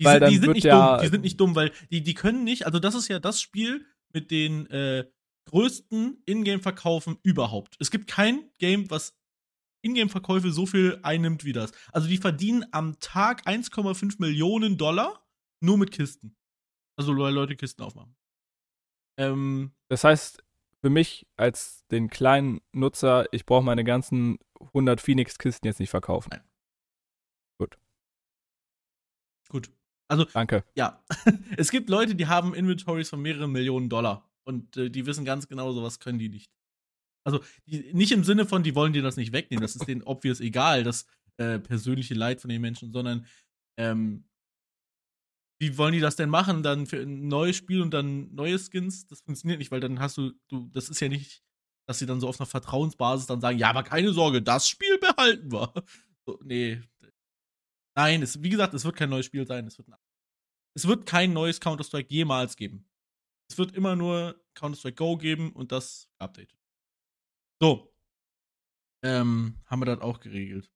Die, 0.00 0.04
weil 0.04 0.20
sind, 0.20 0.30
die 0.30 0.38
sind 0.38 0.52
nicht 0.52 0.64
ja 0.64 0.96
dumm, 0.96 1.04
die 1.04 1.10
sind 1.10 1.22
nicht 1.22 1.40
dumm, 1.40 1.54
weil 1.54 1.72
die, 1.90 2.02
die 2.02 2.14
können 2.14 2.44
nicht, 2.44 2.66
also 2.66 2.78
das 2.78 2.94
ist 2.94 3.08
ja 3.08 3.18
das 3.18 3.40
Spiel 3.40 3.86
mit 4.12 4.30
den 4.30 4.66
äh, 4.70 5.04
größten 5.46 6.22
Ingame-Verkaufen 6.26 7.18
überhaupt. 7.22 7.76
Es 7.78 7.90
gibt 7.90 8.08
kein 8.08 8.50
Game, 8.58 8.90
was 8.90 9.14
Ingame-Verkäufe 9.82 10.50
so 10.50 10.66
viel 10.66 10.98
einnimmt 11.02 11.44
wie 11.44 11.52
das. 11.52 11.72
Also 11.92 12.08
die 12.08 12.18
verdienen 12.18 12.64
am 12.72 12.98
Tag 13.00 13.46
1,5 13.46 14.16
Millionen 14.18 14.76
Dollar 14.76 15.24
nur 15.60 15.78
mit 15.78 15.92
Kisten. 15.92 16.36
Also 16.96 17.16
weil 17.16 17.32
Leute 17.32 17.56
Kisten 17.56 17.82
aufmachen. 17.82 18.16
Ähm, 19.18 19.72
das 19.88 20.04
heißt, 20.04 20.42
für 20.80 20.90
mich 20.90 21.26
als 21.36 21.86
den 21.90 22.08
kleinen 22.08 22.60
Nutzer, 22.72 23.26
ich 23.32 23.46
brauche 23.46 23.64
meine 23.64 23.84
ganzen 23.84 24.38
100 24.60 25.00
Phoenix-Kisten 25.00 25.66
jetzt 25.66 25.80
nicht 25.80 25.90
verkaufen. 25.90 26.30
Nein. 26.30 26.44
Gut. 27.58 27.78
Gut. 29.48 29.70
Also, 30.08 30.24
Danke. 30.24 30.64
Ja. 30.74 31.02
es 31.56 31.70
gibt 31.70 31.88
Leute, 31.88 32.14
die 32.14 32.26
haben 32.26 32.54
Inventories 32.54 33.10
von 33.10 33.20
mehreren 33.20 33.52
Millionen 33.52 33.88
Dollar. 33.88 34.28
Und 34.44 34.76
äh, 34.76 34.90
die 34.90 35.06
wissen 35.06 35.24
ganz 35.24 35.48
genau, 35.48 35.72
sowas 35.72 35.98
können 35.98 36.18
die 36.18 36.28
nicht. 36.28 36.52
Also 37.24 37.40
die, 37.66 37.92
nicht 37.92 38.12
im 38.12 38.22
Sinne 38.22 38.46
von, 38.46 38.62
die 38.62 38.76
wollen 38.76 38.92
dir 38.92 39.02
das 39.02 39.16
nicht 39.16 39.32
wegnehmen, 39.32 39.62
das 39.62 39.74
ist 39.74 39.88
denen 39.88 40.04
obvious 40.04 40.38
egal, 40.38 40.84
das 40.84 41.06
äh, 41.38 41.58
persönliche 41.58 42.14
Leid 42.14 42.40
von 42.40 42.48
den 42.48 42.60
Menschen, 42.60 42.92
sondern 42.92 43.26
ähm, 43.76 44.24
wie 45.58 45.78
wollen 45.78 45.92
die 45.92 46.00
das 46.00 46.16
denn 46.16 46.28
machen, 46.28 46.62
dann 46.62 46.86
für 46.86 47.00
ein 47.00 47.28
neues 47.28 47.56
Spiel 47.56 47.80
und 47.80 47.92
dann 47.92 48.34
neue 48.34 48.58
Skins? 48.58 49.06
Das 49.06 49.20
funktioniert 49.22 49.58
nicht, 49.58 49.70
weil 49.70 49.80
dann 49.80 50.00
hast 50.00 50.16
du, 50.18 50.32
du, 50.48 50.68
das 50.72 50.88
ist 50.88 51.00
ja 51.00 51.08
nicht, 51.08 51.42
dass 51.86 51.98
sie 51.98 52.06
dann 52.06 52.20
so 52.20 52.28
auf 52.28 52.40
einer 52.40 52.46
Vertrauensbasis 52.46 53.26
dann 53.26 53.40
sagen, 53.40 53.58
ja, 53.58 53.70
aber 53.70 53.82
keine 53.82 54.12
Sorge, 54.12 54.42
das 54.42 54.68
Spiel 54.68 54.98
behalten 54.98 55.52
wir. 55.52 55.72
So, 56.28 56.40
nee. 56.42 56.82
Nein, 57.96 58.20
es, 58.20 58.42
wie 58.42 58.48
gesagt, 58.48 58.74
es 58.74 58.84
wird 58.84 58.96
kein 58.96 59.10
neues 59.10 59.26
Spiel 59.26 59.46
sein. 59.46 59.64
Es 59.68 59.78
wird, 59.78 59.86
es 60.74 60.88
wird 60.88 61.06
kein 61.06 61.32
neues 61.32 61.60
Counter-Strike 61.60 62.12
jemals 62.12 62.56
geben. 62.56 62.84
Es 63.48 63.56
wird 63.58 63.76
immer 63.76 63.94
nur 63.94 64.44
Counter-Strike 64.54 64.96
Go 64.96 65.16
geben 65.16 65.52
und 65.52 65.70
das 65.70 66.10
Update. 66.18 66.52
So. 67.60 67.94
Ähm, 69.04 69.62
haben 69.66 69.80
wir 69.80 69.86
das 69.86 70.00
auch 70.00 70.18
geregelt. 70.18 70.68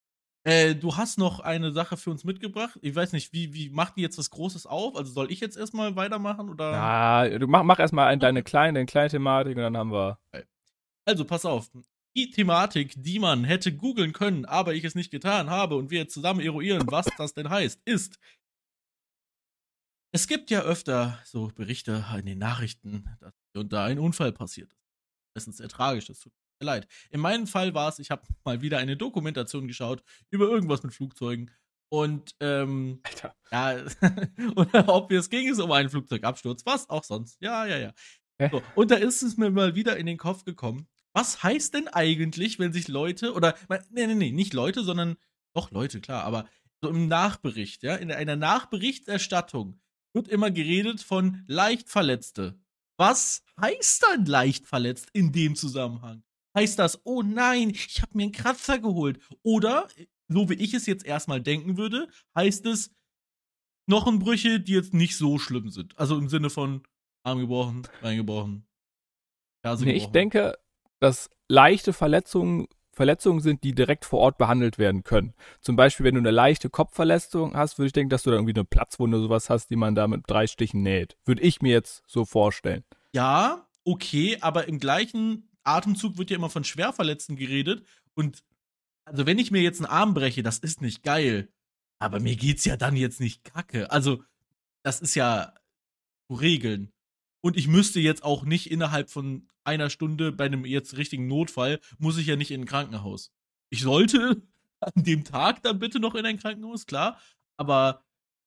Äh, 0.44 0.74
du 0.74 0.96
hast 0.96 1.18
noch 1.18 1.40
eine 1.40 1.70
Sache 1.72 1.96
für 1.98 2.10
uns 2.10 2.24
mitgebracht. 2.24 2.78
Ich 2.80 2.94
weiß 2.94 3.12
nicht, 3.12 3.32
wie, 3.32 3.52
wie 3.52 3.68
macht 3.68 3.96
die 3.96 4.00
jetzt 4.00 4.16
was 4.16 4.30
Großes 4.30 4.66
auf? 4.66 4.96
Also 4.96 5.12
soll 5.12 5.30
ich 5.30 5.40
jetzt 5.40 5.56
erstmal 5.56 5.96
weitermachen 5.96 6.48
oder? 6.48 6.72
Ja, 6.72 7.38
du 7.38 7.46
mach, 7.46 7.62
mach 7.62 7.78
erstmal 7.78 8.16
deine 8.18 8.42
kleine, 8.42 8.78
deine 8.78 8.86
kleine 8.86 9.10
Thematik 9.10 9.56
und 9.56 9.62
dann 9.62 9.76
haben 9.76 9.92
wir. 9.92 10.18
Also 11.04 11.24
pass 11.24 11.44
auf. 11.44 11.70
Die 12.16 12.30
Thematik, 12.30 12.94
die 12.96 13.18
man 13.18 13.44
hätte 13.44 13.74
googeln 13.74 14.12
können, 14.12 14.44
aber 14.44 14.74
ich 14.74 14.84
es 14.84 14.94
nicht 14.94 15.10
getan 15.10 15.50
habe 15.50 15.76
und 15.76 15.90
wir 15.90 16.00
jetzt 16.00 16.14
zusammen 16.14 16.40
eruieren, 16.40 16.86
was 16.90 17.06
das 17.16 17.34
denn 17.34 17.50
heißt, 17.50 17.82
ist. 17.84 18.18
Es 20.12 20.26
gibt 20.26 20.50
ja 20.50 20.62
öfter 20.62 21.20
so 21.24 21.48
Berichte 21.54 22.04
in 22.18 22.26
den 22.26 22.38
Nachrichten, 22.38 23.04
dass 23.20 23.32
hier 23.52 23.60
und 23.60 23.72
da 23.72 23.84
ein 23.84 23.98
Unfall 24.00 24.32
passiert 24.32 24.72
ist. 24.72 24.80
Meistens 25.36 25.58
sehr 25.58 25.68
tragisch, 25.68 26.06
das 26.06 26.18
tut 26.18 26.32
leid. 26.64 26.86
In 27.10 27.20
meinem 27.20 27.46
Fall 27.46 27.74
war 27.74 27.88
es, 27.88 27.98
ich 27.98 28.10
habe 28.10 28.22
mal 28.44 28.62
wieder 28.62 28.78
eine 28.78 28.96
Dokumentation 28.96 29.68
geschaut 29.68 30.02
über 30.30 30.46
irgendwas 30.46 30.82
mit 30.82 30.94
Flugzeugen. 30.94 31.50
Und, 31.88 32.36
ähm, 32.40 33.00
Alter. 33.02 33.34
ja, 33.50 33.84
oder 34.56 34.88
ob 34.88 35.10
es 35.10 35.28
ging 35.28 35.48
es 35.48 35.58
um 35.58 35.72
einen 35.72 35.90
Flugzeugabsturz, 35.90 36.64
was 36.64 36.88
auch 36.88 37.02
sonst. 37.02 37.38
Ja, 37.40 37.66
ja, 37.66 37.78
ja. 37.78 37.92
So, 38.50 38.62
und 38.74 38.90
da 38.90 38.94
ist 38.94 39.22
es 39.22 39.36
mir 39.36 39.50
mal 39.50 39.74
wieder 39.74 39.96
in 39.96 40.06
den 40.06 40.16
Kopf 40.16 40.44
gekommen. 40.44 40.86
Was 41.12 41.42
heißt 41.42 41.74
denn 41.74 41.88
eigentlich, 41.88 42.58
wenn 42.58 42.72
sich 42.72 42.88
Leute, 42.88 43.34
oder, 43.34 43.54
nee, 43.90 44.06
nee, 44.06 44.14
nee, 44.14 44.30
nicht 44.30 44.54
Leute, 44.54 44.84
sondern, 44.84 45.16
doch 45.52 45.72
Leute, 45.72 46.00
klar, 46.00 46.24
aber 46.24 46.48
so 46.80 46.88
im 46.88 47.08
Nachbericht, 47.08 47.82
ja, 47.82 47.96
in 47.96 48.12
einer 48.12 48.36
Nachberichterstattung 48.36 49.80
wird 50.14 50.28
immer 50.28 50.50
geredet 50.50 51.02
von 51.02 51.44
leicht 51.46 51.90
Verletzte. 51.90 52.58
Was 52.96 53.42
heißt 53.60 54.04
dann 54.04 54.26
leicht 54.26 54.66
verletzt 54.66 55.08
in 55.12 55.32
dem 55.32 55.56
Zusammenhang? 55.56 56.22
Heißt 56.54 56.78
das, 56.78 57.00
oh 57.04 57.22
nein, 57.22 57.70
ich 57.70 58.02
habe 58.02 58.16
mir 58.16 58.24
einen 58.24 58.32
Kratzer 58.32 58.78
geholt. 58.78 59.20
Oder, 59.42 59.88
so 60.28 60.48
wie 60.48 60.54
ich 60.54 60.74
es 60.74 60.86
jetzt 60.86 61.04
erstmal 61.04 61.40
denken 61.40 61.76
würde, 61.76 62.08
heißt 62.36 62.66
es 62.66 62.94
Knochenbrüche, 63.86 64.60
die 64.60 64.72
jetzt 64.72 64.94
nicht 64.94 65.16
so 65.16 65.38
schlimm 65.38 65.70
sind. 65.70 65.98
Also 65.98 66.16
im 66.16 66.28
Sinne 66.28 66.50
von 66.50 66.82
Arm 67.24 67.40
gebrochen, 67.40 67.82
Bein 68.02 68.16
gebrochen. 68.16 68.66
Ferse 69.62 69.84
nee, 69.84 69.92
gebrochen. 69.92 70.08
ich 70.08 70.12
denke, 70.12 70.58
dass 71.00 71.30
leichte 71.48 71.92
Verletzungen 71.92 72.66
Verletzungen 72.92 73.40
sind, 73.40 73.64
die 73.64 73.72
direkt 73.72 74.04
vor 74.04 74.18
Ort 74.18 74.36
behandelt 74.36 74.76
werden 74.76 75.04
können. 75.04 75.32
Zum 75.60 75.74
Beispiel, 75.74 76.04
wenn 76.04 76.16
du 76.16 76.20
eine 76.20 76.32
leichte 76.32 76.68
Kopfverletzung 76.68 77.56
hast, 77.56 77.78
würde 77.78 77.86
ich 77.86 77.92
denken, 77.92 78.10
dass 78.10 78.24
du 78.24 78.30
da 78.30 78.36
irgendwie 78.36 78.54
eine 78.54 78.64
Platzwunde 78.64 79.16
oder 79.16 79.24
sowas 79.24 79.48
hast, 79.48 79.70
die 79.70 79.76
man 79.76 79.94
da 79.94 80.06
mit 80.06 80.24
drei 80.26 80.46
Stichen 80.46 80.82
näht. 80.82 81.16
Würde 81.24 81.40
ich 81.40 81.62
mir 81.62 81.72
jetzt 81.72 82.02
so 82.06 82.24
vorstellen. 82.24 82.84
Ja, 83.14 83.66
okay, 83.84 84.38
aber 84.40 84.68
im 84.68 84.78
gleichen 84.78 85.49
Atemzug 85.76 86.18
wird 86.18 86.30
ja 86.30 86.36
immer 86.36 86.50
von 86.50 86.64
Schwerverletzten 86.64 87.36
geredet. 87.36 87.86
Und 88.14 88.42
also 89.04 89.26
wenn 89.26 89.38
ich 89.38 89.50
mir 89.50 89.62
jetzt 89.62 89.80
einen 89.80 89.90
Arm 89.90 90.14
breche, 90.14 90.42
das 90.42 90.58
ist 90.58 90.80
nicht 90.80 91.02
geil. 91.02 91.48
Aber 91.98 92.18
mir 92.20 92.36
geht's 92.36 92.64
ja 92.64 92.76
dann 92.76 92.96
jetzt 92.96 93.20
nicht 93.20 93.44
kacke. 93.44 93.90
Also, 93.90 94.24
das 94.82 95.00
ist 95.00 95.14
ja 95.14 95.54
Regeln. 96.30 96.92
Und 97.42 97.56
ich 97.56 97.68
müsste 97.68 98.00
jetzt 98.00 98.22
auch 98.22 98.44
nicht 98.44 98.70
innerhalb 98.70 99.10
von 99.10 99.48
einer 99.64 99.90
Stunde 99.90 100.32
bei 100.32 100.46
einem 100.46 100.64
jetzt 100.64 100.96
richtigen 100.96 101.26
Notfall, 101.26 101.80
muss 101.98 102.16
ich 102.16 102.26
ja 102.26 102.36
nicht 102.36 102.50
in 102.50 102.62
ein 102.62 102.66
Krankenhaus. 102.66 103.32
Ich 103.68 103.82
sollte 103.82 104.42
an 104.80 105.04
dem 105.04 105.24
Tag 105.24 105.62
dann 105.62 105.78
bitte 105.78 106.00
noch 106.00 106.14
in 106.14 106.24
ein 106.24 106.38
Krankenhaus, 106.38 106.86
klar. 106.86 107.20
Aber 107.58 108.02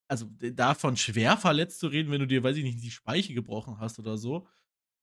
also 0.08 0.28
davon 0.40 0.98
schwer 0.98 1.38
verletzt 1.38 1.80
zu 1.80 1.88
reden, 1.88 2.12
wenn 2.12 2.20
du 2.20 2.28
dir, 2.28 2.44
weiß 2.44 2.58
ich 2.58 2.64
nicht, 2.64 2.84
die 2.84 2.92
Speiche 2.92 3.34
gebrochen 3.34 3.80
hast 3.80 4.00
oder 4.00 4.18
so. 4.18 4.48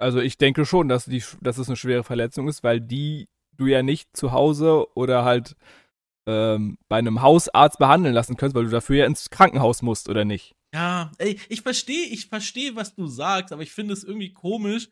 Also 0.00 0.20
ich 0.20 0.38
denke 0.38 0.64
schon, 0.64 0.88
dass, 0.88 1.04
die, 1.04 1.22
dass 1.42 1.58
es 1.58 1.68
eine 1.68 1.76
schwere 1.76 2.04
Verletzung 2.04 2.48
ist, 2.48 2.62
weil 2.62 2.80
die 2.80 3.28
du 3.56 3.66
ja 3.66 3.82
nicht 3.82 4.16
zu 4.16 4.32
Hause 4.32 4.86
oder 4.94 5.24
halt 5.24 5.56
ähm, 6.26 6.78
bei 6.88 6.96
einem 6.96 7.20
Hausarzt 7.20 7.78
behandeln 7.78 8.14
lassen 8.14 8.36
kannst, 8.36 8.56
weil 8.56 8.64
du 8.64 8.70
dafür 8.70 8.96
ja 8.96 9.06
ins 9.06 9.28
Krankenhaus 9.28 9.82
musst, 9.82 10.08
oder 10.08 10.24
nicht? 10.24 10.54
Ja, 10.74 11.12
ey, 11.18 11.38
ich 11.48 11.60
verstehe, 11.62 12.06
ich 12.06 12.28
verstehe, 12.28 12.76
was 12.76 12.94
du 12.94 13.06
sagst, 13.06 13.52
aber 13.52 13.62
ich 13.62 13.72
finde 13.72 13.92
es 13.92 14.04
irgendwie 14.04 14.32
komisch. 14.32 14.88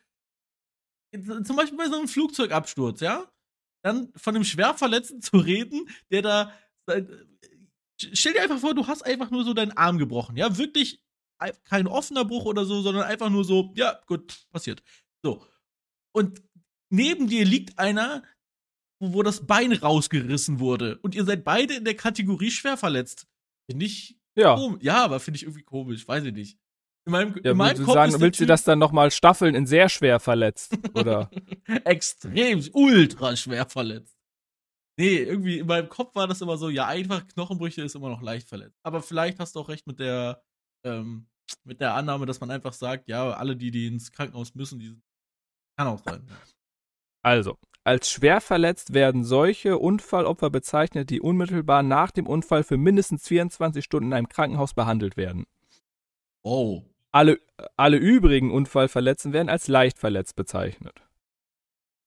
Zum 1.15 1.57
Beispiel 1.57 1.79
bei 1.79 1.89
so 1.89 1.97
einem 1.97 2.09
Flugzeugabsturz, 2.09 3.01
ja? 3.01 3.25
Dann 3.83 4.13
von 4.15 4.35
einem 4.35 4.45
Schwerverletzten 4.45 5.23
zu 5.23 5.39
reden, 5.39 5.89
der 6.11 6.23
da. 6.23 6.53
Stell 8.01 8.35
dir 8.35 8.43
einfach 8.43 8.59
vor, 8.59 8.75
du 8.75 8.87
hast 8.87 9.03
einfach 9.03 9.31
nur 9.31 9.45
so 9.45 9.55
deinen 9.55 9.73
Arm 9.73 9.97
gebrochen, 9.97 10.37
ja? 10.37 10.59
Wirklich 10.59 11.01
kein 11.65 11.87
offener 11.87 12.25
Bruch 12.25 12.45
oder 12.45 12.65
so, 12.65 12.83
sondern 12.83 13.05
einfach 13.05 13.31
nur 13.31 13.45
so, 13.45 13.73
ja, 13.77 14.01
gut, 14.07 14.47
passiert. 14.51 14.83
So. 15.23 15.45
Und 16.13 16.43
neben 16.91 17.29
dir 17.29 17.45
liegt 17.45 17.79
einer, 17.79 18.23
wo, 19.01 19.23
das 19.23 19.47
Bein 19.47 19.73
rausgerissen 19.73 20.59
wurde. 20.59 20.99
Und 21.03 21.15
ihr 21.15 21.25
seid 21.25 21.45
beide 21.45 21.75
in 21.75 21.85
der 21.85 21.95
Kategorie 21.95 22.51
schwer 22.51 22.77
verletzt. 22.77 23.27
Finde 23.71 23.87
ich. 23.87 24.19
Ja. 24.35 24.57
Komisch. 24.57 24.83
Ja, 24.83 25.05
aber 25.05 25.21
finde 25.21 25.37
ich 25.37 25.45
irgendwie 25.45 25.63
komisch. 25.63 26.07
Weiß 26.07 26.25
ich 26.25 26.33
nicht. 26.33 26.59
In 27.07 27.13
meinem, 27.13 27.35
ja, 27.43 27.53
in 27.53 27.57
meinem 27.57 27.85
Kopf 27.85 27.95
sagen, 27.95 28.21
willst 28.21 28.41
du 28.41 28.47
das 28.47 28.65
dann 28.65 28.79
nochmal 28.79 29.11
staffeln 29.11 29.55
in 29.55 29.67
sehr 29.67 29.89
schwer 29.89 30.21
verletzt? 30.21 30.77
Oder? 30.95 31.31
Extrem, 31.85 32.63
ultra 32.73 33.35
schwer 33.37 33.67
verletzt. 33.67 34.19
Nee, 34.99 35.19
irgendwie 35.19 35.61
in 35.61 35.67
meinem 35.67 35.89
Kopf 35.89 36.15
war 36.17 36.27
das 36.27 36.41
immer 36.41 36.59
so, 36.59 36.69
ja, 36.69 36.87
einfach 36.87 37.27
Knochenbrüche 37.29 37.83
ist 37.83 37.95
immer 37.95 38.09
noch 38.09 38.21
leicht 38.21 38.49
verletzt. 38.49 38.81
Aber 38.83 39.01
vielleicht 39.01 39.39
hast 39.39 39.55
du 39.55 39.61
auch 39.61 39.69
recht 39.69 39.87
mit 39.87 40.01
der, 40.01 40.43
ähm, 40.85 41.27
mit 41.65 41.81
der 41.81 41.95
Annahme, 41.95 42.27
dass 42.27 42.41
man 42.41 42.51
einfach 42.51 42.73
sagt, 42.73 43.09
ja, 43.09 43.31
alle, 43.31 43.57
die, 43.57 43.71
die 43.71 43.87
ins 43.87 44.13
Krankenhaus 44.13 44.55
müssen, 44.55 44.79
die 44.79 45.01
kann 45.77 45.87
auch 45.87 46.03
sein. 46.05 46.29
Also, 47.23 47.59
als 47.85 48.11
schwer 48.11 48.41
verletzt 48.41 48.93
werden 48.93 49.25
solche 49.25 49.79
Unfallopfer 49.79 50.51
bezeichnet, 50.51 51.11
die 51.11 51.21
unmittelbar 51.21 51.83
nach 51.83 52.11
dem 52.11 52.27
Unfall 52.27 52.63
für 52.63 52.77
mindestens 52.77 53.27
24 53.27 53.85
Stunden 53.85 54.11
in 54.11 54.15
einem 54.15 54.29
Krankenhaus 54.29 54.75
behandelt 54.75 55.17
werden. 55.17 55.47
Oh. 56.43 56.83
Alle, 57.11 57.41
alle 57.77 57.97
übrigen 57.97 58.51
Unfallverletzten 58.51 59.33
werden 59.33 59.49
als 59.49 59.69
leicht 59.69 59.99
verletzt 59.99 60.37
bezeichnet. 60.37 61.03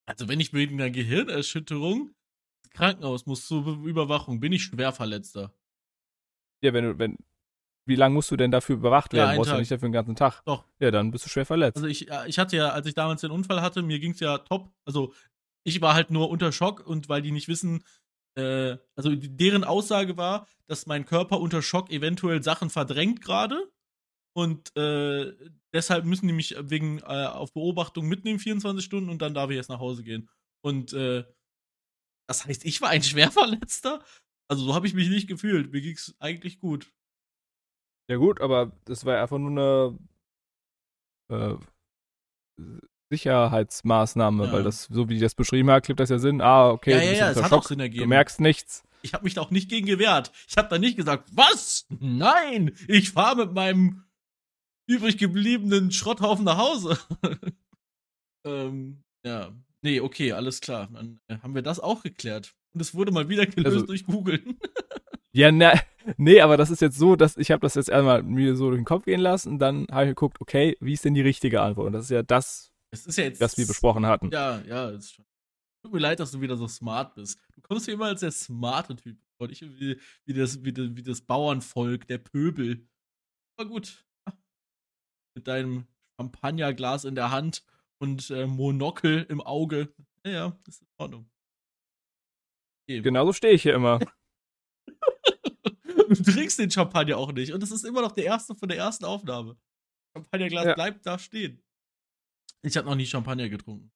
Also 0.05 0.27
wenn 0.27 0.39
ich 0.39 0.53
wegen 0.53 0.79
einer 0.79 0.91
Gehirnerschütterung 0.91 2.13
ins 2.63 2.73
Krankenhaus 2.73 3.25
muss 3.25 3.47
zur 3.47 3.65
Überwachung, 3.85 4.39
bin 4.39 4.51
ich 4.51 4.63
schwer 4.63 4.91
verletzter. 4.91 5.53
Ja, 6.61 6.73
wenn 6.73 6.83
du, 6.83 6.99
wenn, 6.99 7.17
wie 7.85 7.95
lange 7.95 8.13
musst 8.13 8.31
du 8.31 8.37
denn 8.37 8.51
dafür 8.51 8.75
überwacht 8.75 9.13
werden? 9.13 9.31
Ja, 9.31 9.35
Brauchst 9.35 9.51
du 9.51 9.57
nicht 9.57 9.71
dafür 9.71 9.89
den 9.89 9.93
ganzen 9.93 10.15
Tag? 10.15 10.41
Doch. 10.45 10.65
Ja, 10.79 10.91
dann 10.91 11.11
bist 11.11 11.25
du 11.25 11.29
schwer 11.29 11.45
verletzt. 11.45 11.77
Also 11.77 11.87
ich, 11.87 12.09
ich 12.27 12.39
hatte 12.39 12.55
ja, 12.55 12.69
als 12.69 12.87
ich 12.87 12.93
damals 12.93 13.21
den 13.21 13.31
Unfall 13.31 13.61
hatte, 13.61 13.81
mir 13.81 13.99
ging 13.99 14.11
es 14.11 14.19
ja 14.19 14.37
top. 14.39 14.71
Also 14.85 15.13
ich 15.63 15.81
war 15.81 15.93
halt 15.93 16.11
nur 16.11 16.29
unter 16.29 16.51
Schock 16.51 16.85
und 16.85 17.09
weil 17.09 17.21
die 17.21 17.31
nicht 17.31 17.47
wissen, 17.47 17.83
äh, 18.35 18.77
also 18.95 19.13
deren 19.15 19.63
Aussage 19.63 20.17
war, 20.17 20.47
dass 20.67 20.85
mein 20.85 21.05
Körper 21.05 21.39
unter 21.39 21.61
Schock 21.61 21.91
eventuell 21.91 22.43
Sachen 22.43 22.69
verdrängt 22.69 23.21
gerade. 23.21 23.71
Und 24.33 24.75
äh, 24.77 25.33
deshalb 25.73 26.05
müssen 26.05 26.27
die 26.27 26.33
mich 26.33 26.55
wegen 26.57 26.99
äh, 26.99 27.25
auf 27.25 27.53
Beobachtung 27.53 28.07
mitnehmen, 28.07 28.39
24 28.39 28.83
Stunden, 28.85 29.09
und 29.09 29.21
dann 29.21 29.33
darf 29.33 29.49
ich 29.49 29.57
erst 29.57 29.69
nach 29.69 29.79
Hause 29.79 30.03
gehen. 30.03 30.29
Und 30.63 30.93
äh, 30.93 31.25
das 32.27 32.45
heißt, 32.45 32.63
ich 32.63 32.81
war 32.81 32.89
ein 32.89 33.03
Schwerverletzter. 33.03 34.03
Also 34.47 34.65
so 34.65 34.75
habe 34.75 34.87
ich 34.87 34.93
mich 34.93 35.09
nicht 35.09 35.27
gefühlt. 35.27 35.71
Mir 35.71 35.81
ging 35.81 35.95
es 35.95 36.15
eigentlich 36.19 36.59
gut. 36.59 36.91
Ja 38.11 38.17
gut, 38.17 38.41
aber 38.41 38.73
das 38.83 39.05
war 39.05 39.21
einfach 39.21 39.37
nur 39.37 39.97
eine 41.29 41.57
äh, 42.59 42.75
Sicherheitsmaßnahme, 43.09 44.47
ja. 44.47 44.51
weil 44.51 44.63
das, 44.63 44.83
so 44.91 45.07
wie 45.07 45.15
ich 45.15 45.21
das 45.21 45.33
beschrieben 45.33 45.69
habe, 45.69 45.79
klingt 45.79 46.01
das 46.01 46.09
ja 46.09 46.19
Sinn. 46.19 46.41
Ah, 46.41 46.71
okay, 46.71 46.91
ja, 46.91 47.01
ja, 47.01 47.11
ja, 47.13 47.31
es 47.31 47.41
hat 47.41 47.53
auch 47.53 47.63
Sinn 47.63 47.79
ergeben. 47.79 48.03
Du 48.03 48.09
merkst 48.09 48.41
nichts. 48.41 48.83
Ich 49.01 49.13
habe 49.13 49.23
mich 49.23 49.35
da 49.35 49.39
auch 49.39 49.49
nicht 49.49 49.69
gegen 49.69 49.87
gewehrt. 49.87 50.33
Ich 50.49 50.57
habe 50.57 50.67
da 50.67 50.77
nicht 50.77 50.97
gesagt, 50.97 51.29
was? 51.31 51.87
Nein, 52.01 52.75
ich 52.89 53.11
fahre 53.11 53.37
mit 53.37 53.53
meinem 53.53 54.03
übrig 54.87 55.17
gebliebenen 55.17 55.93
Schrotthaufen 55.93 56.43
nach 56.43 56.57
Hause. 56.57 56.99
ähm, 58.45 59.03
ja, 59.25 59.53
nee, 59.83 60.01
okay, 60.01 60.33
alles 60.33 60.59
klar. 60.59 60.89
Dann 60.91 61.21
äh, 61.29 61.37
haben 61.37 61.55
wir 61.55 61.61
das 61.61 61.79
auch 61.79 62.03
geklärt. 62.03 62.55
Und 62.73 62.81
es 62.81 62.93
wurde 62.93 63.13
mal 63.13 63.29
wieder 63.29 63.45
gelöst 63.45 63.73
also, 63.73 63.85
durch 63.85 64.05
Googeln. 64.05 64.59
ja, 65.31 65.49
ne, 65.49 65.79
nee, 66.17 66.41
aber 66.41 66.57
das 66.57 66.69
ist 66.69 66.81
jetzt 66.81 66.97
so, 66.97 67.15
dass 67.15 67.37
ich 67.37 67.51
habe 67.51 67.61
das 67.61 67.75
jetzt 67.75 67.89
einmal 67.89 68.23
mir 68.23 68.55
so 68.55 68.69
durch 68.69 68.79
den 68.79 68.85
Kopf 68.85 69.05
gehen 69.05 69.19
lassen. 69.19 69.59
Dann 69.59 69.87
habe 69.91 70.05
ich 70.05 70.09
geguckt, 70.09 70.41
okay, 70.41 70.77
wie 70.79 70.93
ist 70.93 71.05
denn 71.05 71.13
die 71.13 71.21
richtige 71.21 71.61
Antwort? 71.61 71.87
Und 71.87 71.93
das 71.93 72.05
ist 72.05 72.11
ja 72.11 72.23
das, 72.23 72.71
es 72.91 73.05
ist 73.05 73.17
ja 73.17 73.23
jetzt. 73.25 73.41
Was 73.41 73.57
wir 73.57 73.65
besprochen 73.65 74.05
hatten. 74.05 74.29
Ja, 74.31 74.61
ja, 74.61 74.89
ist 74.89 75.13
schon. 75.13 75.25
Tut 75.83 75.93
mir 75.93 75.99
leid, 75.99 76.19
dass 76.19 76.31
du 76.31 76.41
wieder 76.41 76.57
so 76.57 76.67
smart 76.67 77.15
bist. 77.15 77.39
Du 77.55 77.61
kommst 77.61 77.85
hier 77.85 77.95
immer 77.95 78.05
als 78.05 78.19
der 78.19 78.31
smarte 78.31 78.95
Typ 78.95 79.17
vor. 79.37 79.47
Nicht 79.47 79.61
wie, 79.61 79.99
wie, 80.25 80.33
das, 80.33 80.63
wie, 80.63 80.73
das, 80.73 80.95
wie 80.95 81.03
das 81.03 81.21
Bauernvolk, 81.21 82.05
der 82.07 82.19
Pöbel. 82.19 82.87
Aber 83.57 83.69
gut. 83.69 84.05
Mit 85.35 85.47
deinem 85.47 85.87
Champagnerglas 86.19 87.05
in 87.05 87.15
der 87.15 87.31
Hand 87.31 87.63
und 87.99 88.29
äh, 88.29 88.45
Monokel 88.45 89.25
im 89.29 89.41
Auge. 89.41 89.93
Ja, 90.25 90.31
ja, 90.31 90.59
ist 90.67 90.81
in 90.81 90.87
Ordnung. 90.97 91.29
Eben. 92.87 93.03
Genauso 93.03 93.33
stehe 93.33 93.53
ich 93.53 93.63
hier 93.63 93.73
immer. 93.73 93.99
du 96.15 96.23
trinkst 96.23 96.59
den 96.59 96.71
Champagner 96.71 97.17
auch 97.17 97.31
nicht. 97.31 97.53
Und 97.53 97.61
das 97.61 97.71
ist 97.71 97.83
immer 97.83 98.01
noch 98.01 98.11
der 98.11 98.25
erste 98.25 98.55
von 98.55 98.69
der 98.69 98.77
ersten 98.77 99.05
Aufnahme. 99.05 99.57
Champagnerglas 100.15 100.65
ja. 100.65 100.73
bleibt 100.73 101.05
da 101.05 101.17
stehen. 101.17 101.63
Ich 102.63 102.77
habe 102.77 102.87
noch 102.87 102.95
nie 102.95 103.05
Champagner 103.05 103.49
getrunken. 103.49 103.91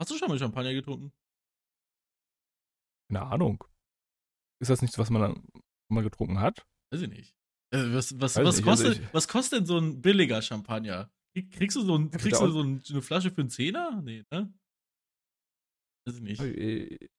Hast 0.00 0.10
du 0.10 0.18
schon 0.18 0.28
mal 0.28 0.38
Champagner 0.38 0.74
getrunken? 0.74 1.12
Keine 3.08 3.22
Ahnung. 3.22 3.64
Ist 4.60 4.70
das 4.70 4.82
nichts, 4.82 4.98
was 4.98 5.10
man 5.10 5.22
dann 5.22 5.48
mal 5.88 6.02
getrunken 6.02 6.40
hat? 6.40 6.66
Weiß 6.90 7.02
ich 7.02 7.08
nicht. 7.08 7.34
Äh, 7.72 7.94
was, 7.94 8.18
was, 8.20 8.36
was, 8.36 8.36
nicht, 8.36 8.46
also 8.46 8.62
kostet, 8.62 8.98
also 8.98 9.12
was 9.12 9.28
kostet 9.28 9.60
denn 9.60 9.66
so 9.66 9.78
ein 9.78 10.00
billiger 10.00 10.40
Champagner? 10.42 11.10
Kriegst 11.50 11.76
du 11.76 11.82
so, 11.82 11.96
ein, 11.96 12.10
kriegst 12.10 12.40
du 12.40 12.50
so 12.50 12.62
ein, 12.62 12.82
eine 12.88 13.02
Flasche 13.02 13.30
für 13.30 13.42
einen 13.42 13.50
Zehner? 13.50 14.00
Nee, 14.02 14.24
ne? 14.30 14.54
Weiß 16.06 16.16
ich 16.16 16.22
nicht. 16.22 17.10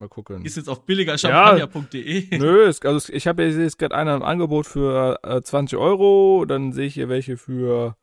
Mal 0.00 0.08
gucken. 0.08 0.44
Ist 0.44 0.56
jetzt 0.56 0.68
auf 0.68 0.84
billigerchampagner.de. 0.84 2.28
Ja, 2.30 2.38
nö, 2.38 2.66
es, 2.66 2.82
also 2.82 3.12
ich 3.12 3.26
habe 3.26 3.44
jetzt 3.44 3.78
gerade 3.78 3.94
einen 3.94 4.16
im 4.16 4.22
Angebot 4.22 4.66
für 4.66 5.18
äh, 5.22 5.40
20 5.40 5.78
Euro. 5.78 6.44
Dann 6.46 6.72
sehe 6.72 6.86
ich 6.86 6.94
hier 6.94 7.08
welche 7.08 7.36
für 7.36 7.96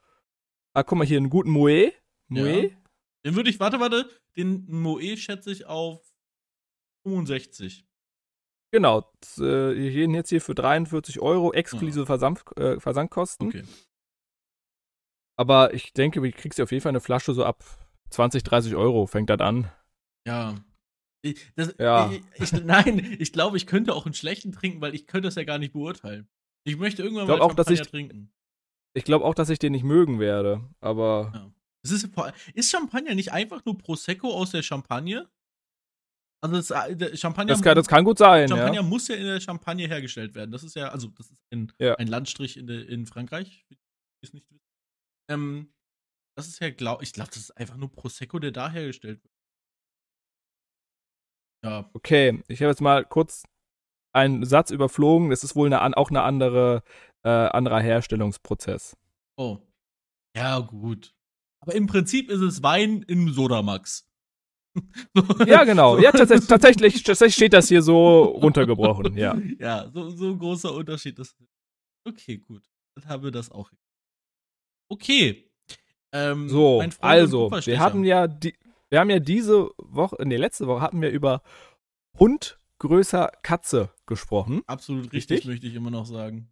Ah, 0.73 0.83
guck 0.83 0.97
mal, 0.97 1.07
hier 1.07 1.17
einen 1.17 1.29
guten 1.29 1.49
Moe. 1.49 1.91
Moe. 2.29 2.63
Ja. 2.63 2.69
Den 3.25 3.35
würde 3.35 3.49
ich, 3.49 3.59
warte, 3.59 3.79
warte, 3.79 4.09
den 4.37 4.65
Moe 4.69 5.17
schätze 5.17 5.51
ich 5.51 5.65
auf 5.65 6.01
65. 7.05 7.85
Genau, 8.71 8.99
äh, 9.37 9.41
wir 9.41 9.91
gehen 9.91 10.13
jetzt 10.13 10.29
hier 10.29 10.39
für 10.39 10.55
43 10.55 11.19
Euro 11.19 11.51
exklusive 11.51 11.99
ja. 11.99 12.05
Versand, 12.05 12.43
äh, 12.57 12.79
Versandkosten. 12.79 13.47
Okay. 13.47 13.63
Aber 15.37 15.73
ich 15.73 15.91
denke, 15.91 16.21
du 16.21 16.31
kriegst 16.31 16.57
ja 16.57 16.63
auf 16.63 16.71
jeden 16.71 16.81
Fall 16.81 16.91
eine 16.91 17.01
Flasche 17.01 17.33
so 17.33 17.43
ab 17.43 17.63
20, 18.11 18.43
30 18.43 18.75
Euro, 18.75 19.07
fängt 19.07 19.29
das 19.29 19.41
an. 19.41 19.69
Ja. 20.25 20.55
Ich, 21.23 21.39
das, 21.55 21.75
ja. 21.77 22.11
Ich, 22.11 22.23
ich, 22.41 22.63
nein, 22.63 23.17
ich 23.19 23.31
glaube, 23.31 23.57
ich 23.57 23.67
könnte 23.67 23.93
auch 23.93 24.05
einen 24.05 24.13
schlechten 24.13 24.51
trinken, 24.51 24.81
weil 24.81 24.95
ich 24.95 25.07
könnte 25.07 25.27
es 25.27 25.35
ja 25.35 25.43
gar 25.43 25.59
nicht 25.59 25.73
beurteilen. 25.73 26.27
Ich 26.63 26.77
möchte 26.77 27.03
irgendwann 27.03 27.27
mal 27.27 27.41
auch, 27.41 27.57
ich, 27.69 27.81
trinken. 27.81 28.31
Ich 28.93 29.03
glaube 29.03 29.25
auch, 29.25 29.35
dass 29.35 29.49
ich 29.49 29.59
den 29.59 29.71
nicht 29.71 29.83
mögen 29.83 30.19
werde, 30.19 30.69
aber. 30.79 31.31
Ja. 31.33 31.51
Ist, 31.83 32.09
ist, 32.53 32.69
Champagner 32.69 33.15
nicht 33.15 33.31
einfach 33.31 33.65
nur 33.65 33.77
Prosecco 33.77 34.31
aus 34.31 34.51
der 34.51 34.61
Champagne? 34.61 35.27
Also 36.43 36.55
das, 36.55 36.71
äh, 36.71 37.17
Champagner. 37.17 37.53
Das 37.53 37.61
kann, 37.61 37.75
das 37.75 37.87
kann, 37.87 38.03
gut 38.03 38.17
sein. 38.17 38.47
Champagner 38.47 38.75
ja. 38.75 38.83
muss 38.83 39.07
ja 39.07 39.15
in 39.15 39.25
der 39.25 39.39
Champagne 39.39 39.87
hergestellt 39.87 40.35
werden. 40.35 40.51
Das 40.51 40.63
ist 40.63 40.75
ja, 40.75 40.89
also 40.89 41.07
das 41.09 41.31
ist 41.31 41.39
ein, 41.51 41.71
ja. 41.79 41.95
ein 41.95 42.07
Landstrich 42.07 42.57
in, 42.57 42.67
de, 42.67 42.83
in 42.83 43.05
Frankreich. 43.05 43.65
Ähm, 45.29 45.73
das 46.35 46.47
ist 46.47 46.59
ja, 46.59 46.69
glaub, 46.69 47.01
ich 47.01 47.13
glaube, 47.13 47.29
das 47.29 47.37
ist 47.37 47.57
einfach 47.57 47.77
nur 47.77 47.91
Prosecco, 47.91 48.39
der 48.39 48.51
da 48.51 48.69
hergestellt 48.69 49.23
wird. 49.23 49.30
Ja. 51.63 51.89
Okay, 51.93 52.43
ich 52.47 52.61
habe 52.61 52.69
jetzt 52.69 52.81
mal 52.81 53.05
kurz 53.05 53.43
einen 54.13 54.45
Satz 54.45 54.71
überflogen. 54.71 55.29
Das 55.29 55.43
ist 55.43 55.55
wohl 55.55 55.71
eine, 55.71 55.95
auch 55.97 56.09
eine 56.09 56.23
andere 56.23 56.83
äh, 57.23 57.29
anderer 57.29 57.79
Herstellungsprozess. 57.79 58.97
Oh. 59.37 59.59
Ja, 60.35 60.59
gut. 60.59 61.13
Aber 61.61 61.75
im 61.75 61.87
Prinzip 61.87 62.29
ist 62.31 62.41
es 62.41 62.63
Wein 62.63 63.03
im 63.07 63.31
Sodamax. 63.31 64.07
Ja, 65.45 65.65
genau. 65.65 65.97
Ja, 65.99 66.11
tatsächlich, 66.13 66.47
tatsächlich, 66.47 67.03
tatsächlich 67.03 67.35
steht 67.35 67.51
das 67.51 67.67
hier 67.67 67.81
so 67.81 68.23
runtergebrochen, 68.41 69.17
ja. 69.17 69.37
Ja, 69.59 69.89
so, 69.93 70.09
so 70.11 70.29
ein 70.29 70.39
großer 70.39 70.73
Unterschied. 70.73 71.19
ist. 71.19 71.35
okay, 72.07 72.37
gut. 72.37 72.63
Dann 72.95 73.05
haben 73.09 73.23
wir 73.23 73.31
das 73.31 73.51
auch. 73.51 73.69
Okay. 74.89 75.51
Ähm, 76.13 76.47
So, 76.47 76.81
also, 76.99 77.51
wir 77.51 77.79
hatten 77.79 78.05
ja 78.05 78.27
die, 78.27 78.55
wir 78.91 78.99
haben 78.99 79.09
ja 79.09 79.19
diese 79.19 79.71
Woche, 79.77 80.17
nee, 80.25 80.35
letzte 80.37 80.67
Woche 80.67 80.81
hatten 80.81 81.01
wir 81.01 81.09
über 81.09 81.41
Hund 82.19 82.59
größer 82.79 83.31
Katze 83.41 83.89
gesprochen. 84.05 84.63
Absolut 84.67 85.05
richtig, 85.13 85.37
Richtig? 85.37 85.45
möchte 85.45 85.67
ich 85.67 85.75
immer 85.75 85.91
noch 85.91 86.05
sagen. 86.05 86.51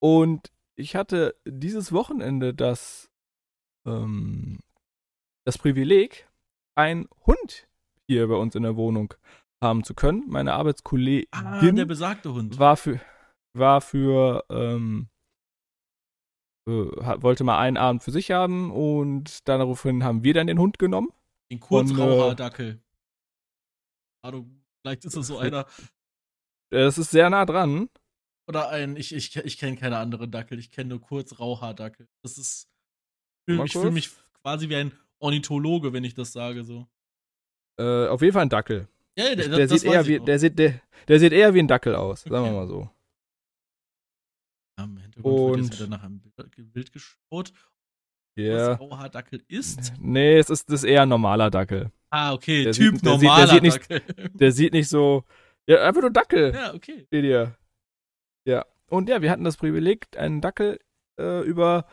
Und 0.00 0.52
ich 0.76 0.94
hatte 0.94 1.34
dieses 1.46 1.92
Wochenende 1.92 2.52
das, 2.52 3.10
ähm, 3.86 4.60
das 5.46 5.56
Privileg, 5.56 6.28
einen 6.76 7.08
Hund 7.26 7.66
hier 8.06 8.28
bei 8.28 8.34
uns 8.34 8.54
in 8.54 8.62
der 8.64 8.76
Wohnung 8.76 9.14
haben 9.62 9.82
zu 9.82 9.94
können. 9.94 10.24
Meine 10.28 10.52
Arbeitskollegin 10.52 11.28
Ah, 11.30 11.60
der 11.60 11.84
besagte 11.86 12.34
Hund. 12.34 12.58
war 12.58 12.76
für, 12.76 13.00
war 13.54 13.80
für, 13.80 14.44
ähm, 14.50 15.08
äh, 16.68 16.72
wollte 17.22 17.44
mal 17.44 17.58
einen 17.58 17.78
Abend 17.78 18.02
für 18.02 18.10
sich 18.10 18.30
haben 18.32 18.70
und 18.70 19.48
daraufhin 19.48 20.04
haben 20.04 20.22
wir 20.22 20.34
dann 20.34 20.48
den 20.48 20.58
Hund 20.58 20.78
genommen. 20.78 21.08
Den 21.50 21.58
von, 21.60 21.86
Kurzrauhaardackel. 21.86 22.82
Ahnung, 24.22 24.64
vielleicht 24.82 25.04
ist 25.04 25.16
das 25.16 25.26
so 25.28 25.38
einer. 25.38 25.66
Das 26.70 26.98
ist 26.98 27.10
sehr 27.10 27.30
nah 27.30 27.44
dran. 27.46 27.88
Oder 28.48 28.68
ein, 28.70 28.96
ich, 28.96 29.12
ich, 29.14 29.36
ich 29.36 29.58
kenne 29.58 29.76
keine 29.76 29.98
anderen 29.98 30.30
Dackel, 30.30 30.58
ich 30.58 30.70
kenne 30.70 30.90
nur 30.90 31.00
Kurzrauhaardackel. 31.00 32.08
Das 32.22 32.38
ist. 32.38 32.68
Ich 33.48 33.52
fühle 33.52 33.58
Mal 33.58 33.68
fühl 33.68 33.82
kurz. 33.82 33.94
mich 33.94 34.10
quasi 34.42 34.68
wie 34.68 34.76
ein 34.76 34.92
Ornithologe, 35.20 35.92
wenn 35.92 36.04
ich 36.04 36.14
das 36.14 36.32
sage, 36.32 36.64
so. 36.64 36.86
Äh, 37.78 38.08
auf 38.08 38.22
jeden 38.22 38.32
Fall 38.32 38.42
ein 38.42 38.48
Dackel. 38.48 38.88
Ja, 39.18 39.34
Der, 39.34 39.66
das 39.66 39.70
sieht 39.80 39.84
eher 39.84 40.00
ich 40.02 40.08
wie, 40.08 40.20
der, 40.20 40.38
sieht, 40.38 40.58
der, 40.58 40.80
der 41.08 41.20
sieht 41.20 41.32
eher 41.32 41.54
wie 41.54 41.60
ein 41.60 41.68
Dackel 41.68 41.94
aus, 41.94 42.22
sagen 42.22 42.32
wir 42.34 42.40
Okay. 42.42 42.52
mal 42.52 42.66
so. 42.66 42.90
Ja, 44.78 44.84
Im 44.84 44.96
Hintergrund 44.98 45.36
wird 45.36 45.56
Und- 45.58 45.64
jetzt 45.64 45.78
wieder 45.78 45.88
nach 45.88 46.02
einem 46.02 46.20
Bild, 46.20 46.72
Bild 46.72 46.92
geschaut. 48.36 48.58
Ja. 48.58 48.76
Kurzrauhaardackel 48.76 49.42
ist. 49.48 49.92
Nee, 50.00 50.38
es 50.38 50.50
ist, 50.50 50.68
das 50.70 50.82
ist 50.82 50.88
eher 50.88 51.02
ein 51.02 51.08
normaler 51.08 51.50
Dackel. 51.50 51.90
Ah, 52.10 52.32
okay, 52.32 52.64
Der 52.64 52.72
Typ 52.72 52.94
sieht- 52.96 53.04
der 53.04 53.12
sieht- 53.18 53.22
der 53.22 53.28
normaler 53.30 53.46
sieht 53.48 53.62
nicht- 53.62 53.90
Dackel. 53.90 54.02
Der 54.34 54.52
sieht 54.52 54.72
nicht 54.72 54.88
so. 54.88 55.24
Ja, 55.66 55.82
einfach 55.84 56.00
nur 56.02 56.10
Dackel. 56.12 56.54
ja, 56.54 56.72
okay. 56.74 57.04
Steht 57.06 57.24
hier. 57.24 57.56
Ja. 58.46 58.64
Und 58.88 59.08
ja, 59.08 59.20
wir 59.20 59.30
hatten 59.32 59.42
das 59.44 59.56
Privileg, 59.56 60.06
einen 60.16 60.40
Dackel 60.40 60.78
äh, 61.18 61.40
über 61.42 61.86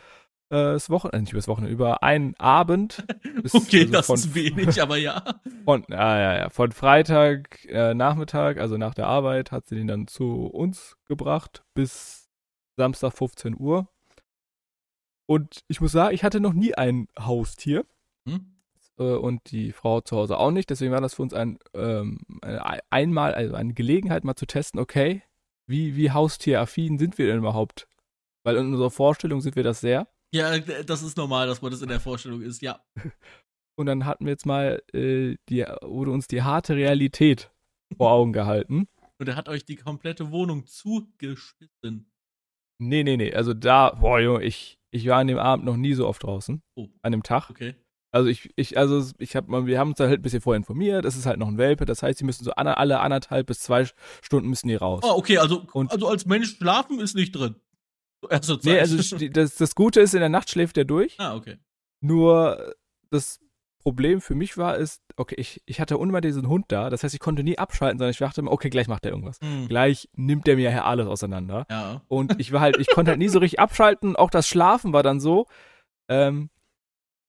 äh, 0.51 0.55
das 0.73 0.91
Wochenende, 0.91 1.21
nicht 1.23 1.31
über 1.31 1.39
das 1.39 1.47
Wochenende, 1.47 1.73
über 1.73 2.03
einen 2.03 2.35
Abend. 2.37 3.03
bis- 3.41 3.55
Okay, 3.55 3.79
also 3.81 3.91
das 3.93 4.05
von, 4.05 4.15
ist 4.17 4.35
wenig, 4.35 4.79
aber 4.81 4.97
ja. 4.97 5.23
Von, 5.65 5.85
ja, 5.89 6.19
ja, 6.19 6.37
ja. 6.37 6.49
Von 6.49 6.71
Freitag 6.73 7.65
äh, 7.65 7.93
Nachmittag, 7.95 8.59
also 8.59 8.77
nach 8.77 8.93
der 8.93 9.07
Arbeit, 9.07 9.51
hat 9.51 9.65
sie 9.65 9.75
den 9.75 9.87
dann 9.87 10.07
zu 10.07 10.45
uns 10.45 10.95
gebracht 11.07 11.63
bis 11.73 12.29
Samstag 12.77 13.13
15 13.13 13.55
Uhr. 13.59 13.87
Und 15.25 15.63
ich 15.67 15.81
muss 15.81 15.91
sagen, 15.91 16.13
ich 16.13 16.23
hatte 16.23 16.39
noch 16.39 16.53
nie 16.53 16.73
ein 16.73 17.07
Haustier. 17.17 17.85
Hm? 18.27 18.53
äh, 18.97 19.03
und 19.03 19.51
die 19.51 19.71
Frau 19.71 20.01
zu 20.01 20.17
Hause 20.17 20.37
auch 20.37 20.51
nicht. 20.51 20.69
Deswegen 20.69 20.91
war 20.91 21.01
das 21.01 21.15
für 21.15 21.21
uns 21.21 21.33
ein 21.33 21.59
ähm, 21.73 22.19
einmal, 22.89 23.33
also 23.33 23.55
eine 23.55 23.73
Gelegenheit, 23.73 24.23
mal 24.23 24.35
zu 24.35 24.45
testen, 24.45 24.79
okay, 24.79 25.23
wie, 25.67 25.95
wie 25.95 26.11
haustieraffin 26.11 26.97
sind 26.97 27.17
wir 27.17 27.27
denn 27.27 27.37
überhaupt? 27.37 27.87
Weil 28.43 28.57
in 28.57 28.73
unserer 28.73 28.91
Vorstellung 28.91 29.41
sind 29.41 29.55
wir 29.55 29.63
das 29.63 29.81
sehr. 29.81 30.07
Ja, 30.33 30.57
das 30.59 31.03
ist 31.03 31.15
normal, 31.15 31.47
dass 31.47 31.61
man 31.61 31.71
das 31.71 31.81
in 31.81 31.89
der 31.89 31.99
Vorstellung 31.99 32.41
ist, 32.41 32.61
ja. 32.61 32.83
Und 33.75 33.87
dann 33.87 34.05
hatten 34.05 34.25
wir 34.25 34.31
jetzt 34.31 34.45
mal, 34.45 34.83
äh, 34.93 35.35
die, 35.49 35.65
wurde 35.81 36.11
uns 36.11 36.27
die 36.27 36.43
harte 36.43 36.75
Realität 36.75 37.51
vor 37.97 38.11
Augen 38.11 38.33
gehalten. 38.33 38.87
Und 39.19 39.29
er 39.29 39.35
hat 39.35 39.47
euch 39.47 39.63
die 39.65 39.77
komplette 39.77 40.31
Wohnung 40.31 40.65
zugeschissen. 40.67 42.11
Nee, 42.79 43.03
nee, 43.03 43.15
nee. 43.15 43.33
Also 43.33 43.53
da, 43.53 43.91
boah, 43.91 44.19
Junge, 44.19 44.43
ich, 44.43 44.79
ich 44.93 45.07
war 45.07 45.17
an 45.19 45.27
dem 45.27 45.37
Abend 45.39 45.65
noch 45.65 45.75
nie 45.75 45.93
so 45.93 46.07
oft 46.07 46.23
draußen. 46.23 46.61
Oh. 46.75 46.87
An 47.01 47.11
dem 47.11 47.23
Tag. 47.23 47.49
Okay. 47.49 47.75
Also 48.11 48.29
ich, 48.29 48.51
ich, 48.55 48.77
also 48.77 49.03
ich 49.17 49.35
hab 49.35 49.47
wir 49.49 49.79
haben 49.79 49.89
uns 49.89 49.97
da 49.97 50.07
halt 50.07 50.19
ein 50.19 50.21
bisschen 50.21 50.39
vorher 50.41 50.57
informiert. 50.57 51.03
Es 51.03 51.15
ist 51.15 51.25
halt 51.25 51.39
noch 51.39 51.47
ein 51.47 51.57
Welpe. 51.57 51.85
Das 51.85 52.03
heißt, 52.03 52.19
sie 52.19 52.25
müssen 52.25 52.43
so 52.43 52.51
an, 52.51 52.67
alle 52.67 52.99
anderthalb 52.99 53.47
bis 53.47 53.59
zwei 53.59 53.87
Stunden 54.21 54.49
müssen 54.49 54.67
die 54.67 54.75
raus. 54.75 55.01
Oh, 55.03 55.15
okay, 55.17 55.39
also, 55.39 55.65
Und- 55.73 55.91
also 55.91 56.07
als 56.07 56.25
Mensch 56.27 56.57
schlafen 56.57 56.99
ist 56.99 57.15
nicht 57.15 57.31
drin. 57.31 57.55
So 58.21 58.29
Erste 58.29 58.59
Zeit. 58.59 58.65
Nee, 58.73 58.79
also 58.79 58.97
das, 59.29 59.55
das 59.55 59.75
Gute 59.75 59.99
ist, 59.99 60.13
in 60.13 60.19
der 60.19 60.29
Nacht 60.29 60.49
schläft 60.49 60.77
er 60.77 60.85
durch. 60.85 61.19
ah, 61.19 61.35
okay. 61.35 61.57
Nur 62.01 62.73
das 63.09 63.39
Problem 63.83 64.21
für 64.21 64.35
mich 64.35 64.57
war, 64.57 64.77
ist, 64.77 65.03
okay, 65.17 65.35
ich, 65.37 65.61
ich 65.65 65.79
hatte 65.79 65.95
immer 65.95 66.21
diesen 66.21 66.47
Hund 66.47 66.65
da. 66.69 66.89
Das 66.89 67.03
heißt, 67.03 67.13
ich 67.13 67.19
konnte 67.19 67.43
nie 67.43 67.57
abschalten, 67.57 67.99
sondern 67.99 68.11
ich 68.11 68.17
dachte 68.17 68.41
immer, 68.41 68.51
okay, 68.51 68.69
gleich 68.69 68.87
macht 68.87 69.05
er 69.05 69.11
irgendwas. 69.11 69.39
Hm. 69.41 69.67
Gleich 69.67 70.09
nimmt 70.13 70.47
er 70.47 70.55
mir 70.55 70.71
hier 70.71 70.85
alles 70.85 71.07
auseinander. 71.07 71.65
Ja. 71.69 72.01
Und 72.07 72.39
ich 72.39 72.51
war 72.51 72.61
halt, 72.61 72.77
ich 72.77 72.87
konnte 72.87 73.11
halt 73.11 73.19
nie 73.19 73.29
so 73.29 73.39
richtig 73.39 73.59
abschalten. 73.59 74.15
Auch 74.15 74.29
das 74.29 74.47
Schlafen 74.47 74.93
war 74.93 75.03
dann 75.03 75.19
so. 75.19 75.47
Ähm, 76.09 76.49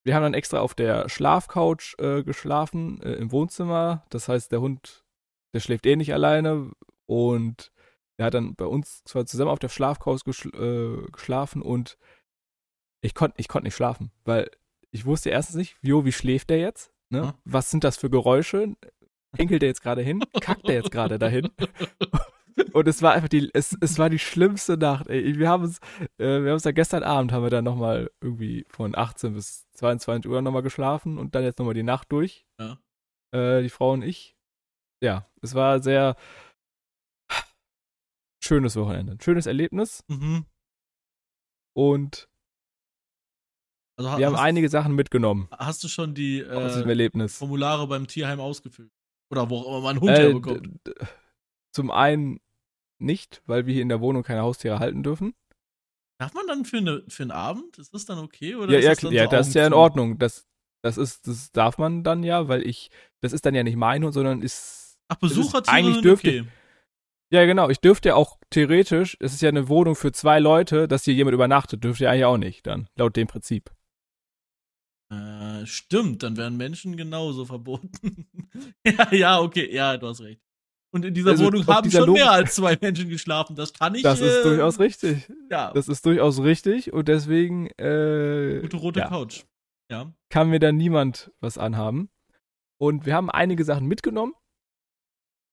wir 0.05 0.15
haben 0.15 0.23
dann 0.23 0.35
extra 0.35 0.61
auf 0.61 0.75
der 0.75 1.09
Schlafcouch 1.09 1.97
äh, 1.99 2.23
geschlafen 2.23 3.03
äh, 3.03 3.15
im 3.15 3.33
Wohnzimmer. 3.33 4.05
Das 4.11 4.29
heißt, 4.29 4.53
der 4.53 4.61
Hund, 4.61 5.05
der 5.55 5.61
schläft 5.61 5.87
eh 5.87 5.97
nicht 5.97 6.15
alleine. 6.15 6.71
Und 7.07 7.73
der 8.19 8.27
hat 8.27 8.35
dann 8.35 8.55
bei 8.55 8.67
uns 8.67 9.03
zwar 9.05 9.27
zusammen 9.27 9.51
auf 9.51 9.59
der 9.59 9.69
Schlafcouch 9.69 10.25
geschl 10.25 10.51
äh, 10.55 11.11
geschlafen 11.11 11.63
und 11.63 11.99
ich 13.01 13.15
konnte 13.15 13.35
ich 13.39 13.49
konnt 13.49 13.65
nicht 13.65 13.75
schlafen, 13.75 14.13
weil 14.25 14.51
ich 14.95 15.05
wusste 15.07 15.31
erstens 15.31 15.57
nicht, 15.57 15.77
Jo, 15.83 16.05
wie 16.05 16.13
schläft 16.13 16.51
der 16.51 16.59
jetzt? 16.59 16.93
Ne? 17.11 17.19
Ja. 17.19 17.35
Was 17.45 17.71
sind 17.71 17.83
das 17.85 17.97
für 17.97 18.09
Geräusche? 18.11 18.77
Pinkelt 19.33 19.63
der 19.63 19.69
jetzt 19.69 19.83
gerade 19.83 20.03
hin? 20.03 20.23
Kackt 20.41 20.69
der 20.69 20.77
jetzt 20.77 20.91
gerade 20.93 21.19
dahin? 21.19 21.51
Und 22.73 22.87
es 22.87 23.03
war 23.03 23.13
einfach 23.15 23.29
die, 23.29 23.51
es, 23.53 23.77
es 23.81 23.99
war 23.99 24.09
die 24.09 24.21
schlimmste 24.21 24.77
Nacht. 24.77 25.09
Ey. 25.09 25.37
Wir 25.39 25.49
haben 25.49 25.65
uns, 25.65 25.79
äh, 26.19 26.25
wir 26.43 26.51
haben 26.51 26.53
uns 26.53 26.63
da 26.63 26.71
gestern 26.71 27.03
Abend 27.03 27.33
haben 27.33 27.43
wir 27.43 27.51
dann 27.51 27.65
nochmal 27.65 28.09
irgendwie 28.21 28.65
von 28.69 28.95
18 28.97 29.35
bis 29.35 29.69
22 29.73 30.31
Uhr 30.31 30.41
nochmal 30.41 30.63
geschlafen 30.63 31.19
und 31.19 31.35
dann 31.35 31.43
jetzt 31.43 31.59
nochmal 31.59 31.75
die 31.75 31.83
Nacht 31.83 32.13
durch. 32.13 32.47
Ja. 32.61 32.79
Äh, 33.33 33.63
die 33.63 33.71
Frau 33.71 33.93
und 33.93 34.03
ich. 34.03 34.37
Ja, 35.03 35.29
es 35.43 35.55
war 35.55 35.83
sehr 35.83 36.15
schönes 38.41 38.77
Wochenende. 38.77 39.17
Schönes 39.21 39.47
Erlebnis 39.47 40.05
Mhm. 40.09 40.47
und 41.77 42.29
Also 43.97 44.19
wir 44.19 44.27
haben 44.27 44.37
einige 44.37 44.69
Sachen 44.69 44.95
mitgenommen 44.95 45.49
hast 45.57 45.85
du 45.85 45.89
schon 45.89 46.15
die 46.15 46.41
äh. 46.41 47.29
Formulare 47.29 47.87
beim 47.87 48.07
Tierheim 48.07 48.41
ausgefüllt? 48.41 48.91
Oder 49.31 49.51
wo 49.51 49.59
auch 49.59 49.69
immer 49.69 49.81
man 49.81 49.91
einen 49.97 50.01
Hund 50.01 50.19
Äh, 50.19 50.23
herbekommt? 50.23 50.79
zum 51.73 51.91
einen 51.91 52.41
nicht, 52.99 53.43
weil 53.47 53.67
wir 53.67 53.73
hier 53.75 53.83
in 53.83 53.89
der 53.89 54.01
Wohnung 54.01 54.23
keine 54.23 54.43
Haustiere 54.43 54.79
halten 54.79 55.03
dürfen. 55.03 55.35
Darf 56.21 56.33
man 56.35 56.47
dann 56.47 56.65
für, 56.65 56.79
eine, 56.79 57.03
für 57.09 57.23
einen 57.25 57.33
Abend? 57.33 57.79
Ist 57.79 57.93
das 57.93 58.05
dann 58.05 58.19
okay? 58.19 58.55
Oder 58.55 58.73
Ja, 58.73 58.79
ist 58.79 58.85
ja, 58.85 58.91
das, 58.91 59.01
dann 59.01 59.13
ja 59.13 59.25
so 59.25 59.31
das 59.31 59.49
ist 59.49 59.55
ja 59.55 59.67
in? 59.67 59.73
Ordnung. 59.73 60.19
Das, 60.19 60.47
das 60.83 60.97
ist, 60.97 61.27
das 61.27 61.51
darf 61.53 61.79
man 61.79 62.05
dann 62.05 62.23
ja, 62.23 62.47
weil 62.49 62.67
ich, 62.67 62.91
das 63.21 63.33
ist 63.33 63.45
dann 63.47 63.55
ja 63.55 63.63
nicht 63.63 63.77
mein 63.77 64.05
Hund, 64.05 64.15
sondern 64.15 64.43
ist, 64.43 64.99
Ach, 65.09 65.17
ist 65.17 65.21
Besuchertiere 65.21 65.75
eigentlich 65.77 66.05
dürfte- 66.05 66.41
okay. 66.41 66.49
ja 67.31 67.45
genau, 67.47 67.69
ich 67.69 67.81
dürfte 67.81 68.11
ja 68.11 68.15
auch 68.15 68.39
theoretisch, 68.51 69.17
es 69.21 69.35
ist 69.35 69.43
ja 69.43 69.49
eine 69.49 69.69
Wohnung 69.69 69.97
für 69.97 70.13
zwei 70.13 70.39
Leute, 70.39 70.87
dass 70.87 71.05
hier 71.05 71.15
jemand 71.15 71.35
übernachtet, 71.35 71.83
dürfte 71.83 72.05
ja 72.05 72.11
eigentlich 72.11 72.25
auch 72.27 72.39
nicht 72.39 72.67
dann, 72.67 72.89
laut 72.97 73.17
dem 73.17 73.27
Prinzip. 73.27 73.71
Stimmt, 75.67 76.23
dann 76.23 76.37
wären 76.37 76.57
Menschen 76.57 76.97
genauso 76.97 77.45
verboten. 77.45 78.27
ja, 78.87 79.13
ja, 79.13 79.41
okay, 79.41 79.73
ja, 79.75 79.97
du 79.97 80.09
hast 80.09 80.21
recht. 80.21 80.41
Und 80.93 81.05
in 81.05 81.13
dieser 81.13 81.31
Also, 81.31 81.47
Wohnung 81.47 81.67
haben 81.67 81.83
dieser 81.83 82.01
schon 82.01 82.09
Logik- 82.11 82.23
mehr 82.23 82.31
als 82.33 82.55
zwei 82.55 82.79
Menschen 82.81 83.09
geschlafen. 83.09 83.57
Das 83.57 83.73
kann 83.73 83.95
ich. 83.97 84.03
Das 84.03 84.21
ist 84.21 84.37
äh, 84.39 84.43
durchaus 84.45 84.79
richtig. 84.79 85.29
Ja, 85.51 85.73
Das 85.73 85.89
ist 85.89 86.07
durchaus 86.07 86.41
richtig 86.41 86.93
und 86.93 87.09
deswegen 87.09 87.67
äh, 87.79 88.61
gute 88.63 88.77
rote 88.77 89.01
ja. 89.01 89.09
Couch. 89.09 89.43
Ja. 89.91 90.13
kann 90.31 90.49
mir 90.51 90.61
da 90.61 90.73
niemand 90.73 91.31
was 91.41 91.59
anhaben. 91.59 92.09
Und 92.79 93.07
wir 93.07 93.15
haben 93.15 93.29
einige 93.31 93.65
Sachen 93.65 93.87
mitgenommen. 93.87 94.35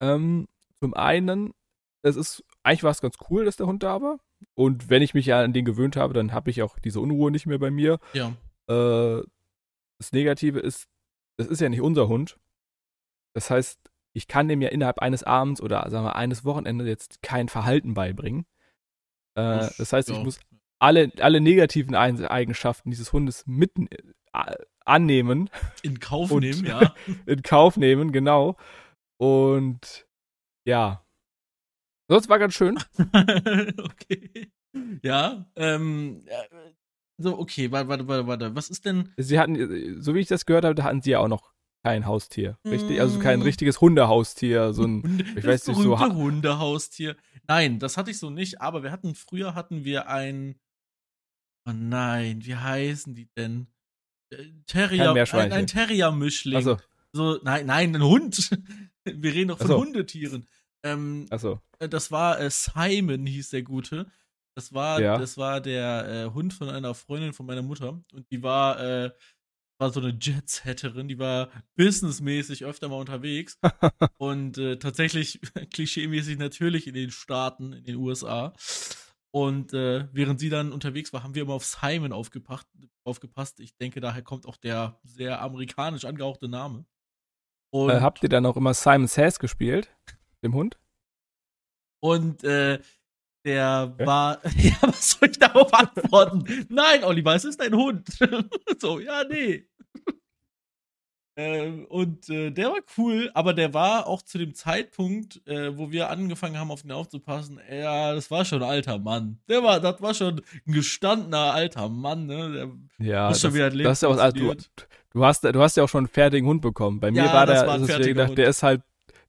Ähm, 0.02 0.48
zum 0.80 0.94
einen, 0.94 1.54
es 2.02 2.16
ist, 2.16 2.44
eigentlich 2.64 2.84
war 2.84 2.92
es 2.92 3.02
ganz 3.02 3.16
cool, 3.30 3.46
dass 3.46 3.58
der 3.58 3.68
Hund 3.68 3.84
da 3.84 4.02
war. 4.02 4.20
Und 4.56 4.90
wenn 4.90 5.02
ich 5.02 5.14
mich 5.14 5.26
ja 5.28 5.42
an 5.44 5.54
den 5.54 5.66
gewöhnt 5.66 5.96
habe, 5.96 6.14
dann 6.14 6.32
habe 6.34 6.50
ich 6.50 6.62
auch 6.64 6.80
diese 6.80 7.00
Unruhe 7.00 7.30
nicht 7.32 7.46
mehr 7.46 7.60
bei 7.60 7.70
mir. 7.72 8.00
Ja. 8.14 8.34
Äh, 8.68 9.24
das 10.02 10.12
Negative 10.14 10.60
ist, 10.60 10.88
das 11.38 11.48
ist 11.48 11.62
ja 11.62 11.70
nicht 11.70 11.82
unser 11.82 12.08
Hund. 12.08 12.40
Das 13.36 13.52
heißt, 13.52 13.80
ich 14.14 14.28
kann 14.28 14.48
dem 14.48 14.60
ja 14.62 14.70
innerhalb 14.70 14.98
eines 14.98 15.22
Abends 15.22 15.62
oder 15.62 15.88
sagen 15.92 16.06
wir 16.06 16.16
eines 16.16 16.44
Wochenendes 16.44 16.88
jetzt 16.88 17.22
kein 17.22 17.50
Verhalten 17.50 17.94
beibringen. 17.94 18.48
Äh, 19.36 19.70
das 19.78 19.94
heißt, 19.94 20.10
ich 20.10 20.18
ja. 20.18 20.24
muss 20.24 20.40
alle, 20.80 21.12
alle 21.20 21.40
negativen 21.40 21.94
Eigenschaften 21.94 22.90
dieses 22.90 23.14
Hundes 23.14 23.46
mitten 23.46 23.88
äh, 24.34 24.56
annehmen, 24.86 25.52
in 25.84 26.00
Kauf 26.00 26.32
nehmen, 26.32 26.66
ja. 26.66 26.96
in 27.28 27.44
Kauf 27.44 27.78
nehmen, 27.78 28.12
genau. 28.12 28.58
Und 29.18 30.08
ja. 30.66 31.06
Sonst 32.10 32.28
war 32.28 32.40
ganz 32.40 32.56
schön. 32.56 32.80
okay. 32.98 34.52
Ja, 35.04 35.46
ähm, 35.56 36.24
ja, 36.26 36.44
so, 37.22 37.38
okay, 37.40 37.72
warte, 37.72 37.88
warte, 37.90 38.08
warte, 38.08 38.28
warte. 38.28 38.56
Was 38.56 38.70
ist 38.70 38.86
denn, 38.86 39.10
Sie 39.18 39.40
hatten, 39.40 40.02
so 40.02 40.14
wie 40.16 40.20
ich 40.20 40.28
das 40.28 40.46
gehört 40.46 40.66
habe, 40.66 40.76
da 40.76 40.84
hatten 40.84 41.02
sie 41.02 41.12
ja 41.12 41.20
auch 41.20 41.28
noch 41.28 41.54
kein 41.84 42.06
Haustier. 42.06 42.58
Richtig, 42.66 43.02
also 43.02 43.20
kein 43.20 43.42
richtiges 43.42 43.82
Hundehaustier, 43.82 44.74
so 44.74 44.84
ein, 44.84 45.04
Hunde, 45.04 45.26
ich 45.36 45.46
weiß 45.46 45.68
nicht, 45.68 45.82
so 45.82 46.00
Hundehaustier. 46.00 47.16
Nein, 47.48 47.80
das 47.80 47.98
hatte 47.98 48.12
ich 48.12 48.20
so 48.20 48.30
nicht, 48.30 48.62
aber 48.62 48.84
wir 48.84 48.92
hatten, 48.92 49.16
früher 49.16 49.56
hatten 49.56 49.84
wir 49.84 50.08
ein, 50.08 50.60
oh 51.68 51.74
nein, 51.74 52.46
wie 52.46 52.56
heißen 52.56 53.16
die 53.16 53.30
denn? 53.36 53.68
Äh, 54.32 54.46
Terrier, 54.68 55.12
ein, 55.12 55.52
ein 55.52 55.68
Terrier-Mischling. 55.68 56.56
also, 56.56 56.78
So, 57.14 57.40
nein, 57.44 57.66
nein, 57.66 57.96
ein 57.96 58.04
Hund. 58.04 58.50
Wir 59.04 59.34
reden 59.34 59.48
doch 59.48 59.58
von 59.58 59.68
so. 59.68 59.80
Hundetieren. 59.80 60.48
Ähm, 60.84 61.26
also, 61.32 61.60
äh, 61.80 61.90
das 61.90 62.12
war 62.12 62.40
äh, 62.40 62.52
Simon, 62.52 63.26
hieß 63.26 63.50
der 63.50 63.64
Gute. 63.64 64.06
Das 64.56 64.74
war, 64.74 65.02
Ja. 65.02 65.18
das 65.18 65.38
war 65.38 65.62
der 65.62 66.08
äh, 66.08 66.34
Hund 66.34 66.54
von 66.54 66.70
einer 66.70 66.94
Freundin 66.94 67.34
von 67.34 67.46
meiner 67.46 67.62
Mutter. 67.62 68.02
Und 68.14 68.30
die 68.32 68.44
war, 68.44 68.80
äh, 68.80 69.12
war 69.80 69.92
so 69.92 70.00
eine 70.00 70.18
Jetsetterin, 70.20 71.08
die 71.08 71.18
war 71.20 71.50
businessmäßig 71.76 72.66
öfter 72.66 72.90
mal 72.90 73.00
unterwegs. 73.00 73.58
und 74.18 74.58
äh, 74.58 74.78
tatsächlich 74.78 75.40
klischeemäßig 75.74 76.38
natürlich 76.38 76.88
in 76.88 76.94
den 76.94 77.12
Staaten, 77.12 77.74
in 77.74 77.84
den 77.84 77.96
USA. 77.96 78.54
Und 79.34 79.74
äh, 79.74 80.10
während 80.12 80.42
sie 80.42 80.50
dann 80.50 80.74
unterwegs 80.74 81.14
war, 81.14 81.24
haben 81.24 81.36
wir 81.36 81.44
immer 81.44 81.54
auf 81.54 81.64
Simon 81.66 82.12
aufgepasst. 82.12 82.68
aufgepasst. 83.06 83.62
Ich 83.62 83.78
denke, 83.78 84.02
daher 84.02 84.22
kommt 84.22 84.46
auch 84.46 84.58
der 84.58 85.00
sehr 85.04 85.42
amerikanisch 85.42 86.04
angehauchte 86.04 86.50
Name. 86.50 86.86
Und 87.74 87.90
äh, 87.90 88.02
habt 88.02 88.22
ihr 88.22 88.28
dann 88.30 88.46
auch 88.46 88.58
immer 88.58 88.74
Simon 88.74 89.08
Says 89.08 89.40
gespielt? 89.40 89.96
Dem 90.44 90.54
Hund? 90.54 90.78
Und 92.04 92.44
äh, 92.44 92.80
der 93.46 93.96
Ja. 94.00 94.06
war. 94.06 94.42
Ja, 94.58 94.76
was 94.82 95.12
soll 95.12 95.30
ich 95.30 95.40
darauf 95.40 95.74
antworten? 95.74 96.66
Nein, 96.70 97.04
Oliver, 97.04 97.36
es 97.36 97.46
ist 97.46 97.62
ein 97.62 97.74
Hund. 97.76 98.08
so, 98.80 99.00
ja, 99.00 99.24
nee. 99.30 99.66
Ähm, 101.38 101.86
und 101.86 102.30
äh, 102.30 102.52
der 102.52 102.68
war 102.72 102.80
cool, 102.98 103.32
aber 103.34 103.54
der 103.54 103.74
war 103.74 104.06
auch 104.06 104.22
zu 104.22 104.38
dem 104.38 104.54
Zeitpunkt, 104.54 105.42
äh, 105.48 105.76
wo 105.78 105.90
wir 105.90 106.10
angefangen 106.10 106.60
haben, 106.60 106.70
auf 106.72 106.84
ihn 106.84 106.92
aufzupassen, 106.92 107.58
ja, 107.72 108.14
das 108.14 108.30
war 108.30 108.44
schon 108.44 108.62
ein 108.62 108.70
alter 108.70 109.00
Mann. 109.00 109.40
Der 109.48 109.64
war, 109.64 109.80
das 109.80 110.02
war 110.02 110.14
schon 110.14 110.42
ein 110.68 110.74
gestandener 110.74 111.54
alter 111.54 111.88
Mann, 111.88 112.26
ne? 112.26 112.52
Der 113.00 113.08
Ja, 113.08 113.30
muss 113.30 113.40
schon 113.40 113.54
wieder 113.54 113.70
Leben 113.70 113.86
das 113.86 114.00
ist 114.00 114.02
ja 114.04 114.10
auch, 114.10 114.18
also, 114.20 114.38
du, 114.38 114.56
du, 115.14 115.26
hast, 115.26 115.44
du 115.46 115.62
hast 115.62 115.78
ja 115.78 115.84
auch 115.86 115.90
schon 115.90 116.00
einen 116.00 116.08
fertigen 116.10 116.48
Hund 116.50 116.62
bekommen. 116.62 117.00
Bei 117.00 117.12
mir 117.12 117.24
Ja, 117.24 117.34
war 117.34 117.46
das 117.46 117.62
der, 117.62 117.68
war 117.70 117.80
fertiger 117.80 118.14
gedacht, 118.14 118.38
der 118.38 118.50
ist 118.50 118.62
halt, 118.62 118.82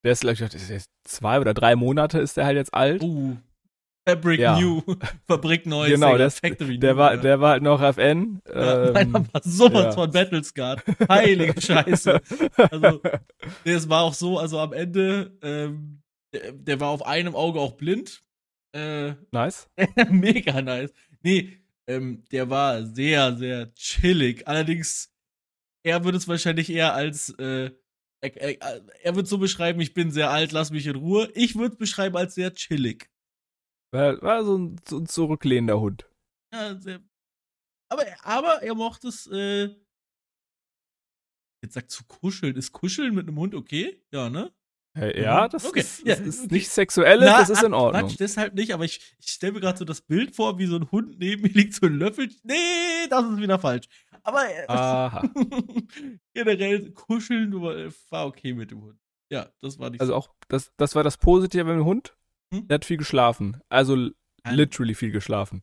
der 0.02 0.12
ist, 0.12 0.24
ich, 0.24 0.40
jetzt 0.40 0.90
zwei 1.04 1.38
oder 1.38 1.54
drei 1.54 1.76
Monate 1.76 2.18
ist 2.18 2.36
der 2.36 2.46
halt 2.46 2.56
jetzt 2.56 2.74
alt. 2.74 3.00
Uh, 3.00 3.36
Fabric 4.08 4.40
Ja. 4.40 4.58
New, 4.58 4.82
Fabrik 5.28 5.66
neu, 5.66 5.88
Genau, 5.88 6.08
Sega 6.08 6.18
das- 6.18 6.38
Factory 6.40 6.78
Der 6.78 6.92
New, 6.94 6.98
war, 6.98 7.14
ja. 7.14 7.20
der 7.20 7.40
war 7.40 7.50
halt 7.52 7.62
noch 7.62 7.80
FN. 7.80 8.40
Ja, 8.48 8.86
ähm, 8.86 8.92
meiner 9.12 9.32
war 9.32 9.40
sowas 9.44 9.84
ja. 9.84 9.92
von 9.92 10.10
Battlescard. 10.10 10.82
Heilige 11.08 11.60
Scheiße. 11.60 12.20
Also, 12.56 13.00
es 13.64 13.88
war 13.88 14.02
auch 14.02 14.14
so, 14.14 14.38
also 14.38 14.58
am 14.58 14.72
Ende, 14.72 15.36
ähm, 15.42 16.02
der, 16.34 16.52
der 16.52 16.80
war 16.80 16.88
auf 16.88 17.06
einem 17.06 17.34
Auge 17.36 17.60
auch 17.60 17.72
blind. 17.76 18.22
Äh, 18.74 19.12
nice. 19.30 19.68
mega 20.10 20.60
nice. 20.62 20.92
Nee, 21.22 21.58
ähm, 21.86 22.24
der 22.32 22.48
war 22.50 22.84
sehr, 22.86 23.36
sehr 23.36 23.72
chillig. 23.74 24.48
Allerdings, 24.48 25.12
er 25.84 26.04
würde 26.04 26.18
es 26.18 26.26
wahrscheinlich 26.26 26.70
eher 26.70 26.94
als, 26.94 27.30
äh, 27.38 27.70
er, 28.20 28.36
er, 28.36 28.80
er 29.02 29.14
wird 29.16 29.28
so 29.28 29.38
beschreiben, 29.38 29.80
ich 29.80 29.94
bin 29.94 30.10
sehr 30.10 30.30
alt, 30.30 30.52
lass 30.52 30.70
mich 30.70 30.86
in 30.86 30.96
Ruhe. 30.96 31.28
Ich 31.34 31.54
würde 31.56 31.72
es 31.74 31.78
beschreiben 31.78 32.16
als 32.16 32.34
sehr 32.34 32.54
chillig. 32.54 33.10
War, 33.92 34.20
war 34.22 34.44
so, 34.44 34.56
ein, 34.58 34.80
so 34.88 34.98
ein 34.98 35.06
zurücklehnender 35.06 35.78
Hund. 35.80 36.08
Ja, 36.52 36.74
sehr. 36.78 37.00
Aber, 37.90 38.04
aber 38.22 38.62
er 38.62 38.74
mochte 38.74 39.08
es, 39.08 39.26
äh. 39.26 39.68
Jetzt 41.62 41.74
sagt 41.74 41.90
zu 41.90 42.04
kuscheln. 42.04 42.56
Ist 42.56 42.72
kuscheln 42.72 43.14
mit 43.14 43.28
einem 43.28 43.38
Hund 43.38 43.54
okay? 43.54 44.02
Ja, 44.10 44.28
ne? 44.28 44.52
Hey, 44.94 45.22
ja, 45.22 45.44
Mhm. 45.46 45.50
das, 45.50 45.64
Okay, 45.64 45.80
ist, 45.80 46.00
ja, 46.06 46.16
das 46.16 46.26
ist 46.26 46.44
okay. 46.44 46.54
nicht 46.54 46.68
sexuelles, 46.68 47.24
Na, 47.26 47.38
das 47.38 47.48
ist 47.50 47.62
in 47.62 47.72
Ordnung. 47.72 48.08
Quatsch, 48.08 48.18
deshalb 48.20 48.52
nicht, 48.54 48.74
aber 48.74 48.84
ich, 48.84 49.00
ich 49.18 49.30
stelle 49.30 49.52
mir 49.54 49.60
gerade 49.60 49.78
so 49.78 49.84
das 49.86 50.02
Bild 50.02 50.36
vor, 50.36 50.58
wie 50.58 50.66
so 50.66 50.76
ein 50.76 50.90
Hund 50.90 51.18
neben 51.18 51.42
mir 51.42 51.48
liegt, 51.48 51.72
so 51.74 51.86
ein 51.86 51.94
Löffel. 51.98 52.28
Nee, 52.42 53.08
das 53.08 53.24
ist 53.24 53.38
wieder 53.38 53.58
falsch. 53.58 53.86
Aber 54.22 54.44
äh, 54.50 54.66
generell 56.34 56.90
kuscheln 56.92 57.58
war, 57.62 57.76
äh, 57.76 57.90
war 58.10 58.26
okay 58.26 58.52
mit 58.52 58.70
dem 58.70 58.82
Hund. 58.82 58.98
Ja, 59.30 59.50
das 59.62 59.78
war 59.78 59.88
nicht 59.88 60.00
Also 60.02 60.12
so. 60.12 60.16
auch, 60.18 60.34
das, 60.48 60.72
das 60.76 60.94
war 60.94 61.02
das 61.04 61.16
Positive 61.16 61.64
beim 61.64 61.84
Hund. 61.84 62.14
Hm? 62.52 62.68
Der 62.68 62.76
hat 62.76 62.84
viel 62.84 62.96
geschlafen. 62.98 63.60
Also 63.68 64.10
literally 64.48 64.94
viel 64.94 65.10
geschlafen. 65.10 65.62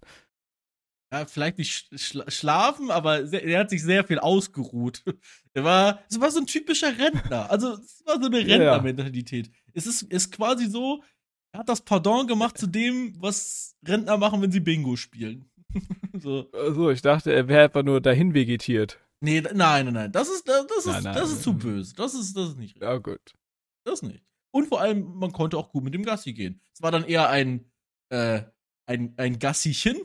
Ja, 1.12 1.26
vielleicht 1.26 1.58
nicht 1.58 1.72
sch 1.72 1.88
schla 1.96 2.30
schlafen, 2.30 2.92
aber 2.92 3.26
sehr, 3.26 3.44
er 3.44 3.62
hat 3.62 3.70
sich 3.72 3.82
sehr 3.82 4.04
viel 4.04 4.20
ausgeruht. 4.20 5.04
Er 5.56 5.64
war, 5.64 6.04
es 6.10 6.22
war 6.22 6.30
so 6.32 6.40
ein 6.40 6.46
typischer 6.46 6.98
Rentner. 6.98 7.50
Also, 7.52 7.74
es 7.74 8.04
war 8.06 8.22
so 8.22 8.28
eine 8.28 8.40
Ja, 8.40 8.48
ja. 8.48 8.74
Rentnermentalität. 8.76 9.50
Es 9.74 9.88
ist, 9.88 10.04
ist 10.04 10.32
quasi 10.32 10.68
so, 10.68 11.04
er 11.52 11.62
hat 11.62 11.70
das 11.70 11.82
Pardon 11.82 12.28
gemacht 12.28 12.58
zu 12.58 12.68
dem, 12.68 13.20
was 13.20 13.76
Rentner 13.86 14.18
machen, 14.18 14.42
wenn 14.42 14.52
sie 14.52 14.60
Bingo 14.62 14.96
spielen. 14.96 15.50
so. 16.14 16.50
Also 16.54 16.92
ich 16.92 17.02
dachte, 17.02 17.34
er 17.34 17.48
wäre 17.50 17.64
einfach 17.66 17.84
nur 17.84 18.00
dahin 18.00 18.34
vegetiert. 18.34 19.00
Nee, 19.22 19.42
nein, 19.42 19.86
nein, 19.86 19.94
nein. 19.94 20.12
Das 20.14 20.30
ist, 20.30 20.48
das 20.48 20.66
ist, 20.78 20.86
Nein, 20.86 21.04
nein. 21.04 21.16
das 21.16 21.32
ist 21.32 21.44
zu 21.44 21.58
böse. 21.58 21.94
Das 21.96 22.14
ist, 22.14 22.38
das 22.38 22.50
ist 22.50 22.58
nicht 22.58 22.76
richtig. 22.76 22.84
Ja, 22.84 22.98
gut. 22.98 23.34
Das 23.84 24.02
nicht. 24.02 24.24
Und 24.52 24.68
vor 24.68 24.82
allem, 24.82 25.16
man 25.16 25.32
konnte 25.32 25.58
auch 25.58 25.72
gut 25.72 25.84
mit 25.84 25.94
dem 25.94 26.04
Gassi 26.04 26.34
gehen. 26.34 26.62
Es 26.74 26.82
war 26.82 26.92
dann 26.92 27.04
eher 27.04 27.30
ein, 27.30 27.72
äh, 28.10 28.44
ein, 28.88 29.14
ein 29.18 29.40
Gassichen, 29.40 29.98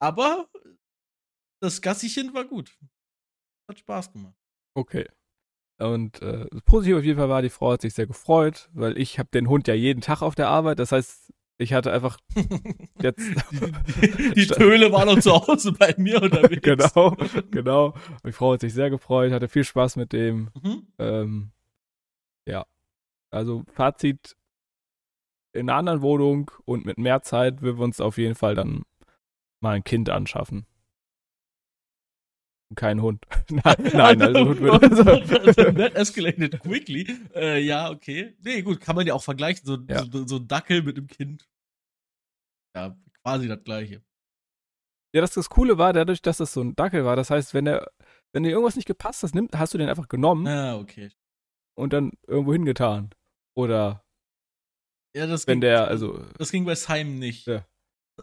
aber 0.00 0.48
das 1.60 1.82
Gassichen 1.82 2.32
war 2.34 2.44
gut. 2.44 2.78
Hat 3.68 3.78
Spaß 3.78 4.12
gemacht. 4.12 4.36
Okay. 4.74 5.06
Und 5.78 6.22
äh, 6.22 6.46
das 6.50 6.62
Positive 6.62 6.98
auf 6.98 7.04
jeden 7.04 7.18
Fall 7.18 7.28
war, 7.28 7.42
die 7.42 7.50
Frau 7.50 7.72
hat 7.72 7.82
sich 7.82 7.94
sehr 7.94 8.06
gefreut, 8.06 8.70
weil 8.72 8.96
ich 8.96 9.18
habe 9.18 9.28
den 9.32 9.48
Hund 9.48 9.66
ja 9.66 9.74
jeden 9.74 10.00
Tag 10.00 10.22
auf 10.22 10.34
der 10.34 10.48
Arbeit. 10.48 10.78
Das 10.78 10.92
heißt, 10.92 11.32
ich 11.58 11.72
hatte 11.72 11.92
einfach 11.92 12.18
jetzt 13.00 13.20
Die, 13.50 14.12
die, 14.12 14.34
die 14.34 14.46
Töle 14.46 14.92
war 14.92 15.04
noch 15.04 15.18
zu 15.20 15.32
Hause 15.32 15.72
bei 15.72 15.94
mir 15.98 16.22
unterwegs. 16.22 16.62
genau, 16.62 17.16
genau. 17.50 17.94
Die 18.26 18.32
Frau 18.32 18.52
hat 18.54 18.60
sich 18.60 18.72
sehr 18.74 18.90
gefreut, 18.90 19.32
hatte 19.32 19.48
viel 19.48 19.64
Spaß 19.64 19.96
mit 19.96 20.12
dem. 20.12 20.50
Mhm. 20.62 20.86
Ähm, 20.98 21.52
ja. 22.46 22.66
Also 23.34 23.64
Fazit 23.72 24.36
in 25.52 25.68
einer 25.68 25.78
anderen 25.78 26.02
Wohnung 26.02 26.50
und 26.64 26.84
mit 26.84 26.98
mehr 26.98 27.22
Zeit 27.22 27.62
würden 27.62 27.78
wir 27.78 27.84
uns 27.84 28.00
auf 28.00 28.16
jeden 28.18 28.34
Fall 28.34 28.54
dann 28.54 28.84
mal 29.60 29.72
ein 29.72 29.84
Kind 29.84 30.08
anschaffen. 30.10 30.66
Kein 32.76 33.02
Hund. 33.02 33.24
nein, 33.50 33.76
nein, 33.92 34.22
also 34.22 34.48
Hund 34.48 34.60
würde. 34.60 35.74
That 35.74 35.94
escalated 35.94 36.60
quickly. 36.60 37.06
Äh, 37.34 37.60
ja, 37.60 37.90
okay. 37.90 38.36
Nee, 38.42 38.62
gut, 38.62 38.80
kann 38.80 38.96
man 38.96 39.06
ja 39.06 39.14
auch 39.14 39.22
vergleichen. 39.22 39.64
So, 39.64 39.78
Ja. 39.88 40.04
so, 40.04 40.26
so 40.26 40.36
ein 40.36 40.48
Dackel 40.48 40.82
mit 40.82 40.96
einem 40.96 41.06
Kind. 41.06 41.48
Ja, 42.76 42.96
quasi 43.22 43.46
das 43.48 43.62
gleiche. 43.62 44.02
Ja, 45.14 45.20
das, 45.20 45.32
das 45.34 45.48
Coole 45.50 45.78
war, 45.78 45.92
dadurch, 45.92 46.22
dass 46.22 46.38
das 46.38 46.52
so 46.52 46.60
ein 46.62 46.74
Dackel 46.74 47.04
war, 47.04 47.14
das 47.14 47.30
heißt, 47.30 47.54
wenn 47.54 47.66
er, 47.68 47.88
wenn 48.32 48.42
dir 48.42 48.50
irgendwas 48.50 48.74
nicht 48.74 48.88
gepasst 48.88 49.22
hat, 49.22 49.32
hast 49.54 49.72
du 49.74 49.78
den 49.78 49.88
einfach 49.88 50.08
genommen 50.08 50.48
Ah, 50.48 50.76
okay. 50.76 51.12
und 51.76 51.92
dann 51.92 52.10
irgendwo 52.26 52.52
hingetan. 52.52 53.10
Oder 53.56 54.04
Ja, 55.16 55.26
das 55.26 55.46
wenn 55.46 55.60
ging, 55.60 55.60
der, 55.62 55.88
also, 55.88 56.24
Das 56.38 56.50
ging 56.50 56.64
bei 56.64 56.74
Simon 56.74 57.18
nicht. 57.18 57.46
Ja. 57.46 57.66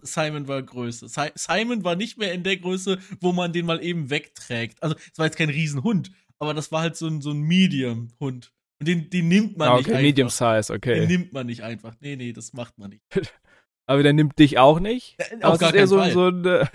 Simon 0.02 0.48
war 0.48 0.62
Größe. 0.62 1.10
Si 1.10 1.22
Simon 1.36 1.84
war 1.84 1.96
nicht 1.96 2.18
mehr 2.18 2.34
in 2.34 2.44
der 2.44 2.58
Größe, 2.58 3.00
wo 3.20 3.34
man 3.34 3.52
den 3.54 3.66
mal 3.66 3.84
eben 3.84 4.10
wegträgt. 4.10 4.82
Also, 4.82 4.96
es 5.12 5.18
war 5.18 5.26
jetzt 5.26 5.38
kein 5.38 5.50
Riesenhund, 5.50 6.12
aber 6.40 6.54
das 6.54 6.72
war 6.72 6.82
halt 6.82 6.96
so 6.96 7.08
ein, 7.08 7.22
so 7.22 7.32
ein 7.32 7.42
Medium-Hund. 7.42 8.54
Und 8.80 8.88
den, 8.88 9.10
den 9.10 9.28
nimmt 9.28 9.58
man 9.58 9.68
ah, 9.70 9.78
nicht 9.78 9.86
okay, 9.86 9.92
einfach. 9.92 10.02
Medium 10.02 10.30
Size, 10.30 10.68
Den 10.68 10.76
okay. 10.78 11.06
nimmt 11.06 11.34
man 11.34 11.46
nicht 11.46 11.62
einfach. 11.62 11.96
Nee, 12.00 12.16
nee, 12.16 12.34
das 12.34 12.54
macht 12.54 12.78
man 12.80 12.90
nicht. 12.90 13.04
Aber 13.86 14.04
der 14.04 14.14
nimmt 14.14 14.40
dich 14.40 14.58
auch 14.58 14.80
nicht? 14.80 15.16
Äh, 15.18 15.38
Aber 15.42 15.54
Auf 15.54 15.60
gar 15.60 15.74
keinen 15.74 15.88
so, 15.88 15.98
Fall. 15.98 16.12
so 16.14 16.28
ein, 16.30 16.46
äh, 16.46 16.66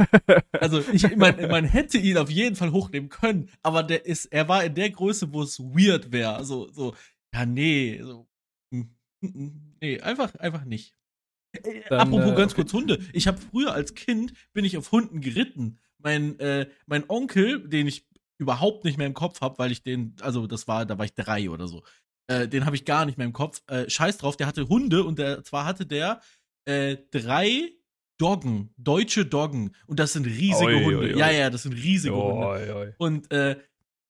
Also 0.60 0.84
ich, 0.92 1.16
man, 1.16 1.48
man 1.48 1.64
hätte 1.64 1.98
ihn 1.98 2.18
auf 2.18 2.30
jeden 2.30 2.56
Fall 2.56 2.72
hochnehmen 2.72 3.08
können, 3.08 3.48
aber 3.62 3.82
der 3.82 4.04
ist, 4.04 4.26
er 4.26 4.48
war 4.48 4.64
in 4.64 4.74
der 4.74 4.90
Größe, 4.90 5.32
wo 5.32 5.42
es 5.42 5.58
weird 5.58 6.12
wäre. 6.12 6.34
Also 6.36 6.70
so, 6.70 6.94
ja 7.32 7.46
nee, 7.46 8.00
so, 8.02 8.28
nee, 9.80 10.00
einfach, 10.00 10.34
einfach 10.36 10.64
nicht. 10.64 10.94
Äh, 11.52 11.82
Dann, 11.88 12.00
Apropos 12.00 12.32
äh, 12.32 12.34
ganz 12.34 12.52
okay. 12.52 12.62
kurz 12.62 12.72
Hunde. 12.72 12.98
Ich 13.12 13.26
habe 13.26 13.38
früher 13.38 13.72
als 13.72 13.94
Kind 13.94 14.32
bin 14.52 14.64
ich 14.64 14.76
auf 14.76 14.92
Hunden 14.92 15.20
geritten. 15.20 15.78
Mein, 15.98 16.38
äh, 16.38 16.68
mein 16.86 17.08
Onkel, 17.08 17.68
den 17.68 17.86
ich 17.86 18.06
überhaupt 18.38 18.84
nicht 18.84 18.98
mehr 18.98 19.06
im 19.06 19.14
Kopf 19.14 19.40
habe, 19.40 19.58
weil 19.58 19.72
ich 19.72 19.82
den, 19.82 20.14
also 20.20 20.46
das 20.46 20.68
war, 20.68 20.84
da 20.84 20.98
war 20.98 21.04
ich 21.04 21.14
drei 21.14 21.48
oder 21.50 21.68
so. 21.68 21.82
Äh, 22.28 22.48
den 22.48 22.66
habe 22.66 22.76
ich 22.76 22.84
gar 22.84 23.06
nicht 23.06 23.18
mehr 23.18 23.26
im 23.26 23.32
Kopf. 23.32 23.62
Äh, 23.68 23.88
scheiß 23.88 24.18
drauf, 24.18 24.36
der 24.36 24.46
hatte 24.46 24.68
Hunde 24.68 25.04
und 25.04 25.18
der, 25.18 25.42
zwar 25.44 25.64
hatte 25.64 25.86
der 25.86 26.20
äh, 26.66 26.96
drei 27.10 27.70
Doggen, 28.18 28.72
deutsche 28.76 29.26
Doggen. 29.26 29.74
Und 29.86 30.00
das 30.00 30.12
sind 30.12 30.26
riesige 30.26 30.66
Oi, 30.66 30.84
Hunde. 30.84 30.98
oi, 30.98 31.14
oi. 31.14 31.18
Ja, 31.18 31.30
ja, 31.30 31.50
das 31.50 31.62
sind 31.62 31.72
riesige 31.72 32.14
Hunde. 32.14 32.94
Und 32.98 33.30
äh, 33.30 33.58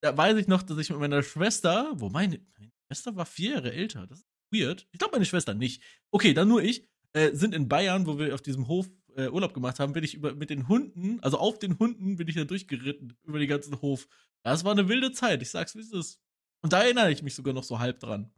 da 0.00 0.16
weiß 0.16 0.36
ich 0.38 0.48
noch, 0.48 0.62
dass 0.62 0.78
ich 0.78 0.90
mit 0.90 0.98
meiner 0.98 1.22
Schwester, 1.22 1.92
wo 1.94 2.08
meine, 2.08 2.40
meine 2.58 2.72
Schwester 2.86 3.16
war 3.16 3.26
vier 3.26 3.54
Jahre 3.54 3.72
älter, 3.72 4.06
das 4.06 4.20
ist 4.20 4.26
weird. 4.50 4.86
Ich 4.92 4.98
glaube, 4.98 5.12
meine 5.12 5.24
Schwester 5.24 5.54
nicht. 5.54 5.82
Okay, 6.10 6.34
dann 6.34 6.48
nur 6.48 6.62
ich, 6.62 6.84
äh, 7.12 7.32
sind 7.34 7.54
in 7.54 7.68
Bayern, 7.68 8.06
wo 8.06 8.18
wir 8.18 8.34
auf 8.34 8.42
diesem 8.42 8.68
Hof 8.68 8.88
äh, 9.16 9.28
Urlaub 9.28 9.54
gemacht 9.54 9.78
haben, 9.80 9.92
bin 9.92 10.04
ich 10.04 10.14
über, 10.14 10.34
mit 10.34 10.50
den 10.50 10.68
Hunden, 10.68 11.20
also 11.20 11.38
auf 11.38 11.58
den 11.58 11.78
Hunden 11.78 12.16
bin 12.16 12.28
ich 12.28 12.34
da 12.34 12.44
durchgeritten, 12.44 13.16
über 13.24 13.38
den 13.38 13.48
ganzen 13.48 13.80
Hof. 13.80 14.08
Das 14.42 14.64
war 14.64 14.72
eine 14.72 14.88
wilde 14.88 15.12
Zeit, 15.12 15.42
ich 15.42 15.50
sag's, 15.50 15.74
wie 15.74 15.80
es 15.80 15.92
ist. 15.92 16.20
Und 16.62 16.72
da 16.72 16.82
erinnere 16.82 17.10
ich 17.10 17.22
mich 17.22 17.34
sogar 17.34 17.54
noch 17.54 17.64
so 17.64 17.78
halb 17.78 18.00
dran. 18.00 18.30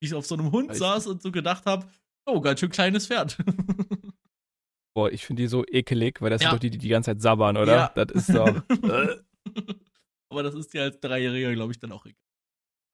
Wie 0.00 0.06
ich 0.06 0.14
auf 0.14 0.26
so 0.26 0.34
einem 0.34 0.50
Hund 0.52 0.70
Echt? 0.70 0.80
saß 0.80 1.06
und 1.06 1.22
so 1.22 1.30
gedacht 1.30 1.66
habe, 1.66 1.86
oh, 2.26 2.40
ganz 2.40 2.60
schön 2.60 2.70
kleines 2.70 3.06
Pferd. 3.06 3.38
Boah, 4.94 5.10
ich 5.10 5.24
finde 5.26 5.42
die 5.42 5.48
so 5.48 5.64
ekelig, 5.66 6.20
weil 6.22 6.30
das 6.30 6.42
Ja. 6.42 6.50
sind 6.50 6.56
doch 6.56 6.60
die, 6.60 6.70
die 6.70 6.78
die 6.78 6.88
ganze 6.88 7.10
Zeit 7.10 7.20
sabbern, 7.22 7.56
oder? 7.56 7.74
Ja. 7.74 7.92
Das 7.94 8.10
ist 8.12 8.34
doch. 8.34 8.62
Äh. 8.82 9.16
Aber 10.30 10.42
das 10.42 10.54
ist 10.54 10.72
ja 10.74 10.82
als 10.82 10.98
Dreijähriger, 11.00 11.52
glaube 11.52 11.72
ich, 11.72 11.78
dann 11.78 11.92
auch 11.92 12.06
egal. 12.06 12.18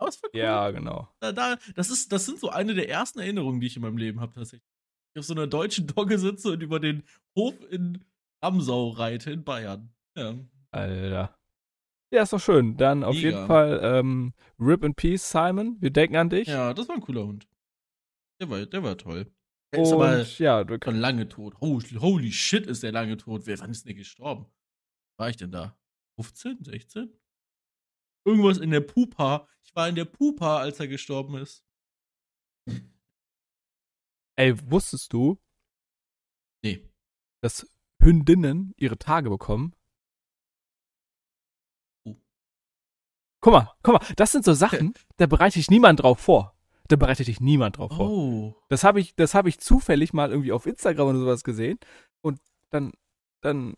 Aber 0.01 0.09
es 0.09 0.22
war 0.22 0.30
cool. 0.32 0.40
ja, 0.40 0.70
genau. 0.70 1.09
Da, 1.20 1.30
da, 1.32 1.57
das, 1.74 1.90
ist, 1.90 2.11
das 2.11 2.24
sind 2.24 2.38
so 2.38 2.48
eine 2.48 2.74
der 2.74 2.88
ersten 2.88 3.18
Erinnerungen, 3.20 3.61
die 3.61 3.66
ich 3.66 3.76
in 3.76 3.82
meinem 3.82 3.98
Leben 3.98 4.20
habe, 4.20 4.32
tatsächlich. 4.32 4.66
Ich 5.12 5.20
auf 5.20 5.26
so 5.26 5.34
einer 5.34 5.46
deutschen 5.46 5.86
Dogge 5.86 6.18
sitze 6.18 6.53
und 6.53 6.62
über 6.62 6.80
den 6.80 7.03
Hof 7.36 7.55
in 7.70 8.05
Amsau 8.40 8.90
reite 8.90 9.30
in 9.30 9.44
Bayern. 9.44 9.92
Ja. 10.16 10.36
Alter. 10.70 11.36
Ja, 12.12 12.22
ist 12.22 12.32
doch 12.32 12.40
schön. 12.40 12.76
Dann 12.76 13.05
auf 13.05 13.14
Mega. 13.14 13.28
jeden 13.28 13.46
Fall 13.46 13.80
ähm, 13.82 14.32
Rip 14.59 14.82
in 14.84 14.94
Peace, 14.94 15.30
Simon. 15.30 15.76
Wir 15.80 15.90
denken 15.90 16.16
an 16.16 16.30
dich. 16.30 16.48
ja, 16.48 16.72
das 16.72 16.88
war 16.88 16.96
ein 16.96 17.03
cooler 17.03 17.26
Hund. 17.26 17.46
Der 18.40 18.48
war, 18.48 18.64
der 18.64 18.82
war 18.82 18.96
toll. 18.96 19.30
Der 19.72 19.82
ist 19.82 19.92
aber 19.92 20.22
ja, 20.22 20.64
du, 20.64 20.78
schon 20.82 20.96
lange 20.96 21.28
tot. 21.28 21.61
Holy, 21.61 21.96
holy 22.01 22.32
shit, 22.32 22.66
ist 22.66 22.82
der 22.82 22.92
lange 22.92 23.16
tot. 23.18 23.42
Wer, 23.44 23.61
wann 23.61 23.70
ist 23.70 23.84
denn 23.84 23.90
der 23.90 23.98
gestorben? 23.98 24.46
War 25.18 25.28
ich 25.28 25.36
denn 25.36 25.53
da? 25.53 25.76
15, 26.16 26.64
16? 26.64 27.20
Irgendwas 28.25 28.59
in 28.59 28.71
der 28.71 28.81
Pupa. 28.81 29.49
Ich 29.64 29.75
war 29.75 29.89
in 29.89 29.95
der 29.95 30.05
Pupa, 30.05 30.59
als 30.59 30.81
er 30.81 30.89
gestorben 30.89 31.37
ist. 31.37 31.64
ey, 34.37 34.55
wusstest 34.71 35.12
du, 35.12 35.39
Nee. 36.62 36.89
dass 37.43 37.66
Hündinnen 38.03 38.73
ihre 38.77 38.99
Tage 38.99 39.29
bekommen? 39.31 39.75
Oh. 42.07 42.16
Guck 43.41 43.53
mal, 43.53 43.75
guck 43.83 43.95
mal, 44.01 44.14
das 44.16 44.33
sind 44.33 44.45
so 44.45 44.55
Sachen, 44.55 44.95
da 45.16 45.27
bereite 45.27 45.59
ich 45.59 45.71
niemand 45.71 46.03
drauf 46.03 46.21
vor. 46.21 46.57
Da 46.89 46.97
bereite 46.97 47.25
dich 47.25 47.41
niemand 47.41 47.79
drauf 47.79 47.93
vor. 47.95 48.11
Oh. 48.11 48.57
Das 48.68 48.83
habe 48.83 49.01
ich, 49.01 49.14
das 49.14 49.35
habe 49.35 49.49
ich 49.49 49.61
zufällig 49.61 50.12
mal 50.12 50.31
irgendwie 50.31 50.53
auf 50.53 50.66
Instagram 50.66 51.09
oder 51.09 51.21
sowas 51.21 51.45
gesehen 51.45 51.79
und 52.23 52.41
dann, 52.71 52.93
dann, 53.43 53.77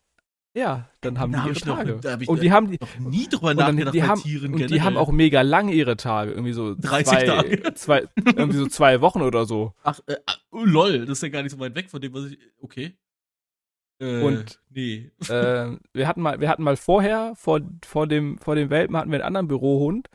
ja, 0.55 0.89
dann 1.01 1.19
haben 1.19 1.33
Da 1.33 1.45
die 1.45 1.51
hab 1.51 1.57
ihre 1.57 1.69
noch- 1.69 1.77
Tage. 1.77 1.99
da 2.03 2.13
hab 2.13 2.21
ich 2.23 2.29
und 2.29 2.43
die 2.43 2.53
haben 2.53 2.71
die, 2.71 2.79
Noch 2.81 2.99
nie 3.11 3.27
drüber 3.29 3.55
nachgedacht 3.55 3.95
die 3.95 4.01
bei 4.01 4.07
haben, 4.07 4.21
Tieren 4.21 4.55
und 4.55 4.71
die 4.71 4.83
haben 4.83 4.97
auch 4.97 5.11
mega 5.11 5.41
lang 5.43 5.69
ihre 5.69 5.97
Tage, 5.97 6.33
irgendwie 6.33 6.53
so 6.53 6.75
30 6.79 7.07
zwei, 7.07 7.25
Tage. 7.25 7.75
zwei, 7.75 8.09
irgendwie 8.25 8.59
so 8.59 8.67
zwei 8.67 9.01
Wochen 9.01 9.23
oder 9.23 9.47
so. 9.47 9.73
Ach, 9.83 10.01
äh, 10.07 10.17
ah, 10.27 10.35
oh, 10.51 10.65
lol, 10.65 11.01
das 11.07 11.19
ist 11.19 11.23
ja 11.23 11.29
gar 11.31 11.43
nicht 11.43 11.53
so 11.53 11.59
weit 11.59 11.75
weg 11.75 11.89
von 11.91 12.01
dem, 12.01 12.13
was 12.13 12.27
ich. 12.33 12.39
Okay. 12.61 12.97
Äh, 14.01 14.23
Und- 14.23 14.61
Nee. 14.71 15.11
äh, 15.29 15.77
wir 15.95 16.09
hatten 16.09 16.21
mal, 16.21 16.41
wir 16.41 16.49
hatten 16.49 16.63
mal 16.63 16.77
vorher, 16.77 17.33
vor, 17.37 17.61
vor 17.85 18.07
dem, 18.07 18.37
vor 18.39 18.55
dem 18.55 18.69
Welpen 18.69 18.97
hatten 18.97 19.11
wir 19.11 19.17
einen 19.17 19.27
anderen 19.27 19.49
Bürohund, 19.49 20.09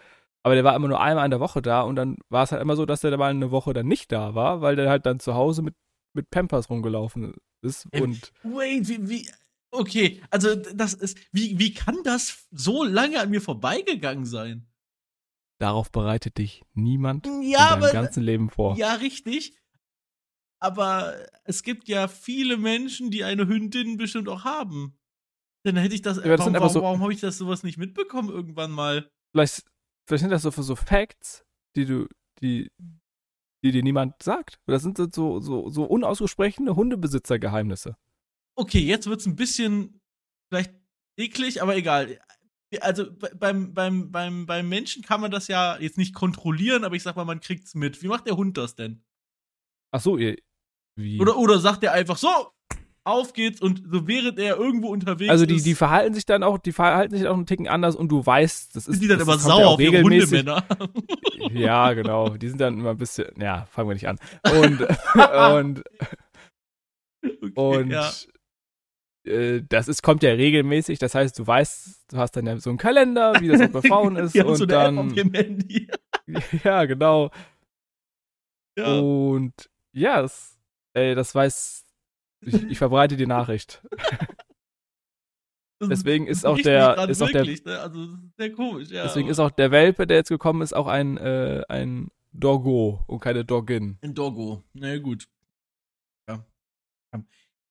aber 0.43 0.55
der 0.55 0.63
war 0.63 0.75
immer 0.75 0.88
nur 0.88 1.01
einmal 1.01 1.25
in 1.25 1.31
der 1.31 1.39
Woche 1.39 1.61
da 1.61 1.81
und 1.81 1.95
dann 1.95 2.17
war 2.29 2.43
es 2.43 2.51
halt 2.51 2.61
immer 2.61 2.75
so, 2.75 2.85
dass 2.85 3.01
der 3.01 3.17
mal 3.17 3.29
eine 3.31 3.49
Woche 3.51 3.73
dann 3.73 3.88
nicht 3.88 4.11
da 4.11 4.35
war, 4.35 4.61
weil 4.61 4.75
der 4.75 4.89
halt 4.89 5.05
dann 5.05 5.19
zu 5.19 5.33
Hause 5.33 5.61
mit, 5.61 5.73
mit 6.13 6.29
Pampers 6.29 6.69
rumgelaufen 6.69 7.33
ist 7.63 7.88
und 7.99 8.31
Wait, 8.43 8.88
wie, 8.88 9.09
wie. 9.09 9.27
Okay, 9.72 10.22
also 10.30 10.55
das 10.55 10.93
ist. 10.93 11.18
Wie, 11.32 11.59
wie 11.59 11.74
kann 11.74 11.97
das 12.03 12.47
so 12.51 12.84
lange 12.84 13.20
an 13.20 13.30
mir 13.30 13.41
vorbeigegangen 13.41 14.26
sein? 14.26 14.68
darauf 15.59 15.91
bereitet 15.91 16.38
dich 16.38 16.63
niemand 16.76 17.26
Ja, 17.26 17.34
in 17.34 17.41
deinem 17.41 17.84
aber. 17.84 17.91
ganzen 17.91 18.22
Leben 18.22 18.51
vor. 18.51 18.78
Ja, 18.78 18.93
richtig. 18.93 19.57
Aber 20.59 21.15
es 21.45 21.63
gibt 21.63 21.88
ja 21.88 22.07
viele 22.07 22.57
Menschen, 22.57 23.09
die 23.11 23.24
eine 23.24 23.47
Hündin 23.47 23.97
bestimmt 23.97 24.30
auch 24.30 24.43
haben. 24.43 24.99
Dann 25.63 25.76
hätte 25.78 25.95
ich 25.95 26.01
das. 26.03 26.18
Ja, 26.18 26.24
das 26.24 26.39
warum 26.41 26.53
warum, 26.53 26.70
so- 26.70 26.82
warum 26.82 27.01
habe 27.01 27.11
ich 27.13 27.20
das 27.22 27.38
sowas 27.39 27.63
nicht 27.63 27.78
mitbekommen 27.78 28.30
irgendwann 28.30 28.72
mal? 28.72 29.09
Vielleicht, 29.32 29.65
vielleicht 30.07 30.22
sind 30.22 30.30
das 30.30 30.43
so, 30.43 30.51
so 30.51 30.76
Facts, 30.76 31.43
die 31.76 31.86
du, 31.86 32.07
die, 32.41 32.72
die 33.63 33.72
dir 33.72 33.84
niemand 33.84 34.22
sagt. 34.22 34.59
Das 34.68 34.84
sind 34.84 34.97
so, 35.13 35.39
so, 35.39 35.70
so 35.70 35.84
unausgesprochene 35.86 36.76
Hundebesitzergeheimnisse. 36.76 37.97
Okay, 38.57 38.79
jetzt 38.79 39.07
wird's 39.07 39.25
ein 39.27 39.35
bisschen 39.35 40.01
vielleicht 40.49 40.73
eklig, 41.17 41.61
aber 41.61 41.75
egal. 41.75 42.19
Also 42.81 43.09
be- 43.11 43.31
beim, 43.39 43.73
beim, 43.73 44.11
beim, 44.11 44.45
beim 44.45 44.67
Menschen 44.67 45.03
kann 45.03 45.21
man 45.21 45.31
das 45.31 45.47
ja 45.47 45.77
jetzt 45.79 45.97
nicht 45.97 46.13
kontrollieren, 46.13 46.83
aber 46.83 46.95
ich 46.95 47.03
sag 47.03 47.15
mal, 47.15 47.23
man 47.23 47.39
kriegt's 47.39 47.75
mit. 47.75 48.01
Wie 48.01 48.07
macht 48.07 48.25
der 48.27 48.35
Hund 48.35 48.57
das 48.57 48.75
denn? 48.75 49.03
Ach 49.91 50.01
so, 50.01 50.17
ihr, 50.17 50.37
wie? 50.97 51.19
Oder, 51.21 51.37
oder 51.37 51.59
sagt 51.59 51.83
er 51.83 51.93
einfach 51.93 52.17
so, 52.17 52.27
auf 53.05 53.31
geht's 53.31 53.61
und 53.61 53.83
so 53.89 54.05
während 54.05 54.37
er 54.37 54.57
irgendwo 54.57 54.89
unterwegs 54.89 55.29
also 55.29 55.45
die, 55.45 55.55
ist, 55.55 55.65
die 55.65 55.75
verhalten 55.75 56.13
sich 56.13 56.25
dann 56.25 56.43
auch, 56.43 56.57
die 56.57 56.73
verhalten 56.73 57.15
sich 57.15 57.25
auch 57.25 57.35
einen 57.35 57.45
Ticken 57.45 57.69
anders 57.69 57.95
und 57.95 58.09
du 58.09 58.25
weißt, 58.25 58.75
das 58.75 58.87
ist 58.87 58.95
sind 58.95 59.03
die 59.03 59.07
dann 59.07 59.21
immer 59.21 59.33
ja 59.33 59.37
sauer 59.39 59.67
auf 59.67 59.79
ihre. 59.79 60.01
Hundemänner. 60.01 60.65
Ja, 61.53 61.93
genau. 61.93 62.29
Die 62.35 62.49
sind 62.49 62.59
dann 62.59 62.77
immer 62.77 62.89
ein 62.89 62.97
bisschen, 62.97 63.27
ja, 63.39 63.65
fangen 63.67 63.87
wir 63.89 63.93
nicht 63.93 64.07
an. 64.09 64.19
Und, 64.61 64.81
und, 65.53 65.83
Okay, 67.23 67.51
und 67.55 67.89
ja. 67.91 68.11
Äh, 69.28 69.63
das 69.67 69.88
ist, 69.88 70.01
kommt 70.03 70.23
ja 70.23 70.32
regelmäßig. 70.32 70.99
Das 70.99 71.13
heißt, 71.15 71.38
du 71.39 71.45
weißt, 71.45 72.11
du 72.13 72.17
hast 72.17 72.32
dann 72.36 72.45
ja 72.47 72.57
so 72.59 72.69
einen 72.69 72.78
Kalender, 72.80 73.34
wie 73.39 73.47
das 73.49 73.61
auch 73.61 73.69
bei 73.69 73.82
Frauen 73.88 74.15
ist. 74.15 74.36
Und 74.36 74.55
so 74.55 74.65
dann, 74.65 74.97
auf 74.97 75.13
ihrem 75.15 75.34
Handy. 75.34 75.88
ja, 76.63 76.86
genau. 76.86 77.30
Ja. 78.78 78.99
Und 78.99 79.53
ja, 79.93 80.21
das, 80.21 80.59
ey, 80.93 81.15
das 81.15 81.34
weiß, 81.34 81.86
ich, 82.41 82.63
ich 82.63 82.78
verbreite 82.78 83.15
die 83.17 83.25
Nachricht. 83.25 83.82
Deswegen 85.82 86.25
ist 86.28 86.45
auch 86.45 86.57
der- 86.59 87.07
ist 87.07 87.21
auch 87.21 87.28
der- 87.30 87.41
wirklich, 87.41 87.63
ne? 87.63 87.80
Also, 87.80 88.05
das 88.07 88.19
ist 88.23 88.36
sehr 88.38 88.51
komisch, 88.53 88.89
ja. 88.89 89.03
Deswegen 89.03 89.25
aber- 89.28 89.32
ist 89.32 89.39
auch 89.39 89.51
der 89.51 89.71
Welpe, 89.71 90.07
der 90.07 90.17
jetzt 90.17 90.30
gekommen 90.30 90.61
ist, 90.63 90.73
auch 90.73 90.88
ein, 90.88 91.17
äh, 91.17 91.63
ein 91.69 92.09
Doggo 92.32 93.03
und 93.07 93.19
keine 93.19 93.45
Doggin. 93.45 93.97
Ein 94.01 94.13
Doggo. 94.15 94.63
Na 94.73 94.89
ja, 94.93 94.97
gut. 94.99 95.28
Ja. 96.30 96.43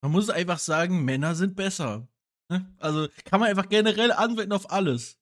Man 0.03 0.13
muss 0.13 0.31
einfach 0.31 0.59
sagen, 0.59 1.05
Männer 1.05 1.35
sind 1.35 1.57
besser. 1.57 2.07
Ne? 2.49 2.73
Also 2.79 3.09
kann 3.25 3.41
man 3.41 3.49
einfach 3.49 3.69
generell 3.69 4.13
anwenden 4.13 4.53
auf 4.53 4.71
alles. 4.71 5.19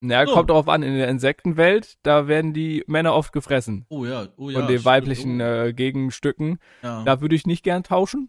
Ja, 0.00 0.26
So. 0.26 0.32
kommt 0.34 0.50
darauf 0.50 0.68
an, 0.68 0.82
in 0.82 0.94
der 0.94 1.08
Insektenwelt, 1.08 1.98
da 2.02 2.26
werden 2.26 2.52
die 2.54 2.82
Männer 2.86 3.14
oft 3.14 3.32
gefressen. 3.32 3.84
Oh 3.88 4.04
ja, 4.06 4.28
oh 4.36 4.50
ja. 4.50 4.58
Von 4.58 4.66
den 4.68 4.78
stimmt. 4.78 4.84
weiblichen 4.84 5.40
Oh, 5.40 5.44
äh, 5.44 5.72
Gegenstücken. 5.72 6.58
ja. 6.82 7.04
Da 7.04 7.20
würde 7.20 7.34
ich 7.36 7.46
nicht 7.46 7.62
gern 7.62 7.82
tauschen. 7.84 8.28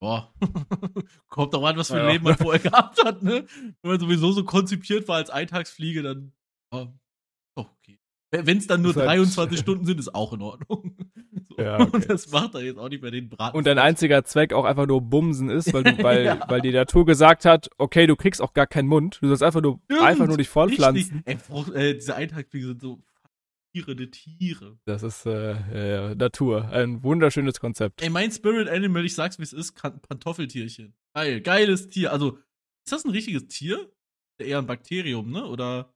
Boah. 0.00 0.32
Kommt 1.28 1.54
doch 1.54 1.64
an, 1.64 1.76
was 1.76 1.88
für 1.88 1.94
ein 1.94 2.04
Ja. 2.06 2.10
Leben 2.12 2.24
man 2.24 2.36
vorher 2.36 2.60
gehabt 2.62 3.04
hat, 3.04 3.22
ne? 3.22 3.46
Wenn 3.82 3.90
man 3.90 4.00
sowieso 4.00 4.32
so 4.32 4.44
konzipiert 4.44 5.08
war 5.08 5.16
als 5.16 5.30
Eintagsfliege, 5.30 6.02
dann. 6.02 6.32
Oh, 6.70 6.86
doch, 7.56 7.70
okay. 7.78 7.98
Wenn 8.30 8.58
es 8.58 8.66
dann 8.66 8.82
nur 8.82 8.90
Ist 8.92 8.96
halt- 8.98 9.08
23 9.08 9.58
Stunden 9.58 9.84
sind, 9.84 9.98
ist 9.98 10.14
auch 10.14 10.32
in 10.32 10.42
Ordnung. 10.42 10.96
So. 11.56 11.62
Ja, 11.62 11.78
okay. 11.80 11.90
Und 11.92 12.10
das 12.10 12.30
macht 12.30 12.54
er 12.54 12.62
jetzt 12.62 12.78
auch 12.78 12.88
nicht 12.88 13.02
mehr 13.02 13.10
den 13.10 13.28
Braten. 13.28 13.56
Und 13.56 13.66
dein 13.66 13.78
einziger 13.78 14.24
Zweck 14.24 14.52
auch 14.52 14.64
einfach 14.64 14.86
nur 14.86 15.00
Bumsen 15.00 15.50
ist, 15.50 15.72
weil, 15.72 15.82
du, 15.84 15.96
weil, 16.02 16.24
Ja. 16.24 16.40
weil 16.48 16.60
die 16.60 16.72
Natur 16.72 17.04
gesagt 17.06 17.44
hat, 17.44 17.68
okay, 17.78 18.06
du 18.06 18.16
kriegst 18.16 18.40
auch 18.42 18.52
gar 18.54 18.66
keinen 18.66 18.88
Mund. 18.88 19.18
Du 19.20 19.28
sollst 19.28 19.42
einfach 19.42 19.60
nur, 19.62 19.80
Stimmt. 19.84 20.02
einfach 20.02 20.26
nur 20.26 20.36
dich 20.36 20.48
vollpflanzen. 20.48 21.22
Ey, 21.24 21.36
äh, 21.74 21.94
diese 21.94 22.14
Eintagsfliege 22.16 22.66
sind 22.66 22.80
so 22.80 23.00
faszinierende 23.72 24.10
Tiere. 24.10 24.78
Das 24.84 25.02
ist 25.02 25.26
äh, 25.26 26.10
äh, 26.10 26.14
Natur. 26.14 26.68
Ein 26.70 27.02
wunderschönes 27.02 27.60
Konzept. 27.60 28.02
Ey, 28.02 28.10
mein 28.10 28.30
Spirit 28.30 28.68
Animal, 28.68 29.04
ich 29.04 29.14
sag's 29.14 29.38
wie 29.38 29.42
es 29.44 29.52
ist, 29.52 29.74
Pantoffeltierchen. 30.08 30.94
Geil, 31.14 31.40
geiles 31.40 31.88
Tier. 31.88 32.12
Also, 32.12 32.38
ist 32.86 32.92
das 32.92 33.04
ein 33.04 33.10
richtiges 33.10 33.46
Tier? 33.48 33.90
Eher 34.38 34.58
ein 34.58 34.66
Bakterium, 34.66 35.30
ne? 35.30 35.44
Oder. 35.46 35.93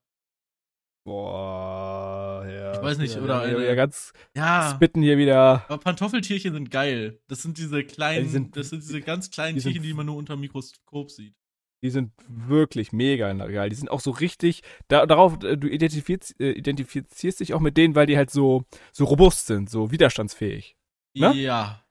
Boah, 1.08 2.46
ja. 2.46 2.72
Ich 2.74 2.82
weiß 2.82 2.98
nicht, 2.98 3.14
ja, 3.14 3.20
oder 3.22 3.50
Ja, 3.50 3.60
ja, 3.60 3.74
ganz 3.74 4.12
Ja. 4.36 4.72
spitten 4.74 5.02
hier 5.02 5.18
wieder. 5.18 5.64
Aber 5.68 5.78
Pantoffeltierchen 5.78 6.52
sind 6.54 6.70
geil. 6.70 7.20
Das 7.28 7.42
sind 7.42 7.58
diese 7.58 7.82
kleinen, 7.84 8.24
die 8.24 8.30
sind- 8.30 8.56
das 8.56 8.70
sind 8.70 8.82
diese 8.82 9.00
ganz 9.00 9.30
kleinen 9.30 9.54
die 9.56 9.60
sind- 9.60 9.72
Tierchen, 9.72 9.88
die 9.88 9.94
man 9.94 10.06
nur 10.06 10.16
unter 10.16 10.34
dem 10.36 10.40
Mikroskop 10.40 11.10
sieht. 11.10 11.34
Die 11.82 11.90
sind 11.90 12.12
wirklich 12.28 12.92
mega 12.92 13.32
geil. 13.32 13.70
Die 13.70 13.76
sind 13.76 13.88
auch 13.90 14.00
so 14.00 14.10
richtig, 14.10 14.62
da, 14.88 15.06
darauf, 15.06 15.42
äh, 15.44 15.56
du 15.56 15.68
identifizierst, 15.68 16.40
äh, 16.40 16.50
identifizierst 16.52 17.38
dich 17.40 17.54
auch 17.54 17.60
mit 17.60 17.76
denen, 17.76 17.94
weil 17.94 18.06
die 18.06 18.16
halt 18.16 18.30
so, 18.30 18.64
so 18.92 19.04
robust 19.04 19.46
sind, 19.46 19.70
so 19.70 19.90
widerstandsfähig. 19.92 20.76
Ne? 21.14 21.32
Ja. 21.34 21.84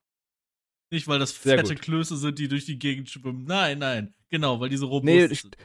Nicht, 0.91 1.07
weil 1.07 1.19
das 1.19 1.31
fette. 1.31 1.75
Klöße 1.75 2.17
sind, 2.17 2.37
die 2.39 2.47
durch 2.47 2.65
die 2.65 2.79
Gegend 2.79 3.09
schwimmen. 3.09 3.45
Nein, 3.45 3.79
nein. 3.79 4.13
Genau, 4.29 4.59
weil 4.59 4.69
diese 4.69 4.85
robust 4.85 5.05
Nee, 5.05 5.27
sind. 5.27 5.57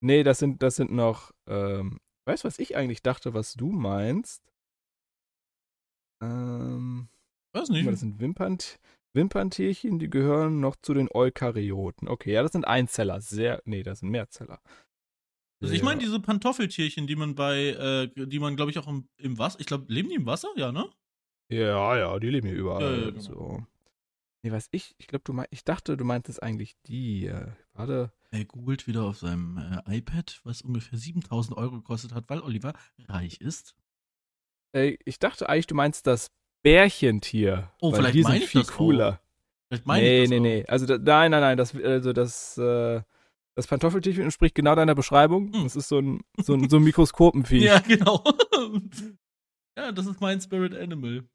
Nee, 0.00 0.22
das 0.24 0.38
sind, 0.40 0.62
das 0.62 0.76
sind 0.76 0.90
noch, 0.92 1.30
ähm, 1.48 1.98
weißt 2.24 2.44
du, 2.44 2.46
was 2.48 2.58
ich 2.58 2.76
eigentlich 2.76 3.02
dachte, 3.02 3.34
was 3.34 3.54
du 3.54 3.70
meinst? 3.72 4.42
Ähm, 6.22 7.08
Weiß 7.52 7.68
nicht. 7.68 7.84
mal, 7.84 7.90
das 7.90 8.00
sind 8.00 8.20
Wimpern, 8.20 8.58
Wimperntierchen, 9.12 9.98
die 9.98 10.08
gehören 10.08 10.60
noch 10.60 10.76
zu 10.76 10.94
den 10.94 11.08
Eukaryoten. 11.12 12.08
Okay, 12.08 12.32
ja, 12.32 12.42
das 12.42 12.52
sind 12.52 12.66
Einzeller. 12.66 13.20
Sehr, 13.20 13.60
nee, 13.64 13.82
das 13.82 14.00
sind 14.00 14.10
Mehrzeller. 14.10 14.60
Also 15.60 15.74
ich 15.74 15.82
meine 15.82 16.00
diese 16.00 16.18
Pantoffeltierchen, 16.18 17.06
die 17.06 17.14
man 17.14 17.36
bei, 17.36 17.68
äh, 18.16 18.26
die 18.26 18.40
man, 18.40 18.56
glaube 18.56 18.72
ich, 18.72 18.78
auch 18.78 18.88
im, 18.88 19.08
im 19.16 19.38
Wasser, 19.38 19.60
ich 19.60 19.66
glaube, 19.66 19.92
leben 19.92 20.08
die 20.08 20.16
im 20.16 20.26
Wasser? 20.26 20.48
Ja, 20.56 20.72
ne? 20.72 20.90
Ja, 21.50 21.96
ja, 21.96 22.18
die 22.18 22.30
leben 22.30 22.48
hier 22.48 22.56
überall. 22.56 22.82
Ja, 22.82 23.04
ja, 23.04 23.10
genau. 23.10 23.20
so. 23.20 23.66
Nee, 24.44 24.50
was 24.50 24.68
ich, 24.72 24.94
ich 24.98 25.06
glaube, 25.06 25.22
du 25.24 25.32
mein, 25.32 25.46
ich 25.50 25.64
dachte, 25.64 25.96
du 25.96 26.04
meintest 26.04 26.42
eigentlich 26.42 26.76
die. 26.86 27.26
Äh, 27.26 27.52
warte. 27.74 28.12
Er 28.32 28.44
googelt 28.44 28.88
wieder 28.88 29.04
auf 29.04 29.18
seinem 29.18 29.58
äh, 29.86 29.98
iPad, 29.98 30.40
was 30.42 30.62
ungefähr 30.62 30.98
7000 30.98 31.56
Euro 31.56 31.76
gekostet 31.76 32.12
hat, 32.12 32.28
weil 32.28 32.40
Oliver 32.40 32.72
reich 33.06 33.40
ist. 33.40 33.76
Äh, 34.74 34.96
ich 35.04 35.20
dachte 35.20 35.48
eigentlich, 35.48 35.68
du 35.68 35.76
meinst 35.76 36.08
das 36.08 36.32
Bärchentier. 36.64 37.72
Oh, 37.80 37.92
vielleicht 37.92 38.14
die 38.14 38.22
meine 38.22 38.38
ich 38.38 38.48
viel 38.48 38.62
das 38.62 38.70
auch. 38.70 38.76
cooler. 38.76 39.20
Vielleicht 39.68 39.86
meine 39.86 40.02
nee, 40.04 40.16
ich 40.16 40.22
das 40.22 40.30
nee, 40.30 40.38
auch. 40.38 40.42
nee. 40.42 40.66
Also 40.66 40.86
da, 40.86 40.98
nein, 40.98 41.30
nein, 41.30 41.40
nein. 41.40 41.56
Das, 41.56 41.76
also 41.76 42.12
das, 42.12 42.58
äh, 42.58 43.02
das 43.54 43.66
Pantoffeltier 43.68 44.18
entspricht 44.18 44.56
genau 44.56 44.74
deiner 44.74 44.96
Beschreibung. 44.96 45.52
Hm. 45.52 45.62
Das 45.62 45.76
ist 45.76 45.88
so 45.88 45.98
ein, 45.98 46.24
so 46.38 46.54
ein, 46.54 46.68
so 46.68 46.78
ein 46.78 46.82
Mikroskopenvieh. 46.82 47.64
Ja, 47.64 47.78
genau. 47.78 48.24
ja, 49.78 49.92
das 49.92 50.06
ist 50.06 50.20
mein 50.20 50.40
Spirit 50.40 50.74
Animal. 50.74 51.28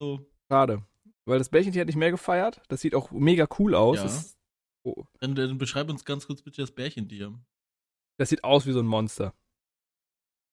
So, 0.00 0.20
Schade. 0.48 0.84
Weil 1.26 1.38
das 1.38 1.48
Bärchentier 1.48 1.80
hat 1.80 1.86
nicht 1.86 1.96
mehr 1.96 2.10
gefeiert. 2.10 2.60
Das 2.68 2.80
sieht 2.80 2.94
auch 2.94 3.10
mega 3.10 3.46
cool 3.58 3.74
aus. 3.74 3.96
Ja. 3.96 4.02
Das, 4.04 4.36
oh, 4.84 5.04
dann, 5.20 5.34
dann 5.34 5.56
beschreib 5.58 5.88
uns 5.88 6.04
ganz 6.04 6.26
kurz 6.26 6.42
bitte 6.42 6.60
das 6.62 6.70
Bärchentier. 6.72 7.32
das 8.18 8.28
sieht 8.28 8.44
aus 8.44 8.66
wie 8.66 8.72
so 8.72 8.80
ein 8.80 8.86
Monster. 8.86 9.34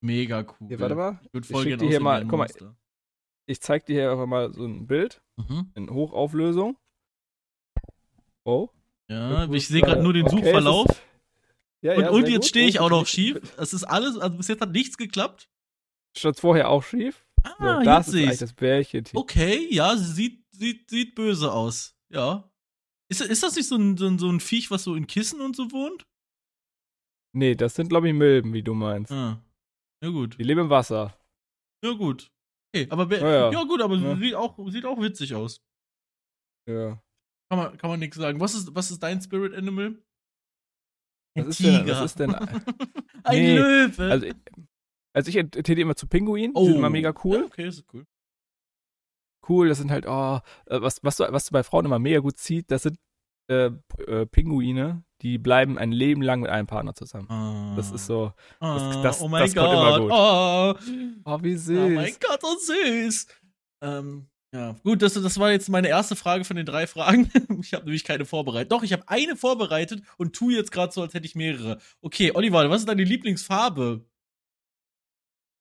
Mega 0.02 0.40
cool. 0.60 0.68
Hier, 0.70 0.80
warte 0.80 0.96
mal. 0.96 1.20
Ich 1.24 1.34
würde 1.34 1.46
Ich 1.46 1.52
voll 1.52 1.66
gerne 1.66 1.78
dir 1.84 1.90
hier 1.90 2.00
mal- 2.00 2.26
guck 2.26 2.40
mal. 2.40 2.50
Ich 3.46 3.62
zeig 3.62 3.86
dir 3.86 3.94
hier 4.02 4.12
einfach 4.12 4.26
mal 4.28 4.54
so 4.54 4.66
ein 4.66 4.88
Bild 4.88 5.22
Mhm. 5.38 5.72
in 5.76 5.90
Hochauflösung. 5.90 6.78
Oh. 8.46 8.70
Ja, 9.10 9.46
Gut, 9.46 9.56
ich 9.56 9.68
sehe 9.68 9.82
gerade 9.82 10.02
nur 10.02 10.14
den 10.14 10.26
okay, 10.26 10.38
Suchverlauf. 10.38 10.88
ist- 10.90 11.02
Ja, 11.84 11.96
und 11.96 12.02
ja, 12.02 12.10
und 12.12 12.28
jetzt 12.30 12.48
stehe 12.48 12.68
ich 12.68 12.80
Oh, 12.80 12.84
auch 12.86 12.90
noch 12.90 13.04
ich- 13.04 13.10
schief. 13.10 13.58
Es 13.58 13.74
ist 13.74 13.84
alles, 13.84 14.18
also 14.18 14.38
bis 14.38 14.48
jetzt 14.48 14.62
hat 14.62 14.72
nichts 14.72 14.98
geklappt. 14.98 15.50
Stand 16.18 16.40
vorher 16.40 16.70
auch 16.70 16.84
schief. 16.84 17.26
So, 17.44 17.52
Ah, 17.66 17.84
das 17.84 18.08
jetzt 18.08 18.08
ist 18.08 18.16
eigentlich 18.22 18.32
ich. 18.34 18.40
das 18.40 18.54
Bärchentier. 18.54 19.20
Okay, 19.20 19.68
ja, 19.72 19.98
sieht, 19.98 20.41
sieht, 20.62 20.90
sieht 20.90 21.16
böse 21.16 21.52
aus. 21.52 21.96
Ja. 22.14 22.50
Ist, 23.12 23.22
ist 23.22 23.44
das 23.44 23.56
nicht 23.56 23.68
so 23.68 23.76
ein, 23.76 23.98
so, 23.98 24.08
ein, 24.08 24.20
so 24.20 24.30
ein 24.30 24.40
Viech, 24.40 24.72
was 24.72 24.84
so 24.84 24.96
in 24.96 25.08
Kissen 25.08 25.42
und 25.42 25.56
so 25.56 25.72
wohnt? 25.72 26.06
Nee, 27.36 27.56
das 27.56 27.76
sind, 27.76 27.90
glaube 27.90 28.08
ich, 28.10 28.14
Milben, 28.14 28.54
wie 28.54 28.64
du 28.64 28.74
meinst. 28.74 29.12
Ah. 29.12 29.44
Ja, 30.04 30.10
gut. 30.10 30.38
Die 30.40 30.44
leben 30.44 30.62
im 30.62 30.70
Wasser. 30.70 31.18
Ja, 31.84 31.92
gut. 31.94 32.32
Okay, 32.74 32.88
aber 32.90 33.10
Ja, 33.18 33.30
ja, 33.30 33.52
ja. 33.52 33.64
gut, 33.64 33.82
aber 33.82 33.96
Ja. 33.98 34.16
sieht, 34.18 34.36
auch, 34.36 34.58
sieht 34.70 34.86
auch 34.86 35.02
witzig 35.02 35.34
aus. 35.36 35.62
Ja. 36.70 37.02
Kann 37.50 37.60
man, 37.60 37.78
kann 37.78 37.90
man 37.90 38.00
nichts 38.00 38.16
sagen. 38.18 38.40
Was 38.40 38.54
ist, 38.54 38.74
was 38.74 38.92
ist 38.92 39.02
dein 39.04 39.22
Spirit 39.22 39.54
Animal? 39.54 40.02
Was 41.36 41.48
ist 41.48 41.60
denn- 41.64 41.88
was 41.88 42.02
ist 42.06 42.20
denn- 42.20 42.34
ein 43.24 43.38
Nee, 43.40 43.56
Löwe. 43.58 44.04
Also, 44.12 44.28
also 45.14 45.30
ich 45.30 45.36
tendiere 45.52 45.82
immer 45.82 45.96
zu 45.96 46.08
Pinguinen. 46.08 46.52
oh, 46.56 46.62
Die 46.62 46.68
sind 46.68 46.78
immer 46.78 46.90
mega 46.90 47.14
cool. 47.24 47.44
Okay, 47.46 47.68
ist 47.68 47.84
cool. 47.94 48.06
Cool, 49.52 49.68
das 49.70 49.80
sind 49.80 49.92
halt, 49.92 50.06
oh, 50.08 50.40
äh, 50.68 50.82
was, 50.82 51.04
was, 51.04 51.18
du, 51.18 51.26
was 51.30 51.46
du 51.46 51.52
bei 51.52 51.64
Frauen 51.64 51.86
immer 51.86 52.00
mega 52.00 52.20
gut 52.20 52.38
zieht, 52.38 52.72
das 52.72 52.84
sind 52.84 52.98
äh, 53.50 53.70
äh, 54.08 54.26
Pinguine, 54.28 55.04
die 55.22 55.38
bleiben 55.38 55.78
ein 55.78 55.92
Leben 55.92 56.22
lang 56.22 56.40
mit 56.42 56.50
einem 56.50 56.68
Partner 56.68 56.94
zusammen. 56.96 57.30
Ah. 57.30 57.74
Das 57.76 57.92
ist 57.92 58.06
so, 58.06 58.32
Ah, 58.62 59.02
das- 59.04 59.22
oh 59.22 59.28
mein 59.28 59.42
das 59.44 59.54
kommt 59.56 59.74
immer 59.74 60.00
Gott. 60.00 60.02
gut. 60.02 60.12
Oh. 60.14 61.32
oh, 61.34 61.44
wie 61.44 61.56
süß. 61.56 61.78
Oh 61.78 61.90
mein 61.90 62.14
Gott, 62.26 62.42
so 62.42 62.56
süß. 62.74 63.28
Ähm, 63.84 64.28
ja, 64.54 64.74
gut, 64.84 65.02
das, 65.02 65.14
das 65.16 65.40
war 65.40 65.52
jetzt 65.52 65.70
meine 65.70 65.88
erste 65.90 66.16
Frage 66.16 66.44
von 66.46 66.56
den 66.56 66.66
drei 66.66 66.88
Fragen. 66.88 67.30
Ich 67.62 67.74
habe 67.74 67.86
nämlich 67.86 68.04
keine 68.04 68.26
vorbereitet. 68.26 68.72
Doch, 68.72 68.84
ich 68.84 68.94
habe 68.94 69.04
eine 69.08 69.36
vorbereitet 69.36 70.02
und 70.18 70.34
tu 70.34 70.50
jetzt 70.50 70.72
gerade 70.72 70.92
so, 70.94 71.02
als 71.02 71.14
hätte 71.14 71.26
ich 71.26 71.36
mehrere. 71.36 71.78
Okay, 72.02 72.32
Oliver, 72.34 72.70
was 72.70 72.82
ist 72.82 72.90
deine 72.90 73.04
Lieblingsfarbe? 73.04 74.06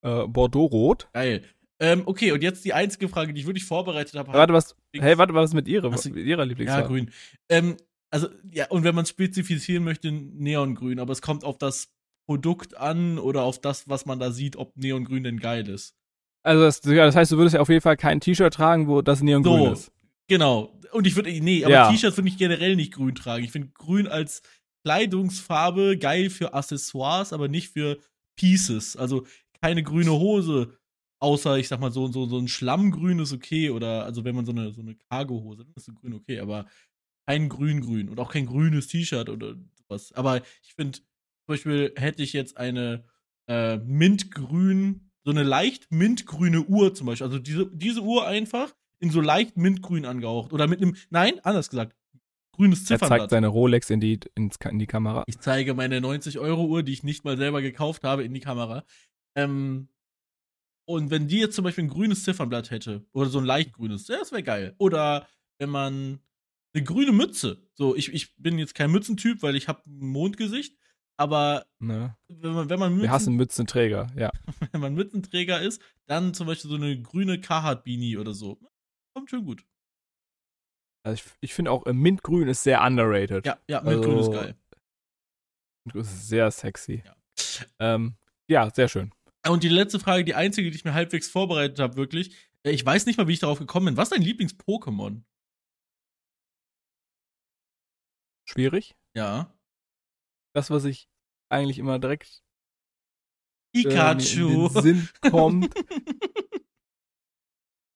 Äh, 0.02 0.26
Bordeaux-Rot. 0.26 1.08
Geil. 1.12 1.44
Ähm, 1.80 2.02
okay, 2.04 2.32
und 2.32 2.42
jetzt 2.42 2.64
die 2.64 2.74
einzige 2.74 3.08
Frage, 3.08 3.32
die 3.32 3.40
ich 3.40 3.46
wirklich 3.46 3.64
vorbereitet 3.64 4.14
habe. 4.14 4.32
Warte, 4.34 4.52
was, 4.52 4.76
hey, 4.94 5.16
warte, 5.16 5.32
was 5.34 5.50
ist 5.50 5.54
mit 5.54 5.66
ihrer, 5.66 5.90
Hast 5.90 6.04
du- 6.04 6.10
mit 6.10 6.26
ihrer 6.26 6.40
Ja, 6.40 6.44
Lieblingsfarbe? 6.44 6.88
grün. 6.88 7.10
Ähm, 7.48 7.76
also, 8.10 8.28
ja, 8.52 8.66
und 8.68 8.84
wenn 8.84 8.94
man 8.94 9.06
spezifizieren 9.06 9.84
möchte, 9.84 10.12
Neongrün, 10.12 10.98
aber 11.00 11.12
es 11.12 11.22
kommt 11.22 11.42
auf 11.44 11.56
das 11.58 11.88
Produkt 12.28 12.76
an 12.76 13.18
oder 13.18 13.42
auf 13.44 13.60
das, 13.60 13.88
was 13.88 14.04
man 14.04 14.18
da 14.20 14.30
sieht, 14.30 14.56
ob 14.56 14.76
Neongrün 14.76 15.24
denn 15.24 15.38
geil 15.40 15.68
ist. 15.68 15.94
Also 16.42 16.62
das, 16.62 16.80
ja, 16.84 17.06
das 17.06 17.16
heißt, 17.16 17.32
du 17.32 17.36
würdest 17.38 17.54
ja 17.54 17.60
auf 17.60 17.68
jeden 17.68 17.80
Fall 17.82 17.96
kein 17.96 18.20
T-Shirt 18.20 18.52
tragen, 18.54 18.86
wo 18.88 19.00
das 19.02 19.22
neongrün 19.22 19.64
So, 19.66 19.72
ist. 19.72 19.92
Genau. 20.28 20.78
Und 20.92 21.06
ich 21.06 21.16
würde, 21.16 21.30
nee, 21.40 21.64
aber 21.64 21.72
Ja. 21.74 21.90
T-Shirts 21.90 22.16
würde 22.16 22.28
ich 22.28 22.36
generell 22.38 22.76
nicht 22.76 22.92
grün 22.92 23.14
tragen. 23.14 23.44
Ich 23.44 23.52
finde 23.52 23.68
grün 23.74 24.06
als 24.06 24.42
Kleidungsfarbe 24.84 25.98
geil 25.98 26.30
für 26.30 26.54
Accessoires, 26.54 27.32
aber 27.32 27.48
nicht 27.48 27.68
für 27.72 27.98
Pieces. 28.36 28.96
Also 28.96 29.26
keine 29.62 29.82
grüne 29.82 30.12
Hose, 30.12 30.78
außer 31.20 31.58
ich 31.58 31.68
sag 31.68 31.80
mal 31.80 31.92
so, 31.92 32.08
so, 32.08 32.26
so 32.26 32.38
ein 32.38 32.48
Schlammgrün 32.48 33.18
ist 33.20 33.32
okay 33.32 33.70
oder 33.70 34.04
also 34.04 34.24
wenn 34.24 34.34
man 34.34 34.44
so 34.44 34.52
eine, 34.52 34.72
so 34.72 34.80
eine 34.80 34.96
Cargo-Hose, 34.96 35.64
dann 35.64 35.74
ist 35.76 35.84
so 35.84 35.92
grün 35.92 36.14
okay, 36.14 36.40
aber 36.40 36.66
kein 37.26 37.48
grün-grün 37.48 38.08
und 38.08 38.18
auch 38.18 38.32
kein 38.32 38.46
grünes 38.46 38.88
T-Shirt 38.88 39.28
oder 39.28 39.54
sowas. 39.76 40.12
Aber 40.12 40.42
ich 40.62 40.74
finde, 40.74 40.98
zum 40.98 41.06
Beispiel 41.46 41.92
hätte 41.96 42.22
ich 42.22 42.32
jetzt 42.32 42.56
eine 42.56 43.04
äh, 43.46 43.76
mintgrün, 43.76 45.10
so 45.24 45.30
eine 45.30 45.42
leicht 45.42 45.92
mintgrüne 45.92 46.62
Uhr 46.62 46.94
zum 46.94 47.06
Beispiel, 47.06 47.26
also 47.26 47.38
diese, 47.38 47.66
diese 47.66 48.00
Uhr 48.02 48.26
einfach 48.26 48.74
in 48.98 49.10
so 49.10 49.20
leicht 49.20 49.56
mintgrün 49.56 50.06
angehaucht 50.06 50.52
oder 50.52 50.66
mit 50.66 50.80
einem, 50.82 50.96
nein, 51.10 51.38
anders 51.42 51.70
gesagt, 51.70 51.94
grünes 52.52 52.80
Er 52.80 52.86
zeigt 52.86 53.00
Ziffernblatt. 53.02 53.30
seine 53.30 53.48
Rolex 53.48 53.90
in 53.90 54.00
die, 54.00 54.20
in 54.34 54.50
die 54.78 54.86
Kamera. 54.86 55.24
Ich 55.26 55.38
zeige 55.38 55.74
meine 55.74 56.00
90-Euro-Uhr, 56.00 56.82
die 56.82 56.92
ich 56.92 57.02
nicht 57.02 57.24
mal 57.24 57.36
selber 57.36 57.62
gekauft 57.62 58.04
habe, 58.04 58.24
in 58.24 58.34
die 58.34 58.40
Kamera. 58.40 58.84
Ähm, 59.34 59.88
und 60.90 61.10
wenn 61.10 61.28
die 61.28 61.38
jetzt 61.38 61.54
zum 61.56 61.64
Beispiel 61.64 61.84
ein 61.84 61.88
grünes 61.90 62.24
Ziffernblatt 62.24 62.70
hätte, 62.70 63.04
oder 63.12 63.28
so 63.30 63.38
ein 63.38 63.44
leicht 63.44 63.72
grünes, 63.72 64.06
ja, 64.08 64.18
das 64.18 64.32
wäre 64.32 64.42
geil. 64.42 64.74
Oder 64.78 65.26
wenn 65.58 65.70
man 65.70 66.20
eine 66.74 66.84
grüne 66.84 67.12
Mütze, 67.12 67.66
so, 67.74 67.96
ich, 67.96 68.12
ich 68.12 68.36
bin 68.36 68.58
jetzt 68.58 68.74
kein 68.74 68.90
Mützentyp, 68.90 69.42
weil 69.42 69.56
ich 69.56 69.68
habe 69.68 69.82
ein 69.86 69.98
Mondgesicht, 70.06 70.76
aber 71.16 71.66
Ne? 71.80 72.16
wenn 72.28 72.52
man, 72.52 72.70
wenn 72.70 72.78
man 72.78 72.90
Wir 72.92 72.96
Mützen, 72.98 73.10
hassen 73.10 73.34
Mützenträger, 73.36 74.06
ja. 74.16 74.30
wenn 74.72 74.80
man 74.80 74.94
Mützenträger 74.94 75.60
ist, 75.60 75.82
dann 76.06 76.32
zum 76.34 76.46
Beispiel 76.46 76.70
so 76.70 76.76
eine 76.76 77.00
grüne 77.00 77.40
Carhartt-Beanie 77.40 78.16
oder 78.18 78.32
so. 78.34 78.58
Kommt 79.14 79.30
schön 79.30 79.44
gut. 79.44 79.64
Also 81.02 81.14
ich, 81.24 81.32
ich 81.40 81.54
finde 81.54 81.70
auch, 81.72 81.86
äh, 81.86 81.92
Mintgrün 81.92 82.48
ist 82.48 82.62
sehr 82.62 82.82
underrated. 82.82 83.46
Ja, 83.46 83.58
ja, 83.68 83.80
Mintgrün 83.82 84.16
Also- 84.16 84.32
ist 84.32 84.38
geil. 84.38 84.56
Mintgrün 85.84 86.02
ist 86.02 86.28
sehr 86.28 86.50
sexy. 86.50 87.02
Ja. 87.04 87.16
Ähm, 87.78 88.14
ja, 88.48 88.70
sehr 88.70 88.88
schön. 88.88 89.12
Und 89.48 89.62
die 89.62 89.68
letzte 89.68 89.98
Frage, 89.98 90.24
die 90.24 90.34
einzige, 90.34 90.70
die 90.70 90.76
ich 90.76 90.84
mir 90.84 90.92
halbwegs 90.94 91.28
vorbereitet 91.28 91.78
habe, 91.78 91.96
wirklich. 91.96 92.34
äh, 92.64 92.70
Ich 92.72 92.84
weiß 92.84 93.06
nicht 93.06 93.16
mal, 93.16 93.26
wie 93.28 93.32
ich 93.32 93.38
darauf 93.40 93.58
gekommen 93.58 93.86
bin. 93.86 93.96
Was 93.96 94.10
ist 94.10 94.16
dein 94.16 94.22
Lieblings-Pokémon? 94.24 95.22
Schwierig. 98.48 98.94
Ja. 99.14 99.52
Das, 100.54 100.70
was 100.70 100.84
ich 100.84 101.08
eigentlich 101.50 101.78
immer 101.78 101.98
direkt 101.98 102.42
Pikachu. 103.72 104.66
in 104.66 104.72
den 104.74 104.82
Sinn 104.82 105.08
kommt, 105.30 105.72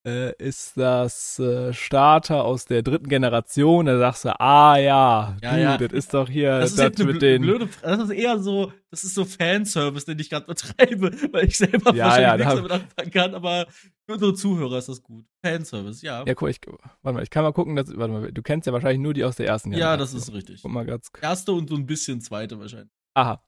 äh, 0.07 0.35
ist 0.37 0.77
das 0.77 1.39
äh, 1.39 1.73
Starter 1.73 2.45
aus 2.45 2.67
der 2.67 2.83
dritten 2.83 3.09
Generation. 3.09 3.87
Da 3.87 3.99
sagst 3.99 4.25
du, 4.27 4.41
ah 4.41 4.77
ja, 4.77 5.37
Ja, 5.43 5.55
du, 5.55 5.61
ja. 5.61 5.79
das 5.79 5.93
ist 5.93 6.13
doch 6.15 6.29
hier 6.29 6.59
das 6.61 6.75
das, 6.75 6.91
ist 6.91 7.01
eine 7.01 7.13
mit 7.13 7.23
den. 7.23 7.43
blöde. 7.43 7.69
Das 7.83 7.99
ist 8.03 8.11
eher 8.11 8.39
so, 8.39 8.73
das 8.91 9.05
ist 9.05 9.15
so 9.15 9.25
Fanservice, 9.25 10.05
den 10.05 10.19
ich 10.19 10.29
gerade 10.31 10.47
betreibe, 10.47 11.11
weil 11.33 11.47
ich 11.47 11.57
selber 11.57 11.95
Ja, 11.95 12.05
wahrscheinlich 12.07 12.27
ja, 12.29 12.37
nichts 12.37 12.55
damit 12.55 12.71
anfangen 12.73 13.11
kann, 13.11 13.35
aber 13.35 13.67
für 14.07 14.13
unsere 14.15 14.35
Zuhörer 14.35 14.77
ist 14.79 14.89
das 14.91 15.03
gut. 15.03 15.25
Fanservice, 15.43 16.03
ja. 16.03 16.23
Ja, 16.27 16.35
guck, 16.35 16.51
ich, 16.51 16.61
warte 17.03 17.15
mal, 17.17 17.23
ich 17.23 17.31
kann 17.31 17.43
mal 17.45 17.53
gucken, 17.53 17.75
dass, 17.77 17.89
warte 17.97 18.13
mal, 18.13 18.31
du 18.33 18.43
kennst 18.43 18.67
ja 18.67 18.73
wahrscheinlich 18.75 19.01
nur 19.01 19.15
die 19.15 19.25
aus 19.25 19.37
der 19.37 19.47
ersten 19.47 19.73
Ja, 19.73 19.95
Generation. 19.97 19.99
das 20.19 20.29
ist 20.29 20.35
richtig. 20.35 20.63
Guck 20.63 20.71
mal 20.73 20.85
ganz. 20.85 21.09
Erste 21.23 21.53
und 21.53 21.71
so 21.71 21.77
ein 21.77 21.87
bisschen 21.87 22.21
zweite 22.21 22.59
wahrscheinlich. 22.59 22.91
Aha. 23.15 23.43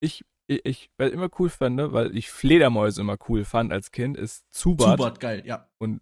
Ich, 0.00 0.24
ich, 0.46 0.64
ich 0.64 0.90
immer 0.98 1.28
cool 1.38 1.48
fand, 1.48 1.78
weil 1.92 2.16
ich 2.16 2.30
Fledermäuse 2.30 3.00
immer 3.00 3.16
cool 3.28 3.44
fand 3.44 3.72
als 3.72 3.90
Kind, 3.90 4.16
ist 4.16 4.44
Zubat. 4.50 4.98
Zubat, 4.98 5.20
geil, 5.20 5.42
ja. 5.46 5.68
Und 5.78 6.00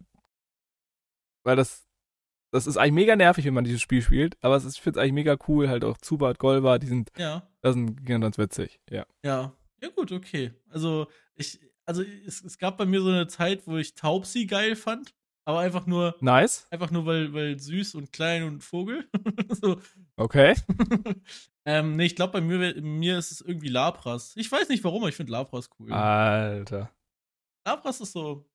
weil 1.43 1.55
das, 1.55 1.87
das 2.51 2.67
ist 2.67 2.77
eigentlich 2.77 2.93
mega 2.93 3.15
nervig, 3.15 3.45
wenn 3.45 3.53
man 3.53 3.63
dieses 3.63 3.81
Spiel 3.81 4.01
spielt, 4.01 4.37
aber 4.43 4.55
es 4.55 4.65
ist, 4.65 4.75
ich 4.75 4.81
finde 4.81 4.99
es 4.99 5.03
eigentlich 5.03 5.13
mega 5.13 5.37
cool, 5.47 5.69
halt 5.69 5.83
auch 5.83 5.97
Zubat, 5.97 6.37
Golbat, 6.39 6.83
die 6.83 6.87
sind, 6.87 7.11
Ja. 7.17 7.47
das 7.61 7.75
sind 7.75 8.05
ganz 8.05 8.37
witzig, 8.37 8.79
ja. 8.89 9.05
Ja. 9.23 9.55
Ja, 9.81 9.89
gut, 9.89 10.11
okay. 10.11 10.53
Also, 10.69 11.07
ich, 11.35 11.59
also 11.85 12.03
es, 12.03 12.43
es 12.43 12.57
gab 12.59 12.77
bei 12.77 12.85
mir 12.85 13.01
so 13.01 13.09
eine 13.09 13.27
Zeit, 13.27 13.65
wo 13.65 13.77
ich 13.77 13.95
Taubsi 13.95 14.45
geil 14.45 14.75
fand, 14.75 15.15
aber 15.43 15.59
einfach 15.59 15.87
nur, 15.87 16.15
Nice, 16.21 16.67
einfach 16.69 16.91
nur 16.91 17.07
weil, 17.07 17.33
weil 17.33 17.59
süß 17.59 17.95
und 17.95 18.13
klein 18.13 18.43
und 18.43 18.63
Vogel. 18.63 19.09
so. 19.49 19.81
Okay. 20.17 20.55
ähm, 21.65 21.95
nee, 21.95 22.05
ich 22.05 22.15
glaube, 22.15 22.33
bei 22.33 22.41
mir, 22.41 22.81
mir 22.81 23.17
ist 23.17 23.31
es 23.31 23.41
irgendwie 23.41 23.69
Lapras. 23.69 24.35
Ich 24.35 24.51
weiß 24.51 24.69
nicht 24.69 24.83
warum, 24.83 25.01
aber 25.01 25.09
ich 25.09 25.15
finde 25.15 25.31
Lapras 25.31 25.69
cool. 25.79 25.91
Alter. 25.91 26.91
Lapras 27.65 28.01
ist 28.01 28.13
so. 28.13 28.47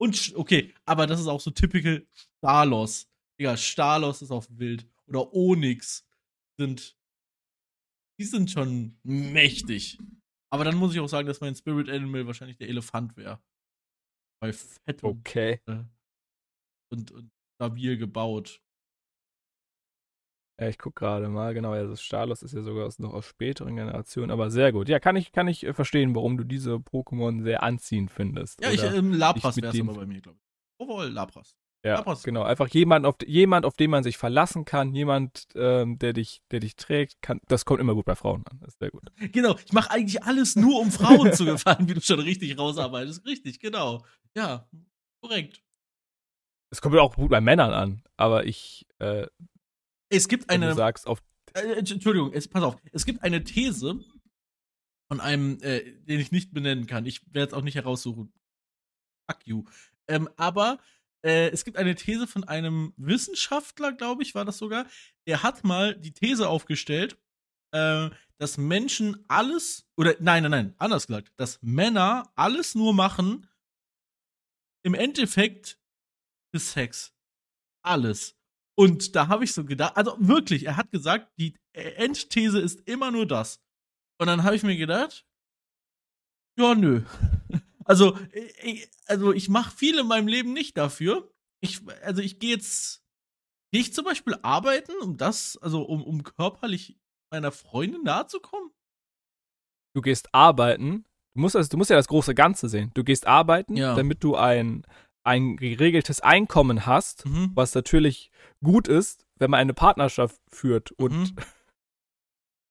Und, 0.00 0.32
okay, 0.36 0.74
aber 0.84 1.06
das 1.06 1.20
ist 1.20 1.26
auch 1.26 1.40
so 1.40 1.50
typical 1.50 2.06
Stalos. 2.38 3.08
Digga, 3.40 3.56
Stalos 3.56 4.22
ist 4.22 4.30
auch 4.30 4.46
wild. 4.50 4.86
Oder 5.06 5.32
Onyx 5.32 6.06
sind. 6.58 6.96
Die 8.20 8.24
sind 8.24 8.50
schon 8.50 8.98
mächtig. 9.04 9.98
Aber 10.50 10.64
dann 10.64 10.76
muss 10.76 10.94
ich 10.94 11.00
auch 11.00 11.08
sagen, 11.08 11.28
dass 11.28 11.40
mein 11.40 11.54
Spirit 11.54 11.88
Animal 11.88 12.26
wahrscheinlich 12.26 12.56
der 12.56 12.68
Elefant 12.68 13.16
wäre. 13.16 13.40
Weil 14.40 14.52
fett 14.52 15.02
und, 15.02 15.20
Okay. 15.20 15.60
und, 16.92 17.10
und 17.10 17.30
stabil 17.56 17.96
gebaut. 17.98 18.62
Ja, 20.60 20.68
ich 20.68 20.78
gucke 20.78 20.98
gerade 20.98 21.28
mal, 21.28 21.54
genau, 21.54 21.74
ja, 21.76 21.84
das 21.84 22.02
Stalos 22.02 22.42
ist 22.42 22.52
ja 22.52 22.62
sogar 22.62 22.86
aus, 22.86 22.98
noch 22.98 23.14
aus 23.14 23.24
späteren 23.26 23.76
Generationen, 23.76 24.32
aber 24.32 24.50
sehr 24.50 24.72
gut. 24.72 24.88
Ja, 24.88 24.98
kann 24.98 25.14
ich, 25.14 25.30
kann 25.30 25.46
ich 25.46 25.64
äh, 25.64 25.72
verstehen, 25.72 26.16
warum 26.16 26.36
du 26.36 26.42
diese 26.42 26.74
Pokémon 26.74 27.42
sehr 27.44 27.62
anziehend 27.62 28.10
findest. 28.10 28.60
Ja, 28.60 28.70
ich, 28.72 28.82
ähm, 28.82 29.12
Lapras 29.12 29.56
wäre 29.56 29.68
es 29.68 29.80
aber 29.80 29.94
bei 29.94 30.06
mir, 30.06 30.20
glaube 30.20 30.38
ich. 30.40 30.44
Overall 30.80 31.10
Lapras. 31.12 31.54
ja, 31.84 31.94
Lapras. 31.94 32.24
genau, 32.24 32.42
einfach 32.42 32.66
jemand 32.68 33.06
auf, 33.06 33.14
jemand, 33.24 33.66
auf 33.66 33.76
den 33.76 33.90
man 33.90 34.02
sich 34.02 34.18
verlassen 34.18 34.64
kann, 34.64 34.92
jemand, 34.94 35.46
ähm, 35.54 35.96
der 36.00 36.12
dich, 36.12 36.42
der 36.50 36.58
dich 36.58 36.74
trägt, 36.74 37.22
kann, 37.22 37.40
das 37.46 37.64
kommt 37.64 37.80
immer 37.80 37.94
gut 37.94 38.06
bei 38.06 38.16
Frauen 38.16 38.44
an. 38.48 38.58
Das 38.60 38.74
ist 38.74 38.80
sehr 38.80 38.90
gut. 38.90 39.12
Genau, 39.32 39.56
ich 39.64 39.72
mache 39.72 39.92
eigentlich 39.92 40.24
alles 40.24 40.56
nur, 40.56 40.80
um 40.80 40.90
Frauen 40.90 41.32
zu 41.34 41.44
gefallen, 41.44 41.88
wie 41.88 41.94
du 41.94 42.00
schon 42.00 42.18
richtig 42.18 42.58
rausarbeitest. 42.58 43.24
Richtig, 43.24 43.60
genau. 43.60 44.04
Ja, 44.34 44.68
korrekt. 45.22 45.62
Es 46.70 46.82
kommt 46.82 46.96
auch 46.96 47.14
gut 47.14 47.30
bei 47.30 47.40
Männern 47.40 47.72
an, 47.72 48.02
aber 48.16 48.44
ich, 48.44 48.86
äh, 48.98 49.26
Es 50.10 50.28
gibt 50.28 50.48
wenn 50.48 50.62
eine, 50.62 50.70
du 50.70 50.76
sagst, 50.76 51.06
auf, 51.06 51.22
äh, 51.54 51.74
Entschuldigung, 51.74 52.32
es, 52.32 52.48
pass 52.48 52.62
auf. 52.62 52.76
Es 52.92 53.04
gibt 53.04 53.22
eine 53.22 53.44
These 53.44 54.00
von 55.10 55.20
einem, 55.20 55.58
äh, 55.62 55.92
den 56.02 56.20
ich 56.20 56.32
nicht 56.32 56.52
benennen 56.52 56.86
kann. 56.86 57.06
Ich 57.06 57.22
werde 57.32 57.52
es 57.52 57.54
auch 57.54 57.62
nicht 57.62 57.74
heraussuchen. 57.74 58.32
Fuck 59.30 59.46
you. 59.46 59.64
Ähm, 60.06 60.28
aber 60.36 60.78
äh, 61.22 61.48
es 61.50 61.64
gibt 61.64 61.76
eine 61.76 61.94
These 61.94 62.26
von 62.26 62.44
einem 62.44 62.94
Wissenschaftler, 62.96 63.92
glaube 63.92 64.22
ich, 64.22 64.34
war 64.34 64.44
das 64.44 64.58
sogar. 64.58 64.86
Der 65.26 65.42
hat 65.42 65.64
mal 65.64 65.96
die 65.96 66.12
These 66.12 66.48
aufgestellt, 66.48 67.18
äh, 67.72 68.10
dass 68.38 68.56
Menschen 68.56 69.24
alles, 69.28 69.86
oder 69.96 70.14
nein, 70.20 70.44
nein, 70.44 70.50
nein, 70.50 70.74
anders 70.78 71.06
gesagt, 71.06 71.32
dass 71.36 71.60
Männer 71.60 72.32
alles 72.36 72.74
nur 72.74 72.94
machen, 72.94 73.48
im 74.84 74.94
Endeffekt 74.94 75.78
für 76.50 76.60
Sex. 76.60 77.12
Alles. 77.82 78.37
Und 78.78 79.16
da 79.16 79.26
habe 79.26 79.42
ich 79.44 79.52
so 79.52 79.64
gedacht, 79.64 79.96
also 79.96 80.16
wirklich, 80.20 80.64
er 80.66 80.76
hat 80.76 80.90
gesagt, 80.92 81.32
die 81.38 81.56
Endthese 81.72 82.60
ist 82.60 82.86
immer 82.88 83.10
nur 83.10 83.26
das. 83.26 83.60
Und 84.20 84.28
dann 84.28 84.44
habe 84.44 84.54
ich 84.54 84.62
mir 84.62 84.76
gedacht, 84.76 85.26
ja, 86.58 86.74
nö. 86.74 87.02
Also, 87.84 88.18
ich, 88.62 88.86
also 89.06 89.32
ich 89.32 89.48
mache 89.48 89.74
viel 89.74 89.98
in 89.98 90.06
meinem 90.06 90.28
Leben 90.28 90.52
nicht 90.52 90.76
dafür. 90.76 91.32
Ich, 91.62 91.80
also 92.02 92.20
ich 92.20 92.38
gehe 92.38 92.50
jetzt, 92.50 93.02
gehe 93.72 93.80
ich 93.80 93.94
zum 93.94 94.04
Beispiel 94.04 94.36
arbeiten, 94.42 94.92
um 95.00 95.16
das, 95.16 95.56
also 95.56 95.84
um, 95.84 96.04
um 96.04 96.22
körperlich 96.22 96.98
meiner 97.32 97.50
Freundin 97.50 98.02
nahe 98.02 98.26
zu 98.26 98.40
kommen? 98.40 98.70
du 99.94 100.02
gehst 100.02 100.28
arbeiten, 100.34 101.04
du 101.34 101.40
musst, 101.40 101.56
also, 101.56 101.68
du 101.68 101.76
musst 101.76 101.90
ja 101.90 101.96
das 101.96 102.08
große 102.08 102.34
Ganze 102.34 102.68
sehen. 102.68 102.90
Du 102.94 103.02
gehst 103.04 103.26
arbeiten, 103.26 103.74
Ja. 103.76 103.94
damit 103.94 104.22
du 104.22 104.36
ein, 104.36 104.84
ein 105.28 105.56
geregeltes 105.56 106.20
Einkommen 106.20 106.86
hast, 106.86 107.26
Mhm. 107.26 107.52
was 107.54 107.74
natürlich 107.74 108.30
gut 108.64 108.88
ist, 108.88 109.26
wenn 109.38 109.50
man 109.50 109.60
eine 109.60 109.74
Partnerschaft 109.74 110.40
führt 110.50 110.90
und 110.92 111.12
Mhm. 111.12 111.36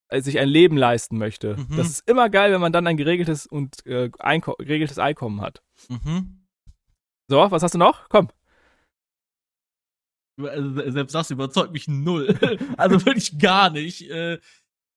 äh, 0.10 0.22
sich 0.22 0.40
ein 0.40 0.50
Leben 0.50 0.76
leisten 0.76 1.18
möchte. 1.18 1.56
Mhm. 1.58 1.78
Das 1.78 1.88
ist 1.88 2.10
immer 2.10 2.30
geil, 2.30 2.52
wenn 2.52 2.62
man 2.62 2.74
dann 2.74 2.88
ein 2.88 2.98
geregeltes 2.98 3.46
und 3.46 3.86
äh, 3.86 4.10
Einko 4.20 4.56
geregeltes 4.58 4.98
Einkommen 5.00 5.42
hat. 5.42 5.62
Mhm. 5.90 6.46
So, 7.30 7.52
was 7.52 7.62
hast 7.64 7.74
du 7.74 7.78
noch? 7.78 8.10
Komm. 8.10 8.30
Also, 10.40 10.92
selbst 10.92 11.16
das 11.16 11.32
überzeugt 11.32 11.74
mich 11.74 11.88
null. 11.88 12.28
also 12.78 13.06
wirklich 13.06 13.38
gar 13.40 13.70
nicht. 13.70 14.10
Äh, 14.10 14.40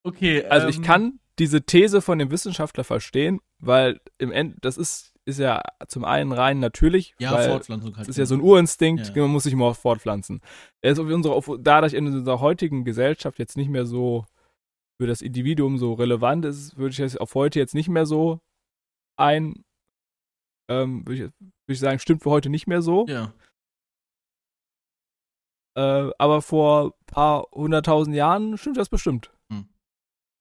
okay. 0.02 0.44
Also 0.44 0.68
ich 0.68 0.76
ähm, 0.78 0.82
kann 0.82 1.20
diese 1.38 1.62
These 1.62 2.02
von 2.02 2.18
dem 2.18 2.30
Wissenschaftler 2.30 2.84
verstehen, 2.84 3.40
weil 3.58 4.00
im 4.18 4.32
End 4.32 4.56
das 4.60 4.76
ist 4.76 5.09
ist 5.30 5.38
ja 5.38 5.62
zum 5.88 6.04
einen 6.04 6.32
rein 6.32 6.58
natürlich, 6.60 7.14
Ja, 7.18 7.32
weil 7.32 7.48
Fortpflanzung 7.50 7.96
halt. 7.96 8.00
Das 8.06 8.08
ist 8.10 8.18
ja 8.18 8.26
so 8.26 8.34
ein 8.34 8.40
Urinstinkt, 8.40 9.14
Ja. 9.14 9.22
man 9.22 9.30
muss 9.32 9.44
sich 9.44 9.52
immer 9.52 9.74
fortpflanzen. 9.74 10.40
Er 10.82 10.92
ist 10.92 10.98
auf 10.98 11.06
unsere, 11.06 11.34
auf, 11.34 11.50
dadurch 11.60 11.94
in 11.94 12.06
unserer 12.06 12.40
heutigen 12.40 12.84
Gesellschaft 12.84 13.38
jetzt 13.38 13.56
nicht 13.56 13.68
mehr 13.70 13.86
so 13.86 14.26
für 15.00 15.06
das 15.06 15.22
Individuum 15.22 15.78
so 15.78 15.94
relevant 15.94 16.44
ist, 16.44 16.76
würde 16.76 16.92
ich 16.92 16.98
jetzt 16.98 17.20
auf 17.20 17.34
heute 17.34 17.58
jetzt 17.58 17.74
nicht 17.74 17.88
mehr 17.88 18.04
so 18.06 18.40
ein, 19.18 19.64
ähm, 20.70 21.06
würde 21.06 21.14
ich, 21.14 21.20
würd 21.22 21.32
ich 21.68 21.80
sagen, 21.80 21.98
stimmt 21.98 22.22
für 22.22 22.30
heute 22.30 22.50
nicht 22.50 22.66
mehr 22.66 22.82
so. 22.82 23.06
Ja. 23.08 23.32
Äh, 25.76 26.10
aber 26.18 26.42
vor 26.42 26.86
ein 27.00 27.06
paar 27.06 27.46
hunderttausend 27.52 28.14
Jahren 28.16 28.58
stimmt 28.58 28.76
das 28.76 28.88
bestimmt. 28.88 29.32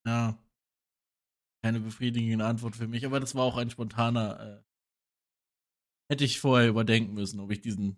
Ja. 0.07 0.37
Keine 1.63 1.81
befriedigende 1.81 2.45
Antwort 2.45 2.75
für 2.75 2.87
mich, 2.87 3.05
aber 3.05 3.19
das 3.19 3.35
war 3.35 3.43
auch 3.43 3.57
ein 3.57 3.69
spontaner. 3.69 4.63
Hätte 6.09 6.25
ich 6.25 6.39
vorher 6.39 6.69
überdenken 6.69 7.13
müssen, 7.13 7.39
ob 7.39 7.51
ich 7.51 7.61
diesen 7.61 7.97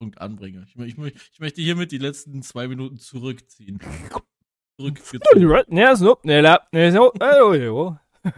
Punkt 0.00 0.20
anbringe. 0.20 0.66
Ich, 0.66 0.76
ich, 0.76 0.98
ich 1.32 1.40
möchte 1.40 1.62
hiermit 1.62 1.92
die 1.92 1.98
letzten 1.98 2.42
zwei 2.42 2.68
Minuten 2.68 2.98
zurückziehen. 2.98 3.80
Zurückgezogen. 4.78 5.20
Äh, 8.24 8.32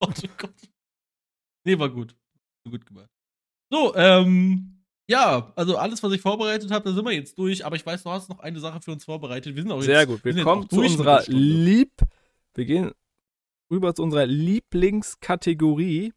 oh, 0.00 0.08
Gott. 0.38 0.54
Nee, 1.64 1.78
war 1.78 1.90
gut. 1.90 2.16
War 2.64 2.72
Gut 2.72 2.86
gemacht. 2.86 3.10
So, 3.70 3.94
ähm, 3.96 4.84
ja, 5.08 5.52
also 5.56 5.76
alles, 5.76 6.02
was 6.02 6.12
ich 6.12 6.20
vorbereitet 6.20 6.70
habe, 6.70 6.88
da 6.88 6.94
sind 6.94 7.04
wir 7.04 7.12
jetzt 7.12 7.36
durch, 7.38 7.64
aber 7.64 7.76
ich 7.76 7.84
weiß, 7.84 8.04
du 8.04 8.10
hast 8.10 8.30
noch 8.30 8.40
eine 8.40 8.60
Sache 8.60 8.80
für 8.80 8.92
uns 8.92 9.04
vorbereitet. 9.04 9.54
Wir 9.54 9.62
sind 9.62 9.72
auch 9.72 9.82
Sehr 9.82 10.00
jetzt, 10.00 10.08
gut. 10.08 10.24
wir 10.24 10.42
kommen 10.42 10.68
zu 10.68 10.80
unserer. 10.80 11.24
Lieb. 11.26 11.92
Wir 12.54 12.64
gehen 12.64 12.92
rüber 13.70 13.94
zu 13.94 14.02
unserer 14.02 14.26
Lieblingskategorie. 14.26 16.12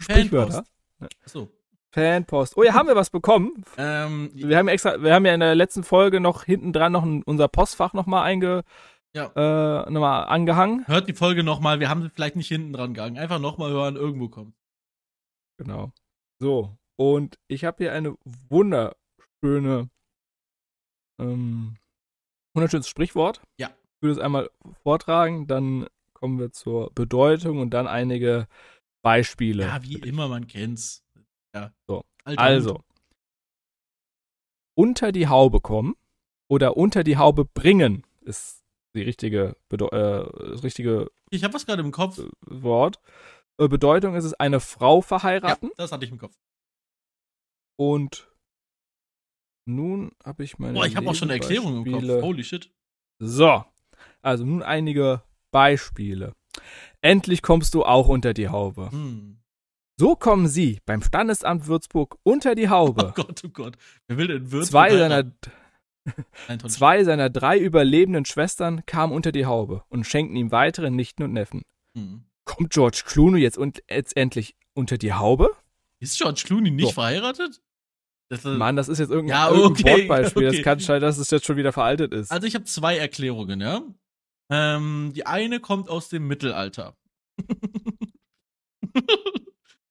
Sprichwörter. 0.00 0.64
So. 1.24 1.48
Fanpost. 1.92 2.56
Oh 2.58 2.62
ja, 2.62 2.74
haben 2.74 2.88
wir 2.88 2.96
was 2.96 3.10
bekommen? 3.10 3.64
Ähm, 3.78 4.30
Wir 4.34 4.58
haben 4.58 4.68
extra, 4.68 5.02
wir 5.02 5.14
haben 5.14 5.24
ja 5.24 5.32
in 5.34 5.40
der 5.40 5.54
letzten 5.54 5.82
Folge 5.82 6.20
noch 6.20 6.44
hinten 6.44 6.72
dran 6.72 6.92
noch 6.92 7.04
ein, 7.04 7.22
unser 7.22 7.48
Postfach 7.48 7.94
nochmal 7.94 8.24
einge, 8.24 8.64
Ja. 9.14 9.26
äh, 9.34 9.90
nochmal 9.90 10.24
angehangen. 10.26 10.86
hört 10.86 11.08
die 11.08 11.14
Folge 11.14 11.42
nochmal, 11.42 11.80
wir 11.80 11.88
haben 11.88 12.02
sie 12.02 12.10
vielleicht 12.10 12.36
nicht 12.36 12.48
hinten 12.48 12.72
dran 12.74 12.92
gegangen. 12.92 13.16
Einfach 13.18 13.38
nochmal 13.38 13.70
hören, 13.70 13.96
irgendwo 13.96 14.28
kommt. 14.28 14.54
Genau. 15.58 15.92
So. 16.38 16.76
Und 16.96 17.38
ich 17.48 17.64
habe 17.64 17.82
hier 17.84 17.92
eine 17.94 18.16
wunderschöne, 18.50 19.88
ähm, 21.18 21.76
wunderschönes 22.54 22.88
Sprichwort. 22.88 23.40
Ja. 23.58 23.68
Ich 23.68 24.02
würde 24.02 24.12
es 24.12 24.18
einmal 24.18 24.50
vortragen, 24.82 25.46
dann 25.46 25.86
kommen 26.12 26.38
wir 26.38 26.52
zur 26.52 26.90
Bedeutung 26.94 27.58
und 27.58 27.70
dann 27.70 27.86
einige 27.86 28.48
Beispiele. 29.06 29.62
Ja, 29.64 29.82
wie 29.84 29.94
immer, 29.94 30.26
man 30.28 30.46
kennt's. 30.48 31.04
Ja. 31.54 31.72
So. 31.86 32.04
Alter 32.24 32.42
Also, 32.42 32.74
Hut. 32.74 32.84
unter 34.74 35.12
die 35.12 35.28
Haube 35.28 35.60
kommen 35.60 35.94
oder 36.48 36.76
unter 36.76 37.04
die 37.04 37.16
Haube 37.16 37.44
bringen 37.44 38.04
ist 38.22 38.64
die 38.94 39.02
richtige, 39.02 39.56
Bedeu 39.68 39.86
äh, 39.88 40.50
das 40.50 40.62
richtige 40.64 41.08
Ich 41.30 41.44
habe 41.44 41.54
was 41.54 41.66
gerade 41.66 41.82
im 41.82 41.92
Kopf. 41.92 42.18
äh, 42.18 42.28
Wort. 42.46 42.98
Äh, 43.58 43.68
Bedeutung 43.68 44.14
ist 44.16 44.24
es 44.24 44.34
eine 44.34 44.58
Frau 44.60 44.96
Ja, 44.96 45.02
verheiraten 45.02 45.70
das 45.76 45.92
hatte 45.92 46.04
ich 46.04 46.10
im 46.10 46.18
Kopf. 46.18 46.34
und 47.78 48.28
nun 49.68 50.12
habe 50.24 50.44
ich 50.44 50.58
meine 50.58 50.74
Boah, 50.74 50.86
ich 50.86 50.96
habe 50.96 51.08
auch 51.08 51.14
schon 51.14 51.30
eine 51.30 51.40
Erklärung 51.40 51.84
im 51.84 51.92
Kopf. 51.92 52.22
Holy 52.22 52.44
shit. 52.44 52.70
So, 53.18 53.64
also 54.22 54.44
nun 54.44 54.62
einige 54.62 55.22
Beispiele. 55.52 56.34
Endlich 57.06 57.42
kommst 57.42 57.74
du 57.74 57.84
auch 57.84 58.08
unter 58.08 58.34
die 58.34 58.48
Haube. 58.48 58.90
Hm. 58.90 59.38
So 59.98 60.16
kommen 60.16 60.48
sie 60.48 60.80
beim 60.84 61.02
Standesamt 61.02 61.66
Würzburg 61.68 62.18
unter 62.22 62.54
die 62.54 62.66
Oh 62.66 62.70
Haube. 62.70 63.12
Gott, 63.14 63.42
oh 63.44 63.48
Gott. 63.48 63.76
Wer 64.08 64.18
will 64.18 64.26
denn 64.28 64.50
Würzburg? 64.52 64.70
Zwei 64.70 64.96
seiner, 64.96 65.24
zwei 66.68 67.04
seiner 67.04 67.30
drei 67.30 67.58
überlebenden 67.58 68.24
Schwestern 68.24 68.84
kamen 68.86 69.12
unter 69.12 69.32
die 69.32 69.46
Haube 69.46 69.84
und 69.88 70.04
schenkten 70.04 70.36
ihm 70.36 70.50
weitere 70.50 70.90
Nichten 70.90 71.22
und 71.22 71.32
Neffen. 71.32 71.62
Hm. 71.96 72.24
Kommt 72.44 72.70
George 72.72 73.02
Clooney 73.06 73.40
jetzt, 73.40 73.56
und, 73.58 73.82
jetzt 73.90 74.16
endlich 74.16 74.54
unter 74.74 74.98
die 74.98 75.12
Haube? 75.14 75.50
Ist 76.00 76.18
George 76.18 76.42
Clooney 76.44 76.70
nicht 76.70 76.86
So. 76.88 76.92
verheiratet? 76.92 77.60
Das 78.28 78.42
Mann, 78.44 78.74
das 78.74 78.88
ist 78.88 78.98
jetzt 78.98 79.10
irgendein, 79.10 79.36
Ja, 79.38 79.48
irgendein 79.50 79.70
okay, 79.94 79.98
Wortbeispiel. 80.08 80.48
okay. 80.48 80.56
Das 80.56 80.64
kann 80.64 80.78
sein, 80.80 81.00
dass 81.00 81.16
es 81.18 81.30
jetzt 81.30 81.46
schon 81.46 81.56
wieder 81.56 81.72
veraltet 81.72 82.12
ist. 82.12 82.32
Also 82.32 82.46
ich 82.48 82.54
habe 82.56 82.64
zwei 82.64 82.98
Erklärungen, 82.98 83.60
ja. 83.60 83.82
Ähm, 84.50 85.12
die 85.14 85.26
eine 85.26 85.60
kommt 85.60 85.88
aus 85.88 86.08
dem 86.08 86.26
Mittelalter. 86.26 86.96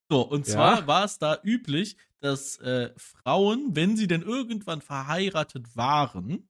so, 0.09 0.21
und 0.21 0.45
Ja. 0.45 0.53
zwar 0.53 0.87
war 0.87 1.05
es 1.05 1.17
da 1.19 1.39
üblich, 1.43 1.97
dass 2.21 2.57
äh, 2.59 2.93
Frauen, 2.97 3.75
wenn 3.75 3.97
sie 3.97 4.07
denn 4.07 4.21
irgendwann 4.21 4.81
verheiratet 4.81 5.75
waren, 5.75 6.49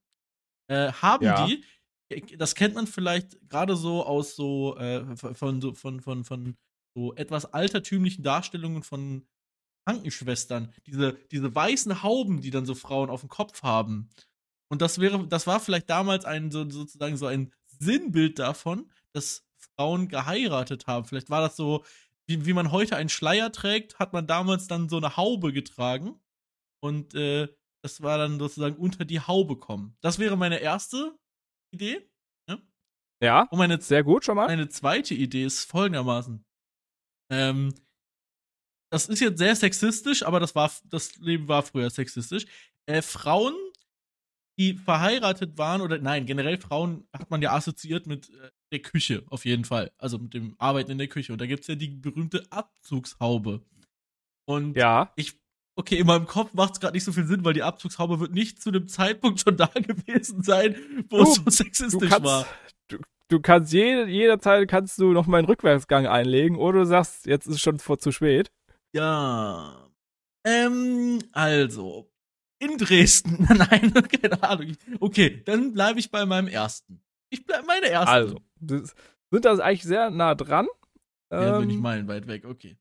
äh, 0.70 0.91
haben 0.93 1.26
Ja. 1.26 1.47
die, 1.47 1.64
äh, 2.10 2.22
das 2.38 2.56
kennt 2.56 2.76
man 2.76 2.88
vielleicht 2.88 3.39
gerade 3.49 3.76
so 3.76 4.06
aus 4.06 4.36
so 4.36 4.78
äh, 4.78 5.16
von 5.18 5.62
so 5.62 5.74
von 5.74 6.01
von 6.01 6.24
von 6.26 6.58
so 6.95 7.16
etwas 7.16 7.45
altertümlichen 7.53 8.24
Darstellungen 8.24 8.84
von 8.84 9.28
Krankenschwestern, 9.88 10.74
diese 10.88 11.14
diese 11.32 11.53
weißen 11.56 12.03
Hauben, 12.03 12.41
die 12.41 12.51
dann 12.51 12.66
so 12.66 12.76
Frauen 12.76 13.10
auf 13.10 13.22
dem 13.22 13.30
Kopf 13.30 13.64
haben. 13.64 14.10
Und 14.72 14.82
das 14.82 14.99
wäre, 14.99 15.28
das 15.28 15.47
war 15.47 15.60
vielleicht 15.60 15.89
damals 15.89 16.26
ein 16.26 16.51
so, 16.51 16.70
sozusagen 16.70 17.18
so 17.18 17.28
ein 17.28 17.53
Sinnbild 17.80 18.39
davon, 18.39 18.91
dass 19.13 19.45
Frauen 19.57 20.07
geheiratet 20.07 20.88
haben. 20.88 21.05
Vielleicht 21.05 21.30
war 21.30 21.41
das 21.41 21.55
so, 21.55 21.84
wie, 22.28 22.45
wie 22.45 22.53
man 22.53 22.71
heute 22.71 22.95
einen 22.95 23.09
Schleier 23.09 23.51
trägt, 23.51 23.99
hat 23.99 24.13
man 24.13 24.28
damals 24.28 24.67
dann 24.67 24.89
so 24.89 24.97
eine 24.97 25.17
Haube 25.17 25.53
getragen. 25.53 26.19
Und 26.82 27.15
äh, 27.15 27.47
das 27.82 28.01
war 28.01 28.17
dann 28.17 28.39
sozusagen 28.39 28.78
unter 28.78 29.05
die 29.05 29.19
Haube 29.19 29.57
kommen. 29.57 29.97
Das 30.01 30.19
wäre 30.19 30.38
meine 30.38 30.59
erste 30.59 31.17
Idee. 31.71 32.09
Ja, 33.21 33.43
Und 33.43 33.57
meine, 33.57 33.80
sehr 33.82 34.03
gut 34.03 34.26
schon 34.26 34.36
mal. 34.36 34.47
meine 34.47 34.67
zweite 34.69 35.13
Idee 35.13 35.45
ist 35.45 35.65
folgendermaßen. 35.65 36.45
Ähm, 37.32 37.73
das 38.91 39.07
ist 39.07 39.19
jetzt 39.19 39.39
sehr 39.39 39.55
sexistisch, 39.55 40.23
aber 40.23 40.39
das 40.39 40.53
war 40.53 40.71
das 40.86 41.15
Leben 41.17 41.47
war 41.47 41.63
früher 41.63 41.89
sexistisch. 41.89 42.45
Äh, 42.86 43.01
Frauen, 43.01 43.55
die 44.58 44.74
verheiratet 44.74 45.58
waren 45.58 45.82
oder 45.82 45.97
nein, 45.97 46.26
generell 46.26 46.58
Frauen 46.58 47.08
hat 47.14 47.30
man 47.30 47.41
ja 47.41 47.53
assoziiert 47.53 48.08
mit 48.08 48.30
äh, 48.30 48.49
der 48.72 48.80
Küche 48.80 49.24
auf 49.30 49.45
jeden 49.45 49.66
Fall, 49.66 49.91
also 49.97 50.18
mit 50.18 50.34
dem 50.34 50.56
Arbeiten 50.58 50.91
in 50.91 50.97
der 50.97 51.08
Küche. 51.08 51.34
Und 51.34 51.41
da 51.41 51.45
gibt's 51.45 51.68
ja 51.68 51.76
die 51.76 51.89
berühmte 51.89 52.45
Abzugshaube. 52.49 53.62
Und 54.45 54.78
Ja, 54.78 55.12
ich, 55.16 55.34
okay, 55.76 55.97
in 55.97 56.08
meinem 56.08 56.26
Kopf 56.26 56.53
macht 56.53 56.74
es 56.74 56.80
gerade 56.80 56.93
nicht 56.93 57.03
so 57.03 57.12
viel 57.12 57.26
Sinn, 57.26 57.43
weil 57.43 57.53
die 57.53 57.64
Abzugshaube 57.64 58.20
wird 58.20 58.32
nicht 58.32 58.62
zu 58.62 58.72
dem 58.72 58.88
Zeitpunkt 58.88 59.41
schon 59.41 59.58
da 59.58 59.68
gewesen 59.68 60.41
sein, 60.43 60.76
wo 61.10 61.22
es 61.22 61.36
so 61.36 61.49
sexistisch 61.49 62.10
kannst, 62.10 62.26
war. 62.26 62.45
du, 62.88 62.99
du 63.28 63.39
kannst 63.41 63.74
jede, 63.74 64.08
jederzeit 64.08 64.68
kannst 64.70 64.97
du 64.99 65.12
noch 65.12 65.28
mal 65.28 65.39
einen 65.39 65.47
Rückwärtsgang 65.47 66.08
einlegen 66.08 66.58
oder 66.58 66.80
du 66.80 66.86
sagst, 66.86 67.26
jetzt 67.26 67.47
ist 67.47 67.56
es 67.56 67.62
schon 67.62 67.80
vor, 67.80 67.99
zu 67.99 68.12
spät. 68.12 68.51
Ja. 68.93 69.89
Ähm, 70.45 71.20
also. 71.34 72.10
In 72.66 72.78
Dresden. 72.78 73.47
Nein, 73.57 73.93
keine 74.22 74.41
Ahnung. 74.43 74.76
Okay, 74.99 75.41
dann 75.45 75.74
bleibe 75.74 75.99
ich 75.99 76.09
bei 76.11 76.26
meinem 76.26 76.47
ersten. 76.47 77.01
Ich 77.30 77.45
bleibe 77.45 77.66
meine 77.66 77.88
erste. 77.88 78.11
Also, 78.11 78.39
das, 78.59 78.95
sind 79.32 79.45
das 79.45 79.59
eigentlich 79.59 79.84
sehr 79.84 80.09
nah 80.09 80.36
dran. 80.36 80.68
Ja, 81.32 81.59
bin 81.59 81.70
ich 81.70 81.76
Ähm, 81.76 81.82
meilenweit 81.82 82.28
weg, 82.28 82.45
okay. 82.45 82.78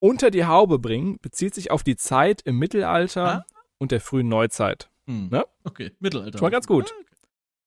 unter 0.00 0.30
die 0.30 0.44
Haube 0.46 0.78
bringen 0.78 1.18
bezieht 1.20 1.54
sich 1.54 1.70
auf 1.70 1.82
die 1.82 1.96
Zeit 1.96 2.42
im 2.42 2.58
Mittelalter 2.58 3.26
Ah. 3.26 3.46
und 3.78 3.90
der 3.90 4.00
frühen 4.00 4.28
Neuzeit. 4.28 4.88
Hm. 5.06 5.28
Ne? 5.30 5.44
Okay, 5.64 5.92
Mittelalter. 5.98 6.38
Schon 6.38 6.46
mal 6.46 6.50
ganz 6.50 6.66
gut. 6.66 6.90
Ah, 6.90 6.94
okay. 7.00 7.04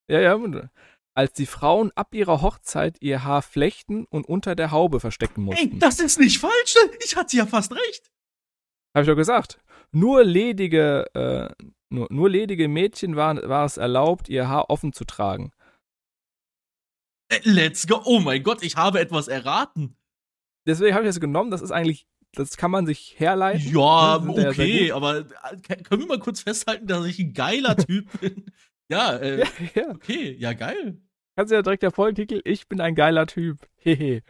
Ja, 0.10 0.20
ja. 0.22 0.70
Als 1.14 1.34
die 1.34 1.46
Frauen 1.46 1.92
ab 1.96 2.14
ihrer 2.16 2.42
Hochzeit 2.42 2.98
ihr 3.02 3.24
Haar 3.26 3.42
flechten 3.42 4.06
und 4.06 4.28
unter 4.28 4.56
der 4.56 4.72
Haube 4.72 5.00
verstecken 5.02 5.42
Ey, 5.42 5.44
mussten. 5.66 5.80
das 5.80 6.00
ist 6.00 6.20
nicht 6.20 6.40
falsch. 6.40 6.76
Ich 7.04 7.16
hatte 7.18 7.36
ja 7.36 7.46
fast 7.46 7.74
recht. 7.74 8.10
Habe 8.94 9.04
ich 9.04 9.08
doch 9.08 9.16
gesagt. 9.16 9.60
Nur 9.92 10.24
ledige, 10.24 11.06
äh, 11.14 11.66
nur, 11.90 12.08
nur 12.12 12.30
ledige 12.30 12.68
Mädchen 12.68 13.16
waren, 13.16 13.38
war 13.48 13.66
es 13.66 13.78
erlaubt, 13.78 14.30
ihr 14.30 14.48
Haar 14.48 14.70
offen 14.70 14.94
zu 14.94 15.06
tragen. 15.06 15.52
Äh, 17.30 17.40
Let's 17.44 17.88
go. 17.88 18.02
Oh 18.06 18.20
mein 18.20 18.44
Gott, 18.44 18.64
ich 18.64 18.76
habe 18.78 19.00
etwas 19.00 19.28
erraten. 19.28 19.96
Deswegen 20.66 20.94
habe 20.94 21.06
ich 21.06 21.10
das 21.10 21.20
genommen. 21.20 21.52
Das 21.52 21.62
ist 21.62 21.72
eigentlich, 21.72 22.08
das 22.34 22.56
kann 22.58 22.72
man 22.72 22.86
sich 22.86 23.16
herleiten. 23.20 23.72
Ja, 23.74 24.18
okay, 24.18 24.92
aber 24.92 25.20
äh, 25.20 25.76
können 25.84 26.02
wir 26.02 26.08
mal 26.08 26.20
kurz 26.20 26.42
festhalten, 26.42 26.88
dass 26.88 27.06
ich 27.06 27.20
ein 27.20 27.34
geiler 27.34 27.76
Typ 27.76 28.08
bin? 28.22 28.52
Ja, 28.90 29.16
äh, 29.18 29.40
Ja, 29.40 29.48
ja. 29.76 29.90
okay, 29.90 30.36
ja, 30.38 30.54
geil. 30.54 31.02
Kannst 31.38 31.52
du 31.52 31.56
ja 31.56 31.62
direkt 31.62 31.84
der 31.84 31.92
Folgentitel, 31.92 32.42
ich 32.44 32.68
bin 32.68 32.82
ein 32.82 32.94
geiler 32.96 33.26
Typ. 33.26 33.68
Hehe. 33.78 34.22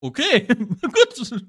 Okay, 0.00 0.46
gut, 0.48 1.44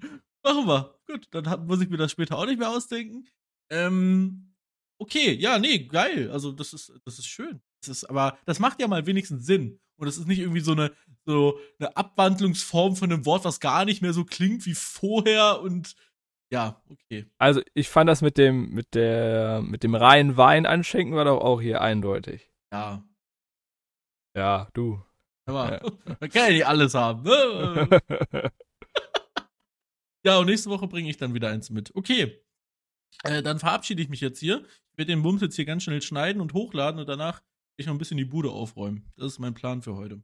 machen 0.46 0.68
wir. 0.68 0.98
Gut, 1.08 1.28
dann 1.32 1.68
muss 1.68 1.82
ich 1.82 1.90
mir 1.90 1.98
das 1.98 2.12
später 2.12 2.38
auch 2.38 2.46
nicht 2.46 2.60
mehr 2.60 2.70
ausdenken. 2.70 3.28
Ähm, 3.70 4.56
okay, 4.98 5.34
ja, 5.34 5.60
nee, 5.60 5.80
geil. 5.80 6.32
Also 6.32 6.52
das 6.54 6.72
ist, 6.72 6.94
das 7.04 7.20
ist 7.20 7.28
schön. 7.28 7.62
Das 7.82 7.90
ist, 7.90 8.06
aber 8.06 8.38
das 8.46 8.60
macht 8.60 8.80
ja 8.80 8.88
mal 8.88 9.06
wenigstens 9.06 9.46
Sinn. 9.46 9.80
Und 9.98 10.08
es 10.08 10.18
ist 10.18 10.28
nicht 10.28 10.40
irgendwie 10.40 10.62
so 10.62 10.74
eine, 10.74 10.92
so 11.26 11.60
eine 11.80 11.96
Abwandlungsform 11.96 12.96
von 12.96 13.12
einem 13.12 13.26
Wort, 13.26 13.46
was 13.46 13.60
gar 13.60 13.86
nicht 13.86 14.02
mehr 14.02 14.14
so 14.14 14.26
klingt 14.26 14.66
wie 14.66 14.74
vorher 14.74 15.62
und 15.62 15.96
ja, 16.52 16.82
okay. 16.90 17.26
Also 17.38 17.62
ich 17.74 17.90
fand 17.90 18.08
das 18.10 18.22
mit 18.22 18.38
dem, 18.38 18.70
mit 18.70 18.94
der, 18.94 19.62
mit 19.64 19.84
dem 19.84 19.96
reinen 19.96 20.38
Wein 20.38 20.66
anschenken 20.66 21.16
war 21.16 21.26
doch 21.26 21.42
auch 21.42 21.60
hier 21.60 21.82
eindeutig. 21.82 22.52
Ja. 22.72 23.04
Ja, 24.38 24.70
du. 24.74 25.02
Aber 25.48 25.82
man 26.20 26.30
kann 26.30 26.48
ja 26.48 26.50
nicht 26.50 26.68
alles 26.68 26.94
haben. 26.94 27.24
Ne? 27.24 28.02
Ja, 30.26 30.40
und 30.40 30.48
nächste 30.48 30.72
Woche 30.72 30.88
bringe 30.88 31.10
ich 31.10 31.18
dann 31.18 31.36
wieder 31.36 31.50
eins 31.50 31.70
mit. 31.70 31.96
Okay. 31.96 32.42
Äh, 33.24 33.44
dann 33.44 33.60
verabschiede 33.60 34.02
ich 34.02 34.10
mich 34.10 34.22
jetzt 34.22 34.40
hier. 34.40 34.66
Ich 34.92 34.98
werde 34.98 35.12
den 35.12 35.22
Bums 35.22 35.42
jetzt 35.42 35.56
hier 35.56 35.66
ganz 35.66 35.84
schnell 35.84 36.02
schneiden 36.02 36.42
und 36.42 36.54
hochladen 36.54 37.00
und 37.00 37.08
danach 37.08 37.42
will 37.42 37.82
ich 37.84 37.86
noch 37.86 37.94
ein 37.94 38.00
bisschen 38.00 38.18
die 38.18 38.26
Bude 38.26 38.50
aufräumen. 38.50 39.12
Das 39.18 39.28
ist 39.28 39.40
mein 39.40 39.54
Plan 39.54 39.84
für 39.84 39.96
heute. 39.96 40.24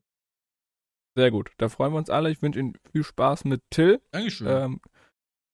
Sehr 1.15 1.29
gut. 1.29 1.51
Da 1.57 1.69
freuen 1.69 1.93
wir 1.93 1.99
uns 1.99 2.09
alle. 2.09 2.31
Ich 2.31 2.41
wünsche 2.41 2.59
Ihnen 2.59 2.77
viel 2.91 3.03
Spaß 3.03 3.45
mit 3.45 3.61
Till. 3.69 4.01
Dankeschön. 4.11 4.47
Ähm, 4.47 4.81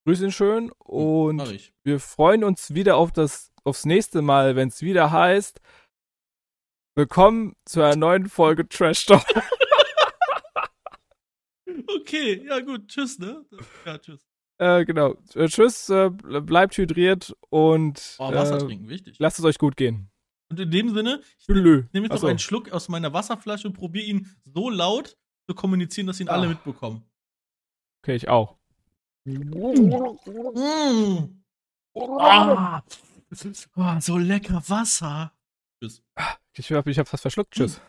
grüß 0.05 0.21
ihn 0.21 0.31
schön 0.31 0.67
Mach 0.67 0.85
und 0.85 1.51
ich. 1.51 1.73
wir 1.83 1.99
freuen 1.99 2.43
uns 2.43 2.73
wieder 2.73 2.95
auf 2.95 3.11
das 3.11 3.51
aufs 3.65 3.83
nächste 3.85 4.21
Mal, 4.21 4.55
wenn 4.55 4.69
es 4.69 4.81
wieder 4.81 5.11
heißt 5.11 5.59
Willkommen 6.95 7.55
zu 7.65 7.81
einer 7.81 7.95
neuen 7.97 8.29
Folge 8.29 8.67
Trash 8.67 9.05
Talk. 9.05 9.23
Okay, 12.01 12.45
ja 12.47 12.59
gut. 12.59 12.87
Tschüss, 12.87 13.19
ne? 13.19 13.45
Ja, 13.85 13.97
tschüss. 13.97 14.25
Äh, 14.57 14.85
genau. 14.85 15.15
Äh, 15.35 15.47
tschüss, 15.47 15.89
äh, 15.89 16.09
bleibt 16.09 16.77
hydriert 16.77 17.35
und 17.49 18.15
Oh, 18.19 18.31
Wasser 18.33 18.57
äh, 18.57 18.59
trinken, 18.59 18.89
wichtig. 18.89 19.17
lasst 19.19 19.39
es 19.39 19.45
euch 19.45 19.57
gut 19.57 19.75
gehen. 19.77 20.09
Und 20.49 20.59
in 20.59 20.71
dem 20.71 20.93
Sinne, 20.93 21.21
ich 21.39 21.47
nehme 21.49 21.87
jetzt 21.93 22.11
Achso. 22.11 22.25
noch 22.25 22.29
einen 22.29 22.39
Schluck 22.39 22.71
aus 22.71 22.87
meiner 22.89 23.11
Wasserflasche 23.13 23.67
und 23.67 23.73
probiere 23.73 24.05
ihn 24.05 24.33
so 24.45 24.69
laut 24.69 25.17
zu 25.49 25.55
kommunizieren, 25.55 26.07
dass 26.07 26.19
ihn 26.19 26.29
alle 26.29 26.45
Ah. 26.47 26.49
mitbekommen. 26.49 27.03
Okay, 28.01 28.15
ich 28.15 28.29
auch. 28.29 28.57
Mm. 29.25 29.73
Ah, 31.95 32.81
oh, 33.75 33.99
so 33.99 34.17
lecker 34.17 34.63
Wasser. 34.69 35.33
Tschüss. 35.81 36.01
Ich 36.53 36.71
habe 36.71 36.89
ich 36.91 36.97
hab 36.99 37.07
fast 37.07 37.21
verschluckt. 37.23 37.53
Tschüss. 37.53 37.81